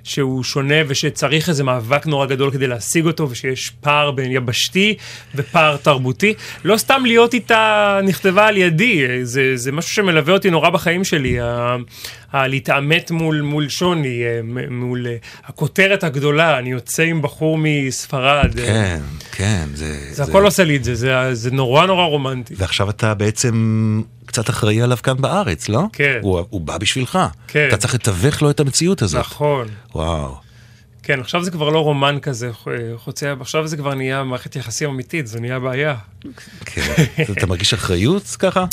שהוא 0.07 0.43
שונה 0.43 0.75
ושצריך 0.87 1.49
איזה 1.49 1.63
מאבק 1.63 2.05
נורא 2.05 2.25
גדול 2.25 2.51
כדי 2.51 2.67
להשיג 2.67 3.05
אותו 3.05 3.29
ושיש 3.29 3.69
פער 3.69 4.11
בין 4.11 4.31
יבשתי 4.31 4.95
ופער 5.35 5.77
תרבותי. 5.77 6.33
לא 6.63 6.77
סתם 6.77 7.01
להיות 7.05 7.33
איתה 7.33 7.99
נכתבה 8.03 8.47
על 8.47 8.57
ידי, 8.57 9.25
זה, 9.25 9.51
זה 9.55 9.71
משהו 9.71 9.91
שמלווה 9.91 10.33
אותי 10.33 10.49
נורא 10.49 10.69
בחיים 10.69 11.03
שלי, 11.03 11.39
ה, 11.39 11.75
ה, 12.31 12.47
להתעמת 12.47 13.11
מול, 13.11 13.41
מול 13.41 13.69
שוני, 13.69 14.23
אה, 14.23 14.39
מול 14.69 15.07
אה, 15.07 15.15
הכותרת 15.43 16.03
הגדולה, 16.03 16.57
אני 16.59 16.69
יוצא 16.69 17.03
עם 17.03 17.21
בחור 17.21 17.57
מספרד. 17.61 18.51
כן, 18.55 18.99
כן. 19.31 19.65
זה, 19.73 19.97
זה 20.11 20.23
הכל 20.23 20.45
עושה 20.45 20.63
לי 20.63 20.75
את 20.75 20.83
זה, 20.83 20.95
זה, 20.95 21.35
זה 21.35 21.51
נורא 21.51 21.85
נורא 21.85 22.05
רומנטי. 22.05 22.53
ועכשיו 22.57 22.89
אתה 22.89 23.13
בעצם 23.13 24.01
קצת 24.37 24.49
אחראי 24.49 24.81
עליו 24.81 24.97
כאן 25.03 25.21
בארץ, 25.21 25.69
לא? 25.69 25.83
כן. 25.93 26.19
הוא, 26.21 26.41
הוא 26.49 26.61
בא 26.61 26.77
בשבילך. 26.77 27.19
כן. 27.47 27.67
אתה 27.67 27.77
צריך 27.77 27.93
לתווך 27.93 28.41
לו 28.41 28.49
את 28.49 28.59
המציאות 28.59 29.01
הזאת. 29.01 29.19
נכון. 29.19 29.67
וואו. 29.95 30.35
כן, 31.03 31.19
עכשיו 31.19 31.43
זה 31.43 31.51
כבר 31.51 31.69
לא 31.69 31.79
רומן 31.79 32.17
כזה 32.21 32.47
אה, 32.47 32.73
חוצה, 32.97 33.33
עכשיו 33.39 33.67
זה 33.67 33.77
כבר 33.77 33.93
נהיה 33.93 34.23
מערכת 34.23 34.55
יחסים 34.55 34.89
אמיתית, 34.89 35.27
זה 35.27 35.39
נהיה 35.39 35.59
בעיה. 35.59 35.95
כן. 36.65 36.81
אתה 37.37 37.45
מרגיש 37.45 37.73
אחריות 37.73 38.35
ככה? 38.39 38.65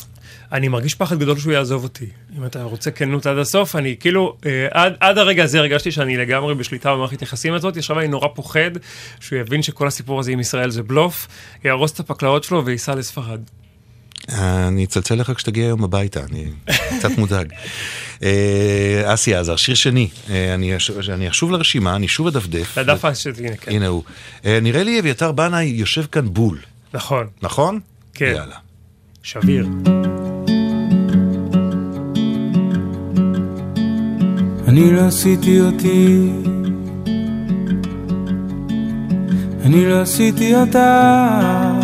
אני 0.52 0.68
מרגיש 0.68 0.94
פחד 0.94 1.18
גדול 1.18 1.38
שהוא 1.38 1.52
יעזוב 1.52 1.82
אותי. 1.82 2.06
אם 2.38 2.44
אתה 2.44 2.62
רוצה 2.62 2.90
כנות 2.90 3.26
עד 3.26 3.38
הסוף, 3.38 3.76
אני 3.76 3.96
כאילו, 4.00 4.36
אה, 4.46 4.66
עד, 4.70 4.92
עד 5.00 5.18
הרגע 5.18 5.44
הזה 5.44 5.58
הרגשתי 5.58 5.90
שאני 5.90 6.16
לגמרי 6.16 6.54
בשליטה 6.54 6.92
במערכת 6.92 7.22
יחסים 7.22 7.54
הזאת, 7.54 7.76
עכשיו 7.76 7.98
אני 7.98 8.08
נורא 8.08 8.28
פוחד 8.34 8.70
שהוא 9.20 9.38
יבין 9.38 9.62
שכל 9.62 9.86
הסיפור 9.86 10.20
הזה 10.20 10.30
עם 10.30 10.40
ישראל 10.40 10.70
זה 10.70 10.82
בלוף, 10.82 11.28
יהרוס 11.64 11.92
את 11.92 12.00
הפקלאות 12.00 12.44
שלו 12.44 12.64
וייסע 12.64 12.94
לספרד. 12.94 13.40
אני 14.32 14.84
אצלצל 14.84 15.14
לך 15.14 15.30
כשתגיע 15.36 15.64
היום 15.64 15.84
הביתה, 15.84 16.20
אני 16.30 16.44
קצת 16.98 17.18
מודאג. 17.18 17.48
אה, 18.22 19.02
אסי 19.14 19.34
עזר, 19.34 19.56
שיר 19.56 19.74
שני, 19.74 20.08
אה, 20.30 20.54
אני 20.54 20.76
אש- 20.76 20.90
אני 20.90 21.28
אשוב 21.30 21.50
לרשימה, 21.50 21.96
אני 21.96 22.08
שוב 22.08 22.26
אדפדף. 22.26 22.78
לדף 22.78 23.04
השני, 23.04 23.32
הנה, 23.46 23.56
כן. 23.56 23.72
הנה 23.72 23.86
הוא. 23.86 24.02
אה, 24.44 24.58
נראה 24.62 24.82
לי 24.82 25.00
אביתר 25.00 25.32
בנאי 25.32 25.64
יושב 25.64 26.04
כאן 26.12 26.28
בול, 26.34 26.58
נכון, 26.94 27.26
נכון? 27.42 27.80
כן. 28.14 28.32
יאללה. 28.36 28.56
שביר. 29.22 29.66
אני 34.68 34.92
לא 34.92 35.00
עשיתי 35.00 35.60
אותי, 35.60 36.30
אני 39.64 39.86
לא 39.86 40.00
עשיתי 40.00 40.54
אותה. 40.54 41.84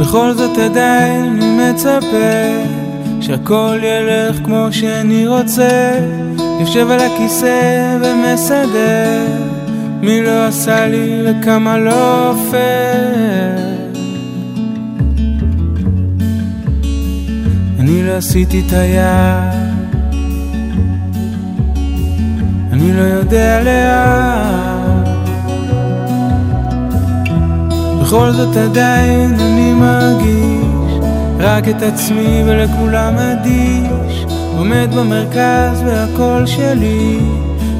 בכל 0.00 0.32
זאת 0.32 0.58
עדיין 0.58 1.24
אני 1.24 1.70
מצפה 1.72 2.76
שהכל 3.20 3.78
ילך 3.82 4.36
כמו 4.44 4.68
שאני 4.70 5.26
רוצה. 5.26 5.98
יושב 6.60 6.90
על 6.90 7.00
הכיסא 7.00 7.98
ומסדר 8.02 9.26
מי 10.00 10.22
לא 10.22 10.46
עשה 10.46 10.86
לי 10.86 11.22
וכמה 11.24 11.78
לא 11.78 12.34
פייר. 12.50 13.66
אני 17.80 18.06
לא 18.06 18.12
עשיתי 18.12 18.62
את 18.66 18.72
היד 18.72 19.66
אני 22.72 22.96
לא 22.96 23.02
יודע 23.02 23.62
לאן 23.62 25.04
בכל 28.06 28.32
זאת 28.32 28.56
עדיין 28.56 29.34
אני 29.40 29.55
מרגיש 29.76 31.06
רק 31.38 31.68
את 31.68 31.82
עצמי 31.82 32.42
ולכולם 32.46 33.14
אדיש. 33.18 34.26
עומד 34.56 34.88
במרכז 34.96 35.82
והקול 35.86 36.46
שלי 36.46 37.18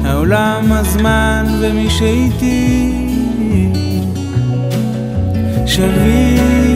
העולם, 0.05 0.71
הזמן 0.71 1.45
ומי 1.61 1.89
שאיתי. 1.89 2.93
שווים 5.65 6.67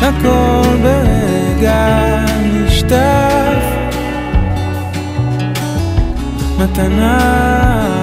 הכל 0.00 0.76
ברגע 0.82 2.24
נשטף 2.42 3.64
מתנה 6.58 7.95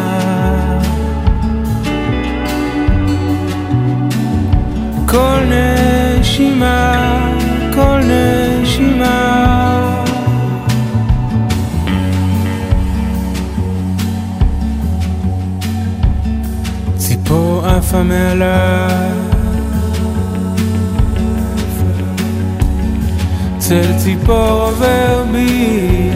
נשימה, 6.64 7.36
כל 7.74 8.00
נשימה. 8.62 9.96
ציפור 16.98 17.66
עפה 17.66 18.04
מעליי. 18.04 19.12
צל 23.58 23.98
ציפור 23.98 24.36
עובר 24.36 25.24
בי. 25.32 26.10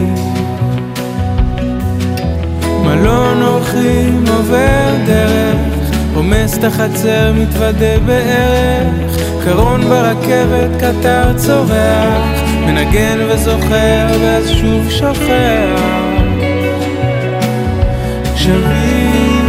מלון 2.84 3.42
אורחים 3.42 4.24
עובר 4.28 4.94
דרך 5.06 5.78
רומס 6.14 6.58
את 6.58 6.64
החצר 6.64 7.32
מתוודה 7.32 7.98
בערך 8.06 9.17
קרון 9.48 9.80
ברכבת 9.88 10.70
קטר 10.80 11.32
צורח 11.36 12.40
מנגן 12.66 13.18
וזוכר 13.28 14.06
ואז 14.20 14.50
שוב 14.50 14.90
שוכח. 14.90 15.80
שביל 18.36 19.48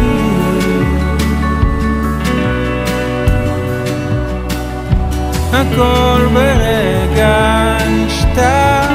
הכל 5.53 6.27
ברגע 6.33 7.77
נשטף 7.89 8.89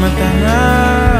מתנה 0.00 1.13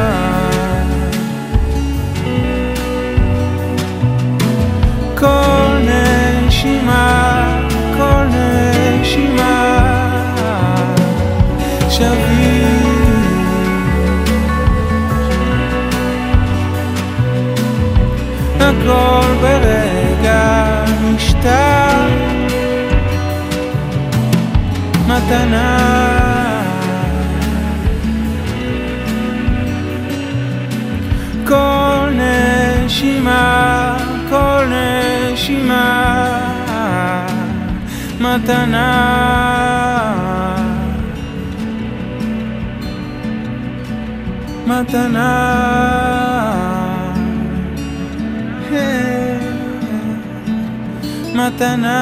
הכל 18.59 19.33
ברגע 19.41 20.83
נשטף 21.03 22.35
מתנה. 25.07 25.95
כל 31.47 32.09
נשימה, 32.13 33.97
כל 34.29 34.65
נשימה. 34.69 36.05
מתנה. 38.19 39.15
מתנה 44.67 46.04
מתנה. 51.47 52.01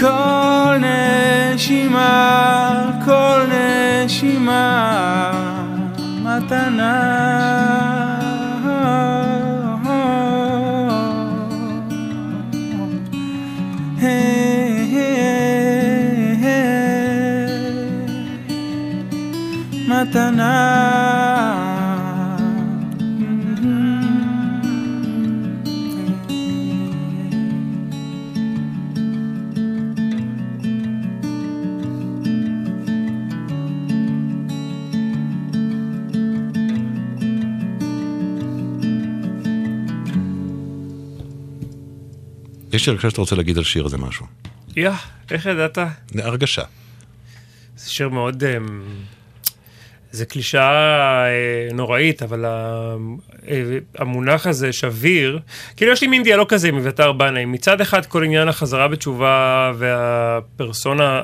כל 0.00 0.78
נשימה, 1.54 2.10
כל 3.04 3.40
נשימה 3.48 4.62
מתנה. 6.22 7.22
מתנה 19.88 21.01
יש 42.82 42.88
לי 42.88 42.92
הרגשה 42.92 43.10
שאתה 43.10 43.20
רוצה 43.20 43.36
להגיד 43.36 43.58
על 43.58 43.64
שיר 43.64 43.86
הזה 43.86 43.98
משהו. 43.98 44.26
יא, 44.76 44.90
איך 45.30 45.46
ידעת? 45.46 45.78
הרגשה. 46.18 46.62
זה 47.76 47.90
שיר 47.90 48.08
מאוד... 48.08 48.44
אמ, 48.44 48.82
זה 50.10 50.26
קלישאה 50.26 51.24
אה, 51.26 51.68
נוראית, 51.72 52.22
אבל 52.22 52.44
אה, 52.44 52.94
המונח 53.98 54.46
הזה, 54.46 54.72
שביר, 54.72 55.38
כאילו 55.76 55.92
יש 55.92 56.00
לי 56.00 56.06
מין 56.06 56.22
דיאלוג 56.22 56.48
כזה 56.48 56.68
עם 56.68 56.76
אביתר 56.76 57.12
בנאי. 57.12 57.44
מצד 57.44 57.80
אחד 57.80 58.06
כל 58.06 58.24
עניין 58.24 58.48
החזרה 58.48 58.88
בתשובה 58.88 59.72
והפרסונה 59.78 61.20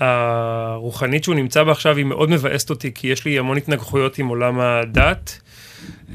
הרוחנית 0.00 1.24
שהוא 1.24 1.34
נמצא 1.34 1.62
בה 1.62 1.72
עכשיו 1.72 1.96
היא 1.96 2.04
מאוד 2.04 2.30
מבאסת 2.30 2.70
אותי, 2.70 2.90
כי 2.94 3.06
יש 3.06 3.24
לי 3.24 3.38
המון 3.38 3.56
התנגחויות 3.56 4.18
עם 4.18 4.26
עולם 4.28 4.60
הדת. 4.60 5.40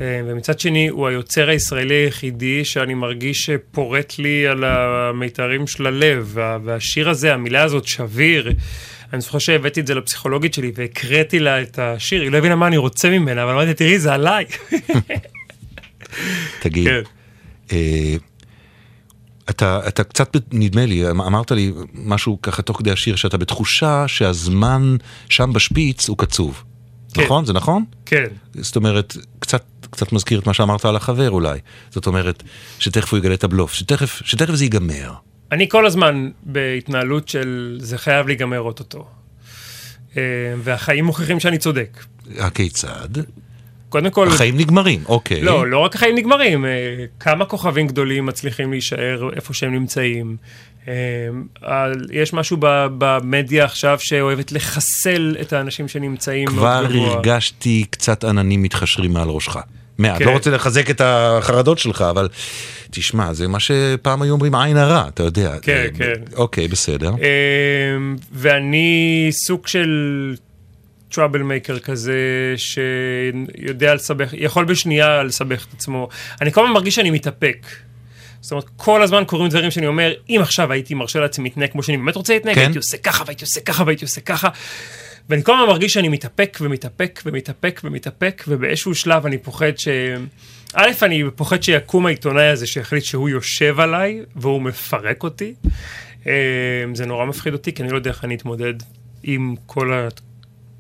אה, 0.02 0.22
ומצד 0.28 0.60
שני, 0.60 0.88
הוא 0.88 1.08
היוצר 1.08 1.50
הישראלי 1.50 1.96
היחידי 1.96 2.66
שאני 2.66 2.94
מרגיש 2.94 3.46
שפורט 3.46 4.14
לי 4.20 4.48
על 4.48 4.64
המיתרים 4.64 5.68
של 5.68 5.86
הלב. 5.88 6.32
וה- 6.34 6.58
והשיר 6.64 7.10
הזה, 7.10 7.34
המילה 7.34 7.64
הזאת, 7.64 7.88
שביר, 7.88 8.54
אני 9.14 9.22
זוכר 9.22 9.40
שהבאתי 9.40 9.80
את 9.80 9.88
זה 9.88 9.96
לפסיכולוגית 9.96 10.54
שלי 10.54 10.72
והקראתי 10.76 11.40
לה 11.40 11.62
את 11.62 11.80
השיר, 11.80 12.22
היא 12.22 12.32
לא 12.32 12.38
הבינה 12.38 12.56
מה 12.56 12.68
אני 12.68 12.78
רוצה 12.78 13.10
ממנה, 13.10 13.44
אבל 13.44 13.52
אמרתי, 13.52 13.74
תראי, 13.74 14.00
זה 14.00 14.14
עליי. 14.14 14.46
תגיד, 16.62 16.88
כן. 16.88 17.02
אה, 17.72 18.16
אתה, 19.50 19.80
אתה 19.88 20.04
קצת, 20.04 20.38
נדמה 20.52 20.86
לי, 20.86 21.12
אמ, 21.12 21.22
אמרת 21.22 21.52
לי 21.52 21.72
משהו 21.94 22.42
ככה 22.42 22.62
תוך 22.62 22.78
כדי 22.80 22.92
השיר, 22.92 23.16
שאתה 23.16 23.38
בתחושה 23.38 24.08
שהזמן 24.08 24.96
שם 25.30 25.54
בשפיץ 25.54 26.10
הוא 26.10 26.18
קצוב. 26.18 26.64
כן. 27.14 27.24
נכון? 27.24 27.46
זה 27.46 27.54
נכון? 27.54 27.84
כן. 28.06 28.26
זאת 28.54 28.76
אומרת, 28.76 29.18
קצת, 29.94 30.12
מזכיר 30.12 30.40
את 30.40 30.48
מה 30.48 30.54
שאמרת 30.54 30.86
על 30.86 30.96
החבר 30.96 31.32
אולי. 31.32 31.60
זאת 31.90 32.08
אומרת, 32.08 32.44
שתכף 32.80 33.12
הוא 33.12 33.20
יגלה 33.20 33.34
את 33.34 33.44
הבלוף, 33.44 33.74
שתכף, 33.74 34.22
שתכף 34.26 34.56
זה 34.56 34.66
ייגמר. 34.66 35.12
אני 35.52 35.70
כל 35.70 35.86
הזמן 35.86 36.30
בהתנהלות 36.44 37.28
של 37.28 37.78
זה 37.82 37.98
חייב 37.98 38.28
להיגמר 38.28 38.60
אוטוטו. 38.60 39.06
אה, 40.18 40.22
והחיים 40.58 41.06
מוכיחים 41.06 41.40
שאני 41.40 41.58
צודק. 41.58 42.06
הכיצד? 42.40 43.10
קודם 43.90 44.10
כל, 44.10 44.28
החיים 44.28 44.58
נגמרים, 44.58 45.04
אוקיי. 45.08 45.42
לא, 45.42 45.68
לא 45.68 45.78
רק 45.78 45.96
החיים 45.96 46.16
נגמרים, 46.16 46.66
אה, 46.66 46.72
כמה 47.20 47.46
כוכבים 47.46 47.88
גדולים 47.88 48.26
מצליחים 48.26 48.72
להישאר 48.72 49.30
איפה 49.36 49.54
שהם 49.54 49.74
נמצאים. 49.74 50.38
אה, 50.88 51.88
יש 52.12 52.34
משהו 52.34 52.58
במדיה 52.98 53.66
עכשיו 53.66 53.98
שאוהבת 54.00 54.52
לחסל 54.52 55.36
את 55.42 55.54
האנשים 55.54 55.88
שנמצאים 55.88 56.48
כבר. 56.48 56.86
הרגשתי 56.90 57.86
קצת 57.90 58.24
עננים 58.24 58.62
מתחשרים 58.62 59.14
מעל 59.14 59.30
ראשך. 59.30 59.58
מעט, 59.98 60.20
כן. 60.20 60.26
לא 60.26 60.32
רוצה 60.32 60.52
לחזק 60.52 60.90
את 60.90 61.02
החרדות 61.04 61.80
שלך, 61.80 62.02
אבל 62.02 62.28
תשמע, 62.92 63.34
זה 63.34 63.48
מה 63.48 63.60
שפעם 63.60 64.22
היו 64.22 64.34
אומרים 64.34 64.56
עין 64.56 64.78
הרע, 64.78 65.08
אתה 65.08 65.24
יודע. 65.24 65.56
כן, 65.62 65.72
אה, 65.72 65.88
כן. 65.98 66.36
אוקיי, 66.36 66.68
בסדר. 66.68 67.10
אה, 67.10 67.98
ואני 68.32 69.30
סוג 69.32 69.68
של 69.68 70.36
טראבל 71.10 71.42
מייקר 71.42 71.80
כזה, 71.80 72.54
שיודע 72.58 73.96
לסבך, 73.96 74.30
יכול 74.34 74.66
בשנייה 74.66 75.24
לסבך 75.24 75.66
את 75.66 75.74
עצמו. 75.74 76.10
אני 76.42 76.52
כל 76.52 76.62
הזמן 76.62 76.74
מרגיש 76.74 76.96
שאני 76.96 77.12
מתאפק. 77.12 77.68
זאת 78.42 78.52
אומרת, 78.52 78.66
כל 78.78 79.04
הזמן 79.04 79.24
קורים 79.28 79.50
דברים 79.50 79.72
שאני 79.72 79.88
אומר, 79.88 80.14
אם 80.30 80.40
עכשיו 80.42 80.72
הייתי 80.72 80.94
מרשה 80.94 81.20
לעצמי 81.20 81.50
להתנהג 81.50 81.72
כמו 81.72 81.84
שאני 81.84 81.98
באמת 81.98 82.16
רוצה 82.16 82.34
להתנהג, 82.34 82.56
כן. 82.56 82.62
הייתי 82.62 82.78
עושה 82.78 82.98
ככה 82.98 83.24
והייתי 83.28 83.46
עושה 83.46 83.62
ככה 83.62 83.84
והייתי 83.84 84.06
עושה 84.06 84.22
ככה. 84.22 84.50
ואני 85.30 85.44
כל 85.44 85.54
הזמן 85.54 85.68
מרגיש 85.68 85.94
שאני 85.94 86.10
מתאפק 86.10 86.58
ומתאפק 86.62 87.22
ומתאפק 87.26 87.82
ומתאפק, 87.84 88.44
ובאיזשהו 88.48 88.96
שלב 88.96 89.26
אני 89.26 89.38
פוחד 89.38 89.78
ש... 89.78 89.88
א', 90.74 90.92
אני 91.02 91.24
פוחד 91.36 91.64
שיקום 91.64 92.06
העיתונאי 92.06 92.48
הזה 92.48 92.68
שיחליט 92.68 93.04
שהוא 93.04 93.30
יושב 93.30 93.80
עליי 93.80 94.22
והוא 94.36 94.62
מפרק 94.62 95.24
אותי. 95.24 95.54
אה, 96.28 96.32
זה 96.94 97.06
נורא 97.06 97.26
מפחיד 97.26 97.54
אותי, 97.54 97.74
כי 97.74 97.84
אני 97.84 97.92
לא 97.92 97.98
יודע 97.98 98.10
איך 98.10 98.24
אני 98.24 98.36
אתמודד 98.36 98.74
עם 99.24 99.56
כל 99.66 100.08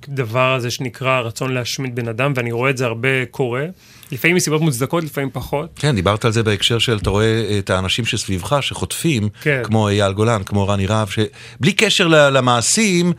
הדבר 0.07 0.53
הזה 0.53 0.71
שנקרא 0.71 1.19
רצון 1.19 1.53
להשמיד 1.53 1.95
בן 1.95 2.07
אדם, 2.07 2.33
ואני 2.35 2.51
רואה 2.51 2.69
את 2.69 2.77
זה 2.77 2.85
הרבה 2.85 3.25
קורה. 3.31 3.65
לפעמים 4.11 4.35
מסיבות 4.35 4.61
מוצדקות, 4.61 5.03
לפעמים 5.03 5.29
פחות. 5.33 5.69
כן, 5.75 5.95
דיברת 5.95 6.25
על 6.25 6.31
זה 6.31 6.43
בהקשר 6.43 6.79
של, 6.79 6.97
אתה 6.97 7.09
רואה 7.09 7.59
את 7.59 7.69
האנשים 7.69 8.05
שסביבך 8.05 8.57
שחוטפים, 8.61 9.29
כן. 9.41 9.61
כמו 9.63 9.89
אייל 9.89 10.13
גולן, 10.13 10.43
כמו 10.43 10.67
רני 10.67 10.85
רהב, 10.85 11.07
שבלי 11.07 11.73
קשר 11.73 12.07
למעשים, 12.07 13.13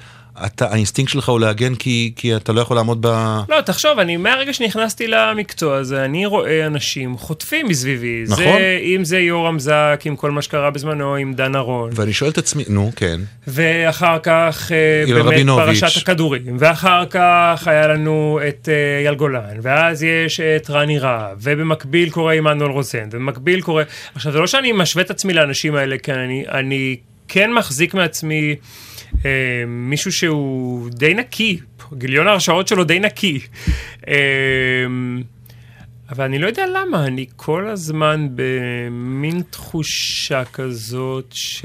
אתה, 0.47 0.67
האינסטינקט 0.71 1.13
שלך 1.13 1.29
הוא 1.29 1.41
להגן 1.41 1.75
כי, 1.75 2.13
כי 2.17 2.37
אתה 2.37 2.53
לא 2.53 2.61
יכול 2.61 2.77
לעמוד 2.77 2.99
ב... 3.07 3.07
לא, 3.49 3.61
תחשוב, 3.61 3.99
אני 3.99 4.17
מהרגע 4.17 4.53
שנכנסתי 4.53 5.07
למקצוע 5.07 5.77
הזה, 5.77 6.05
אני 6.05 6.27
רואה 6.27 6.67
אנשים 6.67 7.19
חוטפים 7.19 7.67
מסביבי. 7.69 8.25
נכון. 8.29 8.45
זה, 8.45 8.79
אם 8.83 9.05
זה 9.05 9.19
יורם 9.19 9.59
זק, 9.59 10.01
עם 10.05 10.17
כל 10.17 10.31
מה 10.31 10.43
שקרה 10.43 10.71
בזמנו, 10.71 11.17
עם 11.17 11.35
דן 11.35 11.57
ארון. 11.57 11.91
ואני 11.95 12.13
שואל 12.13 12.31
את 12.31 12.39
עצמי, 12.39 12.65
נו, 12.69 12.93
כן. 12.97 13.21
ואחר 13.47 14.19
כך 14.23 14.73
אה, 14.73 15.15
באמת 15.15 15.25
רבינוביץ'. 15.25 15.81
פרשת 15.81 16.03
הכדורים, 16.03 16.57
ואחר 16.59 17.05
כך 17.11 17.63
היה 17.67 17.87
לנו 17.87 18.41
את 18.49 18.69
אה, 18.69 18.99
אייל 19.01 19.15
גולן, 19.15 19.57
ואז 19.63 20.03
יש 20.03 20.41
את 20.41 20.71
רני 20.71 20.99
רהב, 20.99 21.39
ובמקביל 21.43 22.11
קורה 22.11 22.33
עמנואל 22.33 22.71
רוזן, 22.71 23.09
ובמקביל 23.11 23.61
קורה... 23.61 23.83
עכשיו, 24.15 24.33
זה 24.33 24.39
לא 24.39 24.47
שאני 24.47 24.73
משווה 24.73 25.05
את 25.05 25.11
עצמי 25.11 25.33
לאנשים 25.33 25.75
האלה, 25.75 25.99
כי 25.99 26.13
אני, 26.13 26.45
אני 26.49 26.97
כן 27.29 27.53
מחזיק 27.53 27.95
מעצמי 27.95 28.57
אה, 29.25 29.65
מישהו 29.67 30.13
שהוא 30.13 30.91
די 30.91 31.15
נקי, 31.15 31.59
גיליון 31.93 32.27
ההרשעות 32.27 32.69
שלו 32.69 32.85
די 32.85 33.01
נקי. 33.01 33.41
אה, 34.09 34.15
אבל 36.11 36.25
אני 36.25 36.39
לא 36.39 36.47
יודע 36.47 36.65
למה, 36.67 37.07
אני 37.07 37.27
כל 37.37 37.69
הזמן 37.69 38.29
במין 38.35 39.43
תחושה 39.51 40.45
כזאת 40.45 41.27
ש... 41.31 41.65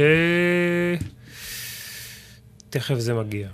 תכף 2.70 2.96
זה 3.00 3.14
מגיע. 3.14 3.48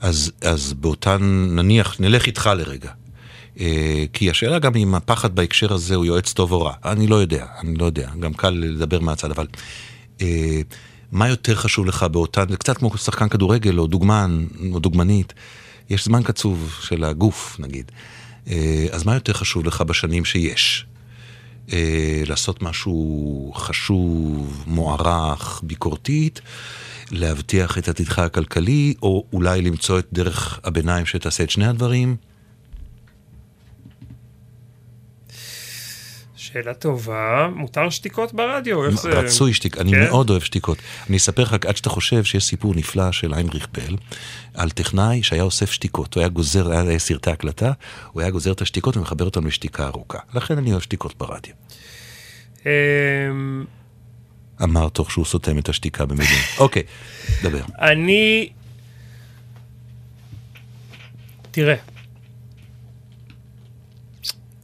אז, 0.00 0.32
אז 0.40 0.72
באותן, 0.72 1.18
נניח, 1.50 2.00
נלך 2.00 2.26
איתך 2.26 2.50
לרגע. 2.56 2.90
אה, 3.60 4.04
כי 4.12 4.30
השאלה 4.30 4.58
גם 4.58 4.76
אם 4.76 4.94
הפחד 4.94 5.34
בהקשר 5.34 5.72
הזה 5.72 5.94
הוא 5.94 6.04
יועץ 6.04 6.32
טוב 6.32 6.52
או 6.52 6.62
רע. 6.62 6.72
אני 6.84 7.06
לא 7.06 7.16
יודע, 7.16 7.46
אני 7.60 7.74
לא 7.74 7.84
יודע, 7.84 8.10
גם 8.20 8.34
קל 8.34 8.50
לדבר 8.50 9.00
מהצד, 9.00 9.30
אבל 9.30 9.46
אה, 10.20 10.60
מה 11.12 11.28
יותר 11.28 11.54
חשוב 11.54 11.86
לך 11.86 12.02
באותן, 12.02 12.44
זה 12.50 12.56
קצת 12.56 12.78
כמו 12.78 12.98
שחקן 12.98 13.28
כדורגל 13.28 13.78
או 13.78 13.86
דוגמן 13.86 14.46
או 14.72 14.78
דוגמנית, 14.78 15.32
יש 15.90 16.04
זמן 16.04 16.22
קצוב 16.22 16.74
של 16.80 17.04
הגוף 17.04 17.56
נגיד. 17.58 17.92
אה, 18.50 18.86
אז 18.92 19.04
מה 19.04 19.14
יותר 19.14 19.32
חשוב 19.32 19.64
לך 19.64 19.80
בשנים 19.80 20.24
שיש? 20.24 20.86
אה, 21.72 22.22
לעשות 22.26 22.62
משהו 22.62 23.52
חשוב, 23.56 24.64
מוערך, 24.66 25.60
ביקורתית, 25.62 26.40
להבטיח 27.10 27.78
את 27.78 27.88
עתידך 27.88 28.18
הכלכלי, 28.18 28.94
או 29.02 29.24
אולי 29.32 29.62
למצוא 29.62 29.98
את 29.98 30.06
דרך 30.12 30.60
הביניים 30.64 31.06
שתעשה 31.06 31.42
את 31.42 31.50
שני 31.50 31.66
הדברים? 31.66 32.16
שאלה 36.52 36.74
טובה, 36.74 37.48
מותר 37.54 37.90
שתיקות 37.90 38.34
ברדיו? 38.34 38.84
איך 38.86 38.94
זה? 38.94 39.08
רצוי 39.08 39.54
שתיק, 39.54 39.78
אני 39.78 39.90
כן? 39.92 40.00
מאוד 40.00 40.30
אוהב 40.30 40.42
שתיקות. 40.42 40.78
אני 41.08 41.16
אספר 41.16 41.42
לך 41.42 41.56
עד 41.68 41.76
שאתה 41.76 41.90
חושב 41.90 42.24
שיש 42.24 42.44
סיפור 42.44 42.74
נפלא 42.74 43.12
של 43.12 43.34
היינריך 43.34 43.68
בל, 43.72 43.96
על 44.54 44.70
טכנאי 44.70 45.22
שהיה 45.22 45.42
אוסף 45.42 45.72
שתיקות. 45.72 46.14
הוא 46.14 46.20
היה 46.20 46.28
גוזר, 46.28 46.72
היה 46.72 46.98
סרטי 46.98 47.30
הקלטה, 47.30 47.72
הוא 48.12 48.22
היה 48.22 48.30
גוזר 48.30 48.52
את 48.52 48.60
השתיקות 48.60 48.96
ומחבר 48.96 49.24
אותן 49.24 49.44
לשתיקה 49.44 49.86
ארוכה. 49.86 50.18
לכן 50.34 50.58
אני 50.58 50.70
אוהב 50.70 50.82
שתיקות 50.82 51.14
ברדיו. 51.18 51.54
אמ, 52.66 53.64
אמר 54.62 54.88
תוך 54.88 55.10
שהוא 55.10 55.24
סותם 55.24 55.58
את 55.58 55.68
השתיקה 55.68 56.06
במילים. 56.06 56.38
אוקיי, 56.58 56.82
דבר. 57.42 57.62
אני... 57.80 58.48
תראה, 61.50 61.74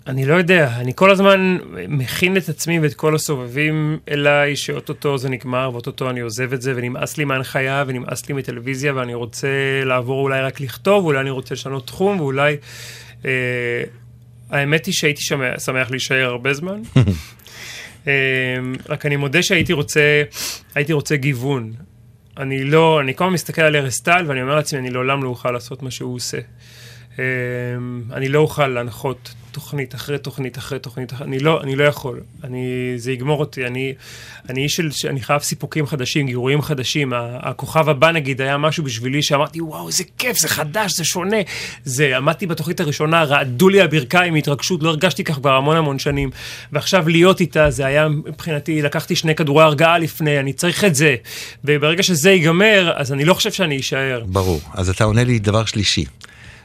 אני 0.06 0.26
לא 0.26 0.34
יודע, 0.34 0.72
אני 0.76 0.92
כל 0.94 1.10
הזמן 1.10 1.58
מכין 1.88 2.36
את 2.36 2.48
עצמי 2.48 2.80
ואת 2.80 2.94
כל 2.94 3.14
הסובבים 3.14 3.98
אליי, 4.10 4.56
שאו-טו-טו 4.56 5.18
זה 5.18 5.28
נגמר, 5.28 5.70
ואו-טו-טו 5.72 6.10
אני 6.10 6.20
עוזב 6.20 6.52
את 6.52 6.62
זה, 6.62 6.72
ונמאס 6.76 7.18
לי 7.18 7.24
מהנחיה, 7.24 7.84
ונמאס 7.86 8.28
לי 8.28 8.34
מטלוויזיה, 8.34 8.94
ואני 8.94 9.14
רוצה 9.14 9.48
לעבור 9.84 10.22
אולי 10.22 10.40
רק 10.40 10.60
לכתוב, 10.60 11.04
אולי 11.04 11.20
אני 11.20 11.30
רוצה 11.30 11.54
לשנות 11.54 11.86
תחום, 11.86 12.20
ואולי... 12.20 12.56
אה, 13.24 13.30
האמת 14.50 14.86
היא 14.86 14.94
שהייתי 14.94 15.22
שמח, 15.22 15.58
שמח 15.58 15.90
להישאר 15.90 16.24
הרבה 16.24 16.54
זמן. 16.54 16.82
אה, 18.08 18.12
רק 18.88 19.06
אני 19.06 19.16
מודה 19.16 19.42
שהייתי 19.42 19.72
רוצה, 19.72 20.22
הייתי 20.74 20.92
רוצה 20.92 21.16
גיוון. 21.16 21.72
אני 22.36 22.64
לא, 22.64 23.00
אני 23.00 23.14
כל 23.14 23.24
הזמן 23.24 23.34
מסתכל 23.34 23.62
על 23.62 23.76
ארז 23.76 24.00
טל 24.00 24.24
ואני 24.26 24.42
אומר 24.42 24.54
לעצמי, 24.54 24.78
אני 24.78 24.90
לעולם 24.90 25.24
לא 25.24 25.28
אוכל 25.28 25.50
לעשות 25.50 25.82
מה 25.82 25.90
שהוא 25.90 26.14
עושה. 26.14 26.38
אה, 27.18 27.24
אני 28.12 28.28
לא 28.28 28.38
אוכל 28.38 28.66
להנחות 28.66 29.34
תוכנית 29.56 29.94
אחרי 29.94 30.18
תוכנית 30.18 30.58
אחרי 30.58 30.78
תוכנית, 30.78 31.12
אני 31.20 31.38
לא, 31.38 31.62
אני 31.62 31.76
לא 31.76 31.84
יכול. 31.84 32.20
אני, 32.44 32.92
זה 32.96 33.12
יגמור 33.12 33.40
אותי. 33.40 33.66
אני, 33.66 33.94
אני 34.48 34.62
איש 34.62 34.76
של, 34.76 34.90
אני 35.08 35.20
חייב 35.20 35.42
סיפוקים 35.42 35.86
חדשים, 35.86 36.26
גירויים 36.26 36.62
חדשים. 36.62 37.12
הכוכב 37.16 37.88
הבא 37.88 38.10
נגיד 38.10 38.40
היה 38.40 38.58
משהו 38.58 38.84
בשבילי 38.84 39.22
שאמרתי, 39.22 39.60
וואו, 39.60 39.88
איזה 39.88 40.04
כיף, 40.18 40.38
זה 40.38 40.48
חדש, 40.48 40.92
זה 40.96 41.04
שונה. 41.04 41.36
זה, 41.84 42.16
עמדתי 42.16 42.46
בתוכנית 42.46 42.80
הראשונה, 42.80 43.24
רעדו 43.24 43.68
לי 43.68 43.80
הברכיים 43.80 44.34
מהתרגשות, 44.34 44.82
לא 44.82 44.88
הרגשתי 44.88 45.24
כך 45.24 45.34
כבר 45.34 45.52
המון 45.52 45.76
המון 45.76 45.98
שנים. 45.98 46.30
ועכשיו 46.72 47.08
להיות 47.08 47.40
איתה, 47.40 47.70
זה 47.70 47.86
היה 47.86 48.08
מבחינתי, 48.08 48.82
לקחתי 48.82 49.16
שני 49.16 49.34
כדורי 49.34 49.62
הרגעה 49.62 49.98
לפני, 49.98 50.40
אני 50.40 50.52
צריך 50.52 50.84
את 50.84 50.94
זה. 50.94 51.16
וברגע 51.64 52.02
שזה 52.02 52.30
ייגמר, 52.30 52.92
אז 52.96 53.12
אני 53.12 53.24
לא 53.24 53.34
חושב 53.34 53.52
שאני 53.52 53.80
אשאר. 53.80 54.24
ברור. 54.26 54.60
אז 54.74 54.88
אתה 54.90 55.04
עונה 55.04 55.24
לי 55.24 55.38
דבר 55.38 55.64
שלישי. 55.64 56.04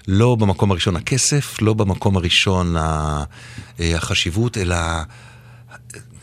לא 0.07 0.35
במקום 0.35 0.71
הראשון 0.71 0.95
הכסף, 0.95 1.61
לא 1.61 1.73
במקום 1.73 2.17
הראשון 2.17 2.77
אה, 2.77 3.23
החשיבות, 3.79 4.57
אלא 4.57 4.75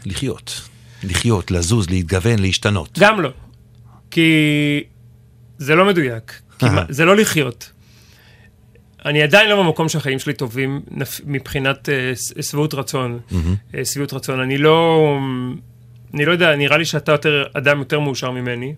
לחיות. 0.06 0.60
לחיות, 1.04 1.50
לזוז, 1.50 1.90
להתגוון, 1.90 2.38
להשתנות. 2.38 2.98
גם 2.98 3.20
לא. 3.20 3.30
כי 4.10 4.82
זה 5.58 5.74
לא 5.74 5.86
מדויק. 5.86 6.40
זה 6.88 7.04
לא 7.04 7.16
לחיות. 7.16 7.72
אני 9.04 9.22
עדיין 9.22 9.50
לא 9.50 9.62
במקום 9.62 9.88
שהחיים 9.88 10.18
שלי 10.18 10.32
טובים 10.32 10.80
מבחינת 11.24 11.88
אה, 11.88 12.12
שביעות 12.42 12.74
רצון. 12.74 13.18
אה, 13.74 13.84
שביעות 13.84 14.12
רצון. 14.12 14.40
אני 14.40 14.58
לא... 14.58 15.18
אני 16.14 16.24
לא 16.24 16.32
יודע, 16.32 16.56
נראה 16.56 16.76
לי 16.76 16.84
שאתה 16.84 17.12
יותר, 17.12 17.44
אדם 17.54 17.78
יותר 17.78 18.00
מאושר 18.00 18.30
ממני. 18.30 18.66
אה, 18.66 18.74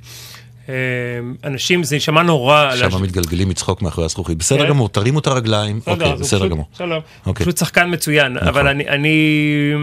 אנשים, 1.45 1.85
זה 1.85 1.97
יישמע 1.97 2.23
נורא. 2.23 2.77
שם 2.77 3.03
מתגלגלים 3.03 3.49
מצחוק 3.49 3.83
מאחורי 3.83 4.05
הזכוכית. 4.05 4.39
בסדר 4.39 4.63
כן. 4.63 4.69
גמור, 4.69 4.89
תרימו 4.89 5.19
את 5.19 5.27
הרגליים. 5.27 5.79
בסדר, 5.79 5.93
אוקיי, 5.93 6.15
בסדר 6.15 6.49
גמור. 6.49 6.65
שלום. 6.79 7.01
אוקיי. 7.27 7.47
פשוט 7.47 7.59
שחקן 7.59 7.93
מצוין, 7.93 8.37
אבל 8.39 8.69
אני, 8.69 8.89
אני... 8.89 9.75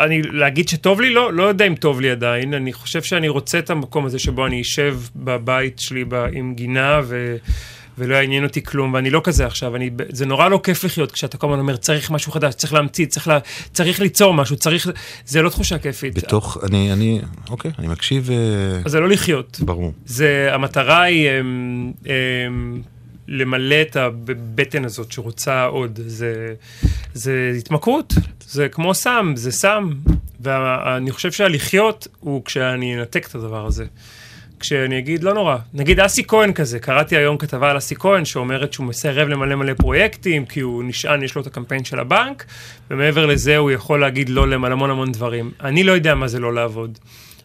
אני, 0.00 0.22
להגיד 0.22 0.68
שטוב 0.68 1.00
לי? 1.00 1.10
לא, 1.10 1.32
לא 1.32 1.42
יודע 1.42 1.66
אם 1.66 1.74
טוב 1.74 2.00
לי 2.00 2.10
עדיין. 2.10 2.54
אני 2.54 2.72
חושב 2.72 3.02
שאני 3.02 3.28
רוצה 3.28 3.58
את 3.58 3.70
המקום 3.70 4.06
הזה 4.06 4.18
שבו 4.18 4.46
אני 4.46 4.60
אשב 4.60 4.98
בבית 5.16 5.78
שלי 5.78 6.04
עם 6.32 6.54
גינה 6.54 7.00
ו, 7.04 7.36
ולא 8.00 8.14
יעניין 8.14 8.44
אותי 8.44 8.62
כלום, 8.62 8.94
ואני 8.94 9.10
לא 9.10 9.20
כזה 9.24 9.46
עכשיו. 9.46 9.76
אני, 9.76 9.90
זה 10.08 10.26
נורא 10.26 10.48
לא 10.48 10.60
כיף 10.64 10.84
לחיות 10.84 11.12
כשאתה 11.12 11.36
כל 11.36 11.46
הזמן 11.46 11.58
אומר, 11.58 11.76
צריך 11.76 12.10
משהו 12.10 12.32
חדש, 12.32 12.54
צריך 12.54 12.72
להמציא, 12.72 13.06
צריך, 13.06 13.28
לה, 13.28 13.38
צריך 13.72 14.00
ליצור 14.00 14.34
משהו, 14.34 14.56
צריך... 14.56 14.90
זה 15.26 15.42
לא 15.42 15.50
תחושה 15.50 15.78
כיפית. 15.78 16.14
בתוך, 16.14 16.58
אני, 16.68 16.92
אני, 16.92 17.20
אוקיי, 17.50 17.70
אני 17.78 17.88
מקשיב, 17.88 18.30
אה, 18.30 18.36
אז 18.84 18.90
זה 18.90 19.00
לא 19.00 19.08
לחיות. 19.08 19.60
ברור. 19.60 19.92
זה, 20.06 20.48
המטרה 20.52 21.02
היא 21.02 21.28
אמ, 21.30 21.92
אמ, 22.06 22.82
למלא 23.28 23.82
את 23.82 23.96
הבטן 23.96 24.84
הזאת 24.84 25.12
שרוצה 25.12 25.64
עוד. 25.64 25.98
זה, 26.06 26.54
זה 27.14 27.52
התמכרות, 27.58 28.14
זה 28.40 28.68
כמו 28.68 28.94
סם, 28.94 29.32
זה 29.36 29.52
סם. 29.52 29.90
ואני 30.40 31.10
חושב 31.10 31.32
שהלחיות 31.32 32.08
הוא 32.20 32.44
כשאני 32.44 32.98
אנתק 32.98 33.26
את 33.26 33.34
הדבר 33.34 33.66
הזה. 33.66 33.84
כשאני 34.60 34.98
אגיד, 34.98 35.24
לא 35.24 35.34
נורא. 35.34 35.56
נגיד 35.74 36.00
אסי 36.00 36.24
כהן 36.26 36.52
כזה, 36.52 36.78
קראתי 36.78 37.16
היום 37.16 37.38
כתבה 37.38 37.70
על 37.70 37.78
אסי 37.78 37.94
כהן 37.94 38.24
שאומרת 38.24 38.72
שהוא 38.72 38.86
מסרב 38.86 39.28
למלא 39.28 39.56
מלא 39.56 39.74
פרויקטים, 39.74 40.46
כי 40.46 40.60
הוא 40.60 40.84
נשען, 40.84 41.22
יש 41.22 41.34
לו 41.34 41.42
את 41.42 41.46
הקמפיין 41.46 41.84
של 41.84 41.98
הבנק, 42.00 42.44
ומעבר 42.90 43.26
לזה 43.26 43.56
הוא 43.56 43.70
יכול 43.70 44.00
להגיד 44.00 44.28
לא 44.28 44.48
למלא 44.48 44.72
המון 44.72 45.12
דברים. 45.12 45.50
אני 45.60 45.84
לא 45.84 45.92
יודע 45.92 46.14
מה 46.14 46.28
זה 46.28 46.38
לא 46.38 46.54
לעבוד. 46.54 46.98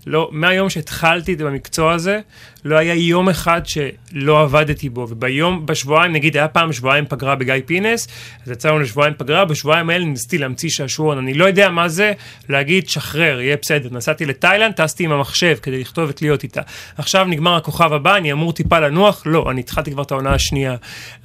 לא, 0.07 0.29
מהיום 0.31 0.69
שהתחלתי 0.69 1.35
במקצוע 1.35 1.93
הזה, 1.93 2.19
לא 2.65 2.77
היה 2.77 2.93
יום 2.93 3.29
אחד 3.29 3.61
שלא 3.65 4.41
עבדתי 4.41 4.89
בו, 4.89 5.07
וביום, 5.09 5.65
בשבועיים, 5.65 6.11
נגיד 6.11 6.37
היה 6.37 6.47
פעם 6.47 6.73
שבועיים 6.73 7.05
פגרה 7.09 7.35
בגיא 7.35 7.53
פינס, 7.65 8.07
אז 8.45 8.51
יצא 8.51 8.69
לנו 8.69 8.79
לשבועיים 8.79 9.13
פגרה, 9.17 9.45
בשבועיים 9.45 9.89
האלה 9.89 10.05
ניסיתי 10.05 10.37
להמציא 10.37 10.69
שעשועון, 10.69 11.17
אני 11.17 11.33
לא 11.33 11.45
יודע 11.45 11.69
מה 11.69 11.87
זה 11.87 12.13
להגיד 12.49 12.89
שחרר, 12.89 13.41
יהיה 13.41 13.57
בסדר. 13.61 13.89
נסעתי 13.91 14.25
לתאילנד, 14.25 14.73
טסתי 14.73 15.03
עם 15.03 15.11
המחשב 15.11 15.57
כדי 15.61 15.81
לכתוב 15.81 16.09
את 16.09 16.21
להיות 16.21 16.43
איתה. 16.43 16.61
עכשיו 16.97 17.25
נגמר 17.25 17.55
הכוכב 17.55 17.93
הבא, 17.93 18.17
אני 18.17 18.31
אמור 18.31 18.53
טיפה 18.53 18.79
לנוח? 18.79 19.23
לא, 19.25 19.51
אני 19.51 19.59
התחלתי 19.59 19.91
כבר 19.91 20.03
את 20.03 20.11
העונה 20.11 20.33
השנייה. 20.33 20.75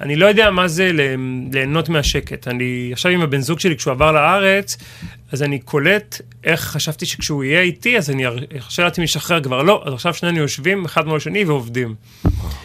אני 0.00 0.16
לא 0.16 0.26
יודע 0.26 0.50
מה 0.50 0.68
זה 0.68 0.90
ליהנות 1.52 1.88
מהשקט. 1.88 2.48
אני 2.48 2.90
עכשיו 2.92 3.12
עם 3.12 3.20
הבן 3.20 3.40
זוג 3.40 3.60
שלי, 3.60 3.76
כשהוא 3.76 3.90
עבר 3.90 4.12
לארץ, 4.12 4.76
אז 5.32 5.42
אני 5.42 5.58
קולט 5.58 6.20
איך 6.44 6.60
חשבתי 6.60 7.06
שכשהוא 7.06 7.44
יהיה 7.44 7.60
איתי, 7.60 7.98
אז 7.98 8.10
אני 8.10 8.26
ארשה 8.26 8.84
לעצמי 8.84 9.04
לשחרר 9.04 9.40
כבר. 9.42 9.62
לא, 9.62 9.82
אז 9.86 9.92
עכשיו 9.92 10.14
שנינו 10.14 10.38
יושבים 10.38 10.84
אחד 10.84 11.06
מול 11.06 11.20
השני 11.30 11.44
ועובדים. 11.44 11.94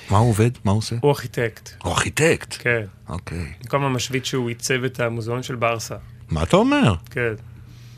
מה 0.10 0.18
הוא 0.18 0.30
עובד? 0.30 0.52
מה 0.64 0.72
הוא 0.72 0.78
עושה? 0.78 0.96
הוא 1.02 1.12
ארכיטקט, 1.12 1.70
הוא 1.84 1.92
ארכיטקט. 1.92 2.56
כן. 2.60 2.82
אוקיי. 3.10 3.54
כל 3.68 3.78
הזמן 3.78 3.92
משוויץ 3.92 4.26
שהוא 4.26 4.50
עיצב 4.50 4.84
את 4.84 5.00
המוזיאון 5.00 5.44
של 5.44 5.56
ברסה. 5.56 5.96
מה 6.30 6.44
אתה 6.44 6.58
אומר? 6.58 6.96
כן. 7.10 7.34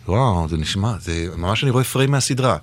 וואו, 0.08 0.48
זה 0.50 0.58
נשמע, 0.58 0.94
זה 1.00 1.28
ממש 1.38 1.64
אני 1.64 1.72
רואה 1.72 1.84
פריים 1.84 2.12
מהסדרה. 2.12 2.58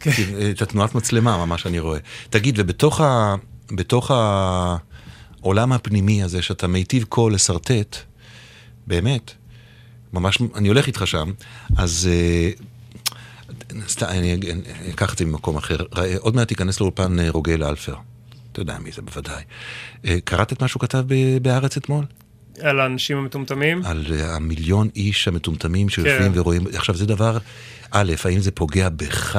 כן. 0.00 0.10
אה, 0.10 0.50
את 0.50 0.62
התנועת 0.62 0.94
מצלמה, 0.94 1.46
ממש 1.46 1.66
אני 1.66 1.78
רואה. 1.78 1.98
תגיד, 2.30 2.60
ובתוך 2.60 3.00
ה... 3.00 3.34
בתוך 3.70 4.10
העולם 4.10 5.72
הפנימי 5.72 6.22
הזה 6.22 6.42
שאתה 6.42 6.66
מיטיב 6.66 7.04
כה 7.10 7.22
לשרטט, 7.30 7.96
באמת, 8.86 9.30
ממש, 10.12 10.38
אני 10.54 10.68
הולך 10.68 10.86
איתך 10.86 11.06
שם, 11.06 11.32
אז... 11.76 12.08
אה, 12.12 12.50
סתם, 13.88 14.06
אני 14.08 14.38
אקח 14.90 15.12
את 15.12 15.18
זה 15.18 15.24
ממקום 15.24 15.56
אחר. 15.56 15.76
עוד 16.18 16.36
מעט 16.36 16.48
תיכנס 16.48 16.80
לאולפן 16.80 17.20
אה, 17.20 17.30
רוגל 17.30 17.64
אלפר. 17.64 17.94
אתה 18.52 18.60
יודע 18.60 18.78
מי 18.78 18.92
זה 18.92 19.02
בוודאי. 19.02 19.42
אה, 20.04 20.18
קראת 20.24 20.52
את 20.52 20.62
מה 20.62 20.68
שהוא 20.68 20.80
כתב 20.80 21.04
בהארץ 21.42 21.76
אתמול? 21.76 22.04
על 22.60 22.80
האנשים 22.80 23.16
המטומטמים? 23.16 23.84
על 23.84 24.04
אה, 24.12 24.36
המיליון 24.36 24.88
איש 24.96 25.28
המטומטמים 25.28 25.88
שיושבים 25.88 26.32
כן. 26.32 26.38
ורואים, 26.38 26.66
עכשיו 26.74 26.94
זה 26.94 27.06
דבר, 27.06 27.38
א', 27.90 28.12
האם 28.24 28.40
זה 28.40 28.50
פוגע 28.50 28.88
בך, 28.88 29.38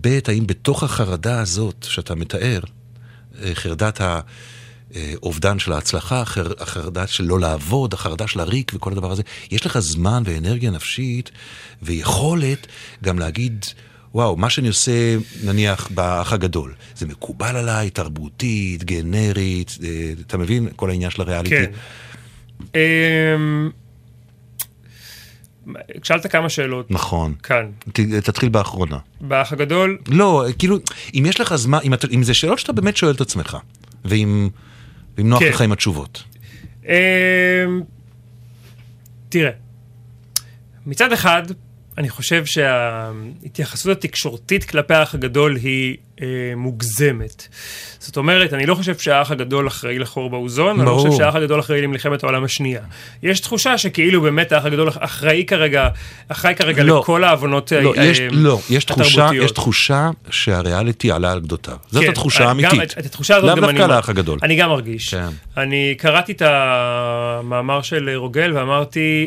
ב', 0.00 0.18
האם 0.28 0.46
בתוך 0.46 0.82
החרדה 0.82 1.40
הזאת 1.40 1.86
שאתה 1.88 2.14
מתאר, 2.14 2.60
חרדת 3.54 4.00
האובדן 4.94 5.58
של 5.58 5.72
ההצלחה, 5.72 6.20
החר- 6.20 6.52
החרדה 6.62 7.06
של 7.06 7.24
לא 7.24 7.40
לעבוד, 7.40 7.94
החרדה 7.94 8.26
של 8.26 8.40
הריק 8.40 8.72
וכל 8.74 8.92
הדבר 8.92 9.10
הזה, 9.12 9.22
יש 9.50 9.66
לך 9.66 9.78
זמן 9.78 10.22
ואנרגיה 10.26 10.70
נפשית 10.70 11.30
ויכולת 11.82 12.66
גם 13.04 13.18
להגיד, 13.18 13.64
וואו, 14.14 14.36
מה 14.36 14.50
שאני 14.50 14.68
עושה, 14.68 15.16
נניח, 15.44 15.88
באח 15.94 16.32
הגדול, 16.32 16.74
זה 16.96 17.06
מקובל 17.06 17.56
עליי, 17.56 17.90
תרבותית, 17.90 18.84
גנרית, 18.84 19.78
אה, 19.84 19.88
אתה 20.26 20.38
מבין? 20.38 20.68
כל 20.76 20.90
העניין 20.90 21.10
של 21.10 21.22
הריאליטי. 21.22 21.56
כן. 21.56 21.72
אמ, 22.74 23.70
שאלת 26.02 26.26
כמה 26.32 26.48
שאלות. 26.48 26.90
נכון. 26.90 27.34
כאן. 27.42 27.66
ת- 27.92 28.00
תתחיל 28.00 28.48
באחרונה. 28.48 28.98
באח 29.20 29.52
הגדול, 29.52 29.98
לא, 30.08 30.44
כאילו, 30.58 30.78
אם 31.14 31.24
יש 31.26 31.40
לך 31.40 31.54
זמן, 31.56 31.78
אם, 31.84 31.92
אם 32.14 32.22
זה 32.22 32.34
שאלות 32.34 32.58
שאתה 32.58 32.72
באמת 32.72 32.96
שואל 32.96 33.14
את 33.14 33.20
עצמך, 33.20 33.56
ואם, 34.04 34.48
ואם 35.18 35.28
נוח 35.28 35.40
כן. 35.40 35.48
לך 35.48 35.60
עם 35.60 35.72
התשובות. 35.72 36.24
אמ, 36.84 36.92
תראה, 39.28 39.50
מצד 40.86 41.12
אחד, 41.12 41.42
אני 41.98 42.08
חושב 42.08 42.44
שההתייחסות 42.44 44.04
התקשורתית 44.04 44.64
כלפי 44.64 44.94
האח 44.94 45.14
הגדול 45.14 45.56
היא 45.56 45.96
אה, 46.22 46.26
מוגזמת. 46.56 47.48
זאת 47.98 48.16
אומרת, 48.16 48.52
אני 48.52 48.66
לא 48.66 48.74
חושב 48.74 48.98
שהאח 48.98 49.30
הגדול 49.30 49.68
אחראי 49.68 49.98
לחור 49.98 50.30
באוזון, 50.30 50.76
אני 50.76 50.78
לא 50.78 50.84
ברור. 50.84 51.06
חושב 51.06 51.18
שהאח 51.18 51.34
הגדול 51.34 51.60
אחראי 51.60 51.82
למלחמת 51.82 52.22
העולם 52.22 52.44
השנייה. 52.44 52.80
יש 53.22 53.40
תחושה 53.40 53.78
שכאילו 53.78 54.20
באמת 54.20 54.52
האח 54.52 54.64
הגדול 54.64 54.88
אחראי 54.98 55.44
כרגע, 55.46 55.88
אחראי 56.28 56.54
כרגע 56.54 56.82
לא. 56.82 57.00
לכל 57.00 57.24
העוונות 57.24 57.72
לא, 57.72 57.94
אה, 57.98 58.04
יש, 58.04 58.20
אה, 58.20 58.28
לא 58.32 58.60
יש, 58.70 58.84
תחושה, 58.84 59.10
התרבותיות. 59.10 59.44
יש 59.44 59.52
תחושה 59.52 60.10
שהריאליטי 60.30 61.12
עלה 61.12 61.32
על 61.32 61.40
גדותיו. 61.40 61.76
זאת 61.90 62.02
כן, 62.02 62.10
התחושה 62.10 62.40
גם 62.40 62.48
האמיתית. 62.48 62.82
את, 62.82 62.98
את 62.98 63.06
התחושה 63.06 63.36
הזאת 63.36 63.48
לאו 63.48 63.56
גם 63.56 63.64
אני... 63.64 63.78
דווקא 63.78 63.92
לאח 63.92 64.08
הגדול. 64.08 64.38
אני 64.42 64.56
גם 64.56 64.68
מרגיש. 64.68 65.14
כן. 65.14 65.28
אני 65.56 65.94
קראתי 65.98 66.32
את 66.32 66.42
המאמר 66.44 67.82
של 67.82 68.10
רוגל 68.16 68.52
ואמרתי, 68.56 69.26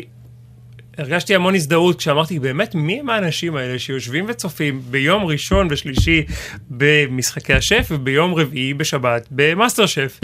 הרגשתי 0.98 1.34
המון 1.34 1.54
הזדהות 1.54 1.98
כשאמרתי, 1.98 2.38
באמת, 2.38 2.74
מי 2.74 3.00
הם 3.00 3.10
האנשים 3.10 3.56
האלה 3.56 3.78
שיושבים 3.78 4.24
וצופים 4.28 4.80
ביום 4.90 5.24
ראשון 5.24 5.68
ושלישי 5.70 6.24
במשחקי 6.70 7.52
השף 7.52 7.88
וביום 7.90 8.34
רביעי 8.34 8.74
בשבת 8.74 9.28
במאסטר 9.30 9.86
שף? 9.86 10.20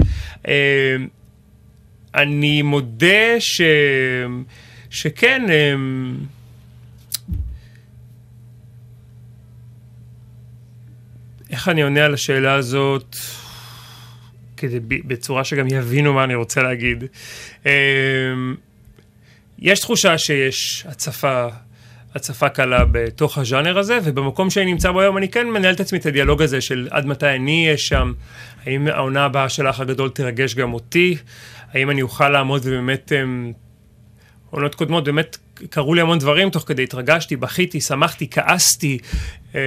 אה, 0.49 0.97
אני 2.15 2.63
מודה 2.63 3.41
ש... 3.41 3.61
שכן, 4.91 5.43
אה, 5.49 5.75
איך 11.51 11.69
אני 11.69 11.83
עונה 11.83 12.05
על 12.05 12.15
השאלה 12.15 12.55
הזאת? 12.55 13.17
כדי 14.57 14.81
בצורה 14.81 15.45
שגם 15.45 15.67
יבינו 15.71 16.13
מה 16.13 16.25
אני 16.25 16.35
רוצה 16.35 16.63
להגיד. 16.63 17.05
יש 19.59 19.81
תחושה 19.81 20.19
שיש 20.19 20.87
הצפה, 20.89 21.47
הצפה 22.15 22.49
קלה 22.49 22.85
בתוך 22.93 23.39
הז'אנר 23.39 23.79
הזה, 23.79 23.99
ובמקום 24.05 24.51
שאני 24.51 24.73
נמצא 24.73 24.91
בו 24.91 25.01
היום 25.01 25.19
אני 25.19 25.29
כן 25.29 25.47
מנהל 25.47 25.75
את 25.75 25.81
עצמי 25.81 25.99
את 25.99 26.07
הדיאלוג 26.07 26.43
הזה 26.43 26.61
של 26.61 26.89
עד 26.91 27.07
מתי 27.07 27.27
אני 27.27 27.65
אהיה 27.65 27.79
שם, 27.79 28.13
האם 28.67 28.87
העונה 28.87 29.25
הבאה 29.25 29.49
של 29.49 29.67
האח 29.67 29.81
הגדול 29.81 30.11
תרגש 30.11 30.55
גם 30.55 30.75
אותי, 30.75 31.17
האם 31.73 31.91
אני 31.91 32.03
אוכל 32.03 32.29
לעמוד 32.29 32.63
ובאמת... 32.65 33.13
אמ, 33.13 33.53
עונות 34.51 34.75
קודמות 34.75 35.05
באמת 35.05 35.37
קרו 35.71 35.95
לי 35.95 36.01
המון 36.01 36.19
דברים 36.19 36.51
תוך 36.51 36.65
כדי, 36.67 36.83
התרגשתי, 36.83 37.37
בכיתי, 37.37 37.81
שמחתי, 37.81 38.31
כעסתי. 38.31 38.99
אמ, 39.55 39.59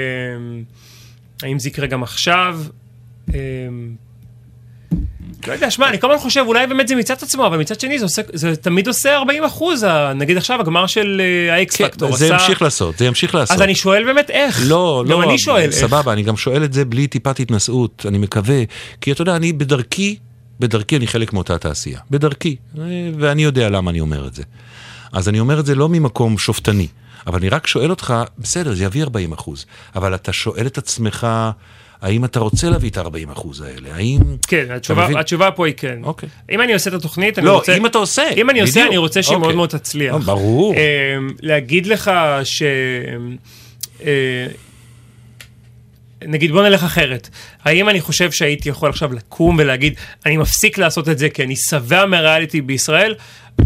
האם 1.43 1.59
זה 1.59 1.67
יקרה 1.69 1.87
גם 1.87 2.03
עכשיו? 2.03 2.59
אמ, 3.29 3.95
לא 5.47 5.53
יודע, 5.53 5.71
שמע, 5.71 5.89
אני 5.89 5.99
כל 5.99 6.11
הזמן 6.11 6.23
חושב, 6.23 6.43
אולי 6.47 6.67
באמת 6.67 6.87
זה 6.87 6.95
מצד 6.95 7.13
עצמו, 7.21 7.47
אבל 7.47 7.57
מצד 7.57 7.79
שני 7.79 7.99
זה, 7.99 8.05
עושה, 8.05 8.21
זה 8.33 8.55
תמיד 8.55 8.87
עושה 8.87 9.15
40 9.15 9.43
אחוז, 9.43 9.85
נגיד 10.15 10.37
עכשיו 10.37 10.61
הגמר 10.61 10.87
של 10.87 11.21
אה, 11.23 11.55
האקס 11.55 11.75
כן, 11.75 11.87
פקטור 11.87 12.15
זה 12.15 12.25
עשה... 12.25 12.33
ימשיך 12.33 12.61
לעשות, 12.61 12.97
זה 12.97 13.05
ימשיך 13.05 13.35
לעשות. 13.35 13.55
אז 13.55 13.61
אני 13.61 13.75
שואל 13.75 14.03
באמת 14.03 14.29
איך. 14.29 14.61
לא, 14.65 15.03
לא, 15.07 15.15
גם 15.15 15.29
אני 15.29 15.39
שואל 15.39 15.61
איך. 15.61 15.71
סבבה, 15.71 16.13
אני 16.13 16.23
גם 16.23 16.37
שואל 16.37 16.63
את 16.63 16.73
זה 16.73 16.85
בלי 16.85 17.07
טיפת 17.07 17.39
התנשאות, 17.39 18.05
אני 18.07 18.17
מקווה. 18.17 18.63
כי 19.01 19.11
אתה 19.11 19.21
יודע, 19.21 19.35
אני 19.35 19.53
בדרכי, 19.53 20.17
בדרכי 20.59 20.97
אני 20.97 21.07
חלק 21.07 21.33
מאותה 21.33 21.57
תעשייה. 21.57 21.99
בדרכי, 22.11 22.55
אה, 22.77 22.83
ואני 23.19 23.43
יודע 23.43 23.69
למה 23.69 23.91
אני 23.91 23.99
אומר 23.99 24.27
את 24.27 24.33
זה. 24.33 24.43
אז 25.13 25.29
אני 25.29 25.39
אומר 25.39 25.59
את 25.59 25.65
זה 25.65 25.75
לא 25.75 25.89
ממקום 25.89 26.37
שופטני, 26.37 26.87
אבל 27.27 27.39
אני 27.39 27.49
רק 27.49 27.67
שואל 27.67 27.89
אותך, 27.89 28.13
בסדר, 28.37 28.73
זה 28.73 28.83
יביא 28.83 29.03
40 29.03 29.33
אחוז, 29.33 29.65
אבל 29.95 30.15
אתה 30.15 30.33
שואל 30.33 30.67
את 30.67 30.77
עצמך, 30.77 31.27
האם 32.02 32.26
אתה 32.26 32.39
רוצה 32.39 32.70
להביא 32.70 32.89
את 32.89 32.97
ה-40 32.97 33.32
אחוז 33.32 33.62
האלה? 33.62 33.95
האם... 33.95 34.22
כן, 34.47 34.66
התשובה, 34.70 35.06
מבין? 35.06 35.18
התשובה 35.18 35.52
פה 35.52 35.66
היא 35.66 35.74
כן. 35.78 35.99
אוקיי. 36.04 36.30
אם 36.52 36.62
אני 36.62 36.74
עושה 36.74 36.89
את 36.89 36.95
התוכנית, 36.95 37.39
אני 37.39 37.45
לא, 37.45 37.56
רוצה... 37.56 37.78
אם 37.78 37.86
אתה 37.86 37.97
עושה, 37.97 38.30
אם 38.38 38.49
אני 38.49 38.62
עושה. 38.62 38.88
אני 38.88 38.97
רוצה 38.97 39.24
שהיא 39.24 39.36
אוקיי. 39.36 39.47
מאוד 39.47 39.56
מאוד 39.56 39.70
תצליח. 39.70 40.14
אה, 40.14 40.20
ברור. 40.20 40.74
אמ, 40.74 41.30
להגיד 41.41 41.86
לך 41.86 42.12
ש... 42.43 42.64
אה, 44.04 44.47
נגיד 46.28 46.52
בוא 46.52 46.64
נלך 46.64 46.84
אחרת. 46.84 47.30
האם 47.64 47.89
אני 47.89 48.02
חושב 48.02 48.32
שהייתי 48.32 48.70
יכול 48.70 48.89
עכשיו 48.89 49.14
לקום 49.14 49.56
ולהגיד, 49.60 49.93
אני 50.26 50.38
מפסיק 50.38 50.78
לעשות 50.78 51.10
את 51.10 51.18
זה 51.18 51.30
כי 51.30 51.43
אני 51.43 51.56
שבע 51.56 52.06
מהריאליטי 52.06 52.62
בישראל? 52.62 53.16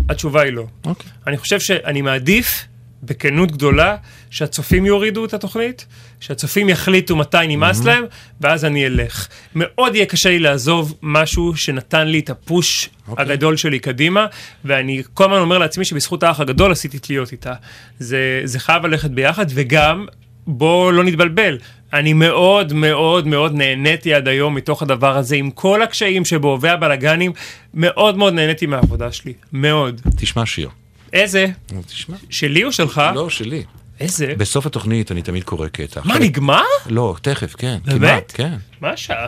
התשובה 0.10 0.42
היא 0.42 0.54
לא. 0.54 0.66
אוקיי. 0.86 1.12
אני 1.28 1.38
חושב 1.38 1.60
שאני 1.60 2.02
מעדיף, 2.02 2.66
בכנות 3.06 3.51
גדולה, 3.51 3.95
שהצופים 4.30 4.86
יורידו 4.86 5.26
את 5.26 5.34
התוכנית, 5.34 5.86
שהצופים 6.20 6.70
יחליטו 6.70 7.16
מתי 7.16 7.38
נמאס 7.47 7.86
להם, 7.86 8.03
ואז 8.41 8.66
אני 8.66 8.86
אלך. 8.86 9.28
מאוד 9.56 9.95
יהיה 9.95 10.06
קשה 10.06 10.30
לי 10.30 10.39
לעזוב 10.39 10.93
משהו 11.01 11.56
שנתן 11.56 12.08
לי 12.08 12.20
את 12.20 12.30
הפוש 12.30 12.89
אוקיי. 13.08 13.26
הגדול 13.26 13.58
שלי 13.58 13.80
קדימה, 13.80 14.26
ואני 14.66 15.03
כל 15.14 15.24
הזמן 15.24 15.38
אומר 15.38 15.58
לעצמי 15.58 15.86
שבזכות 15.86 16.24
האח 16.24 16.39
הגדול 16.39 16.72
עשיתי 16.72 16.99
תליות 16.99 17.32
איתה. 17.32 17.53
זה, 17.99 18.41
זה 18.43 18.60
חייב 18.60 18.86
ללכת 18.86 19.10
ביחד, 19.10 19.45
וגם, 19.49 20.06
בוא 20.47 20.91
לא 20.91 21.03
נתבלבל, 21.03 21.58
אני 21.93 22.14
מאוד 22.14 22.74
מאוד 22.74 23.28
מאוד 23.28 23.56
נהניתי 23.56 24.14
עד 24.14 24.28
היום 24.28 24.56
מתוך 24.56 24.82
הדבר 24.82 25.18
הזה, 25.18 25.36
עם 25.36 25.51
כל 25.51 25.82
הקשיים 25.82 26.26
שבו 26.26 26.58
והבלאגנים, 26.62 27.32
מאוד 27.74 28.18
מאוד 28.18 28.34
נהניתי 28.34 28.66
מהעבודה 28.66 29.12
שלי, 29.12 29.34
מאוד. 29.53 30.01
תשמע 30.18 30.45
שיר. 30.45 30.70
איזה? 31.16 31.47
תשמע. 31.88 32.18
שלי 32.30 32.63
או 32.63 32.72
שלך? 32.72 33.01
לא, 33.16 33.30
שלי. 33.30 33.63
איזה? 33.99 34.34
בסוף 34.38 34.66
התוכנית 34.66 35.11
אני 35.11 35.22
תמיד 35.22 35.43
קורא 35.43 35.68
קטע. 35.68 36.01
מה, 36.05 36.20
נגמר? 36.20 36.61
לא, 36.86 37.16
תכף, 37.22 37.55
כן. 37.55 37.78
באמת? 37.86 38.32
כן. 38.36 38.57
מה 38.82 38.89
השעה? 38.89 39.28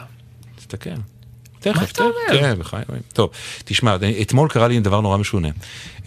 תסתכל. 0.55 0.89
תכף, 1.59 1.77
מה 1.77 1.83
אתה 1.83 2.03
אומר? 2.03 2.39
כן, 2.39 2.59
בחיים. 2.59 2.83
טוב, 3.13 3.29
תשמע, 3.65 3.95
אתמול 4.21 4.49
קרה 4.49 4.67
לי 4.67 4.79
דבר 4.79 5.01
נורא 5.01 5.17
משונה. 5.17 5.47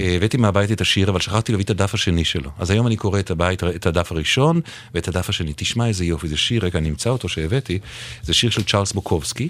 אה, 0.01 0.17
הבאתי 0.17 0.37
מהבית 0.37 0.73
את 0.73 0.81
השיר, 0.81 1.11
אבל 1.11 1.21
שכחתי 1.21 1.53
להביא 1.53 1.65
את 1.65 1.71
הדף 1.71 1.95
השני 1.95 2.25
שלו. 2.25 2.51
אז 2.59 2.71
היום 2.71 2.87
אני 2.87 2.97
קורא 2.97 3.19
את 3.19 3.31
הבית, 3.31 3.65
את 3.65 3.87
הדף 3.87 4.13
הראשון 4.13 4.61
ואת 4.95 5.09
הדף 5.09 5.29
השני. 5.29 5.53
תשמע 5.57 5.87
איזה 5.87 6.05
יופי, 6.05 6.29
זה 6.29 6.37
שיר, 6.37 6.65
רגע, 6.65 6.79
אני 6.79 6.89
אמצא 6.89 7.11
אותו 7.11 7.29
שהבאתי, 7.29 7.79
זה 8.23 8.35
שיר 8.35 8.51
של 8.51 8.63
צ'ארלס 8.63 8.93
בוקובסקי. 8.93 9.49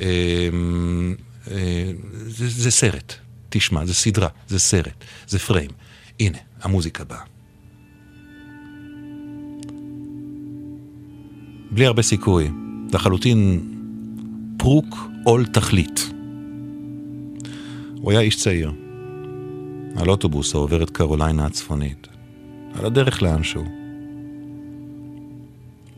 אה, 0.00 0.06
אה, 1.50 1.90
זה, 2.26 2.48
זה 2.48 2.70
סרט, 2.70 3.14
תשמע, 3.58 3.86
זה 3.86 3.94
סדרה, 3.94 4.28
זה 4.48 4.58
סרט, 4.58 5.04
זה 5.26 5.38
פריים. 5.38 5.70
הנה, 6.20 6.38
המוזיקה 6.62 7.04
באה. 7.04 7.20
בלי 11.70 11.86
הרבה 11.86 12.02
סיכוי, 12.02 12.50
לחלוטין 12.92 13.60
פרוק 14.56 14.96
עול 15.24 15.46
תכלית. 15.46 16.10
הוא 18.00 18.10
היה 18.10 18.20
איש 18.20 18.36
צעיר, 18.36 18.72
על 19.96 20.10
אוטובוס 20.10 20.54
העובר 20.54 20.82
את 20.82 20.90
קרוליינה 20.90 21.46
הצפונית, 21.46 22.08
על 22.74 22.86
הדרך 22.86 23.22
לאנשהו. 23.22 23.64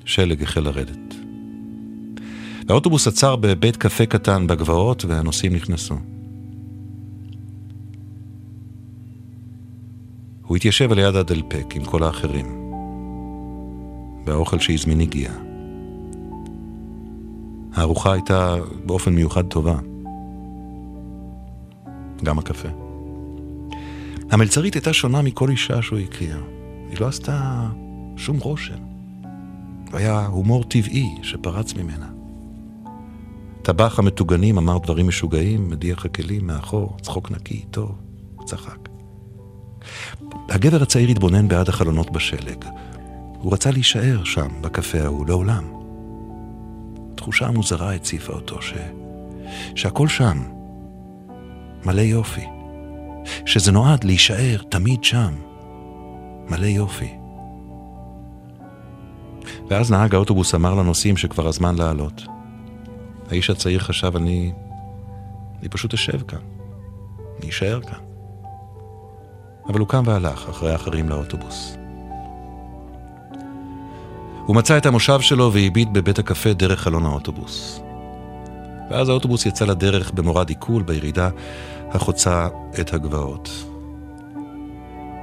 שלג 0.05 0.43
החל 0.43 0.61
לרדת. 0.61 1.15
והאוטובוס 2.69 3.09
עצר 3.09 3.37
בבית 3.37 3.77
קפה 3.77 4.07
קטן 4.07 4.47
בגבעות 4.47 5.05
והנוסעים 5.05 5.55
נכנסו. 5.55 5.95
הוא 10.49 10.57
התיישב 10.57 10.93
על 10.93 10.99
יד 10.99 11.17
הדלפק 11.17 11.77
עם 11.77 11.85
כל 11.85 12.03
האחרים, 12.03 12.73
והאוכל 14.27 14.59
שהזמין 14.59 15.01
הגיע. 15.01 15.31
הארוחה 17.75 18.13
הייתה 18.13 18.57
באופן 18.87 19.15
מיוחד 19.15 19.47
טובה. 19.47 19.79
גם 22.25 22.39
הקפה. 22.39 22.69
המלצרית 24.31 24.75
הייתה 24.75 24.93
שונה 24.93 25.23
מכל 25.23 25.51
אישה 25.51 25.83
שהוא 25.83 25.99
הכיר. 25.99 26.45
היא 26.91 27.01
לא 27.01 27.07
עשתה 27.07 27.69
שום 28.17 28.39
רושם. 28.39 28.79
היה 29.93 30.27
הומור 30.27 30.65
טבעי 30.65 31.09
שפרץ 31.23 31.75
ממנה. 31.75 32.09
טבח 33.63 33.99
המטוגנים 33.99 34.59
אמר 34.59 34.79
דברים 34.79 35.09
משוגעים, 35.09 35.71
מדיח 35.71 36.05
הכלים 36.05 36.47
מאחור, 36.47 36.97
צחוק 37.03 37.31
נקי, 37.31 37.65
טוב, 37.71 37.99
צחק. 38.45 38.88
הגבר 40.49 40.83
הצעיר 40.83 41.09
התבונן 41.09 41.49
בעד 41.49 41.69
החלונות 41.69 42.11
בשלג. 42.11 42.65
הוא 43.39 43.53
רצה 43.53 43.71
להישאר 43.71 44.25
שם, 44.25 44.49
בקפה 44.61 45.03
ההוא, 45.03 45.27
לעולם. 45.27 45.65
תחושה 47.15 47.47
המוזרה 47.47 47.95
הציפה 47.95 48.33
אותו, 48.33 48.63
ש... 48.63 48.75
שהכל 49.75 50.09
שם, 50.09 50.39
מלא 51.85 52.01
יופי. 52.01 52.47
שזה 53.47 53.73
נועד 53.73 54.05
להישאר 54.05 54.63
תמיד 54.69 55.05
שם, 55.05 55.35
מלא 56.49 56.67
יופי. 56.67 57.13
ואז 59.69 59.91
נהג 59.91 60.15
האוטובוס 60.15 60.55
אמר 60.55 60.75
לנוסעים 60.75 61.17
שכבר 61.17 61.49
הזמן 61.49 61.75
לעלות. 61.75 62.23
האיש 63.31 63.51
הצעיר 63.51 63.81
חשב, 63.81 64.17
אני... 64.17 64.53
אני 65.61 65.69
פשוט 65.69 65.95
אשב 65.95 66.23
כאן. 66.23 66.39
אני 67.41 67.51
אשאר 67.51 67.81
כאן. 67.81 68.08
אבל 69.69 69.79
הוא 69.79 69.89
קם 69.89 70.03
והלך 70.07 70.49
אחרי 70.49 70.73
האחרים 70.73 71.09
לאוטובוס. 71.09 71.77
הוא 74.47 74.57
מצא 74.57 74.79
את 74.79 74.87
המושב 74.87 75.21
שלו 75.21 75.53
והביט 75.53 75.89
בבית 75.93 76.19
הקפה 76.19 76.53
דרך 76.53 76.81
חלון 76.81 77.07
האוטובוס. 77.07 77.81
ואז 78.91 79.09
האוטובוס 79.09 79.47
יצא 79.47 79.64
לדרך 79.64 80.11
במורד 80.11 80.49
עיכול 80.49 80.83
בירידה 80.83 81.31
החוצה 81.91 82.49
את 82.81 82.95
הגבעות. 82.95 83.51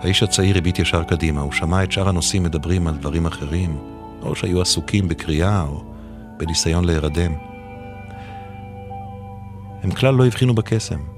האיש 0.02 0.24
הצעיר 0.24 0.58
הביט 0.58 0.80
ישר 0.80 1.04
קדימה, 1.04 1.42
הוא 1.42 1.52
שמע 1.52 1.84
את 1.84 1.92
שאר 1.92 2.10
הנוסעים 2.10 2.44
מדברים 2.44 2.88
על 2.88 2.96
דברים 2.98 3.26
אחרים, 3.26 3.78
או 4.22 4.36
שהיו 4.36 4.62
עסוקים 4.62 5.08
בקריאה 5.08 5.62
או 5.62 5.84
בניסיון 6.38 6.86
להירדם. 6.86 7.32
הם 9.84 9.92
כלל 9.92 10.14
לא 10.14 10.26
הבחינו 10.26 10.56
בקסם. 10.56 11.15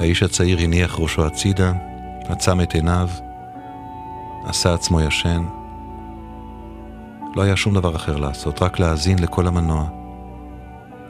האיש 0.00 0.22
הצעיר 0.22 0.58
הניח 0.60 0.96
ראשו 0.98 1.26
הצידה, 1.26 1.72
עצם 2.28 2.60
את 2.60 2.74
עיניו, 2.74 3.08
עשה 4.46 4.74
עצמו 4.74 5.00
ישן. 5.00 5.44
לא 7.36 7.42
היה 7.42 7.56
שום 7.56 7.74
דבר 7.74 7.96
אחר 7.96 8.16
לעשות, 8.16 8.62
רק 8.62 8.78
להאזין 8.78 9.18
לקול 9.18 9.46
המנוע, 9.46 9.88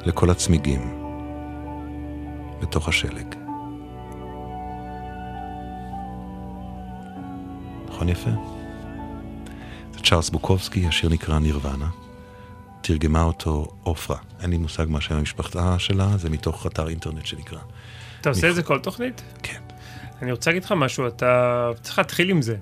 לכל 0.05 0.30
הצמיגים, 0.30 0.80
בתוך 2.61 2.88
השלג. 2.88 3.34
נכון 7.88 8.09
יפה? 8.09 8.30
זה 9.93 10.01
צ'ארלס 10.05 10.30
בוקובסקי, 10.30 10.86
השיר 10.86 11.09
נקרא 11.09 11.38
נירוונה. 11.38 11.88
תרגמה 12.80 13.22
אותו 13.22 13.66
עופרה. 13.82 14.16
אין 14.41 14.51
לי 14.51 14.57
מושג 14.57 14.86
מה 14.88 15.01
שם 15.01 15.14
המשפחתה 15.14 15.78
שלה, 15.78 16.16
זה 16.16 16.30
מתוך 16.30 16.66
אתר 16.66 16.88
אינטרנט 16.88 17.26
שנקרא. 17.26 17.59
אתה 18.21 18.29
עושה 18.29 18.51
את 18.51 18.55
זה 18.55 18.62
כל 18.62 18.79
תוכנית? 18.79 19.23
כן. 19.43 19.61
אני 20.23 20.31
רוצה 20.31 20.51
להגיד 20.51 20.64
לך 20.64 20.73
משהו, 20.73 21.07
אתה 21.07 21.71
צריך 21.83 21.99
להתחיל 21.99 22.31
עם 22.31 22.43
זה. 22.43 22.57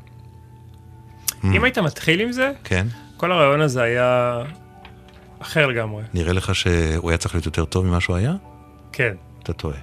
Hmm. 1.31 1.47
אם 1.55 1.65
היית 1.65 1.79
מתחיל 1.79 2.21
עם 2.21 2.33
זה, 2.33 2.53
כן? 2.65 2.87
כל 3.17 3.33
הרעיון 3.33 3.61
הזה 3.61 3.83
היה 3.83 4.43
אחר 5.39 5.67
לגמרי. 5.67 6.03
נראה 6.15 6.33
לך 6.33 6.55
שהוא 6.55 7.11
היה 7.11 7.19
צריך 7.19 7.35
להיות 7.35 7.47
יותר 7.47 7.65
טוב 7.65 7.87
ממה 7.87 8.01
שהוא 8.01 8.17
היה? 8.17 8.35
כן. 8.93 9.15
אתה 9.43 9.53
טועה. 9.53 9.79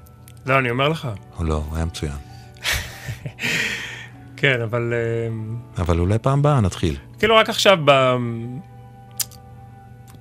לא, 0.45 0.59
אני 0.59 0.69
אומר 0.69 0.89
לך. 0.89 1.07
או 1.37 1.43
לא, 1.43 1.63
הוא 1.69 1.75
היה 1.75 1.85
מצוין. 1.85 2.17
כן, 4.37 4.61
אבל... 4.61 4.93
אמ, 5.29 5.57
אבל 5.77 5.99
אולי 5.99 6.19
פעם 6.19 6.39
הבאה 6.39 6.61
נתחיל. 6.61 6.97
כאילו 7.19 7.35
רק 7.35 7.49
עכשיו, 7.49 7.77
ב... 7.85 7.91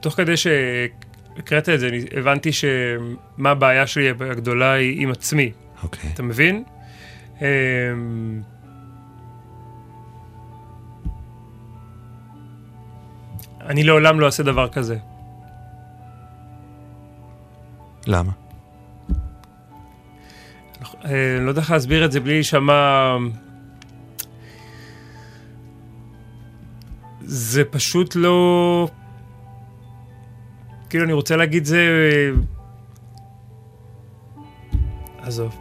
תוך 0.01 0.15
כדי 0.15 0.37
שהקראת 1.37 1.69
את 1.69 1.81
זה, 1.81 1.89
אני 1.89 2.05
הבנתי 2.17 2.53
שמה 2.53 3.51
הבעיה 3.51 3.87
שלי 3.87 4.09
הגדולה 4.09 4.73
היא 4.73 5.03
עם 5.03 5.11
עצמי. 5.11 5.53
אוקיי. 5.83 6.11
אתה 6.15 6.23
מבין? 6.23 6.65
אמ, 7.41 8.43
אני 13.61 13.85
לעולם 13.85 14.21
לא 14.21 14.27
אעשה 14.27 14.43
דבר 14.43 14.69
כזה. 14.69 14.97
למה? 18.07 18.33
אה, 21.05 21.37
אני 21.37 21.45
לא 21.45 21.51
יודע 21.51 21.61
איך 21.61 21.71
להסביר 21.71 22.05
את 22.05 22.13
זה 22.13 22.21
בלי 22.21 22.33
להישמע... 22.35 23.17
זה 27.27 27.65
פשוט 27.65 28.17
לא... 28.17 28.89
כאילו, 30.95 31.05
אני 31.05 31.13
רוצה 31.13 31.37
להגיד 31.37 31.65
זה... 31.65 31.81
עזוב. 35.23 35.57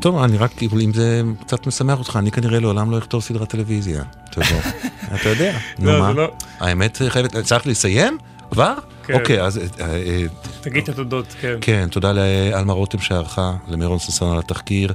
טוב, 0.00 0.22
אני 0.22 0.36
רק, 0.36 0.50
כאילו, 0.56 0.80
אם 0.80 0.92
זה 0.92 1.22
קצת 1.40 1.66
משמח 1.66 1.98
אותך, 1.98 2.16
אני 2.16 2.30
כנראה 2.30 2.60
לעולם 2.60 2.90
לא 2.90 2.98
אכתוב 2.98 3.22
סדרת 3.22 3.48
טלוויזיה. 3.48 4.02
אתה 4.30 4.40
יודע. 4.40 4.60
יודע. 5.30 5.58
נו 5.78 5.92
לא, 5.92 5.98
מה? 6.00 6.12
לא... 6.12 6.32
האמת 6.60 7.02
חייבת, 7.08 7.36
צריך 7.36 7.66
לסיים? 7.66 8.18
כבר? 8.50 8.74
כן. 9.04 9.14
אוקיי, 9.14 9.42
אז... 9.42 9.58
אה, 9.58 9.62
אה, 9.80 10.22
תגיד 10.60 10.82
את 10.82 10.88
התודות, 10.88 11.26
כן. 11.40 11.58
כן, 11.60 11.88
תודה 11.90 12.12
לאלמה 12.12 12.72
רותם 12.72 12.98
שערכה, 12.98 13.56
למירון 13.68 13.98
ששון 13.98 14.32
על 14.32 14.38
התחקיר. 14.38 14.92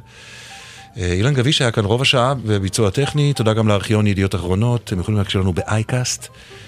אה, 0.97 1.13
אילן 1.13 1.33
גביש 1.33 1.61
היה 1.61 1.71
כאן 1.71 1.85
רוב 1.85 2.01
השעה 2.01 2.33
בביצוע 2.33 2.89
טכני, 2.89 3.33
תודה 3.33 3.53
גם 3.53 3.67
לארכיון 3.67 4.07
ידיעות 4.07 4.35
אחרונות, 4.35 4.81
אתם 4.83 4.99
יכולים 4.99 5.17
להקשיב 5.17 5.41
לנו 5.41 5.53
באייקאסט, 5.53 6.23
אה, 6.23 6.64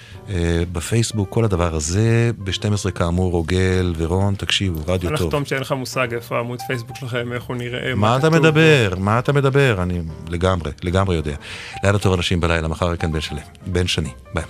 בפייסבוק, 0.72 1.30
כל 1.30 1.46
הדבר 1.46 1.76
הזה, 1.76 2.32
ב-12 2.38 2.92
כאמור, 2.92 3.32
רוגל 3.32 3.94
ורון, 3.98 4.36
תקשיבו, 4.36 4.80
רדיו 4.88 5.10
טוב. 5.18 5.28
לחתום 5.28 5.46
שאין 5.46 5.62
לך 5.62 5.72
מושג 5.72 6.14
איפה 6.14 6.40
עמוד 6.40 6.62
פייסבוק 6.68 6.98
שלכם, 6.98 7.34
איך 7.34 7.44
הוא 7.44 7.56
נראה, 7.56 7.96
מה 7.96 8.18
אתה. 8.18 8.30
מדבר? 8.30 8.94
מה 8.98 9.20
אתה 9.20 9.34
מדבר? 9.34 9.84
אני 9.84 10.02
לגמרי, 10.30 10.72
לגמרי 10.84 11.16
יודע. 11.16 11.36
לילה 11.84 12.00
טוב 12.00 12.14
אנשים 12.14 12.40
בלילה, 12.40 12.68
מחר 12.68 12.96
כאן 12.96 13.12
בן 13.12 13.22
שלי. 13.22 13.42
בן 13.68 13.88
שני. 13.88 14.10
ביי. 14.34 14.44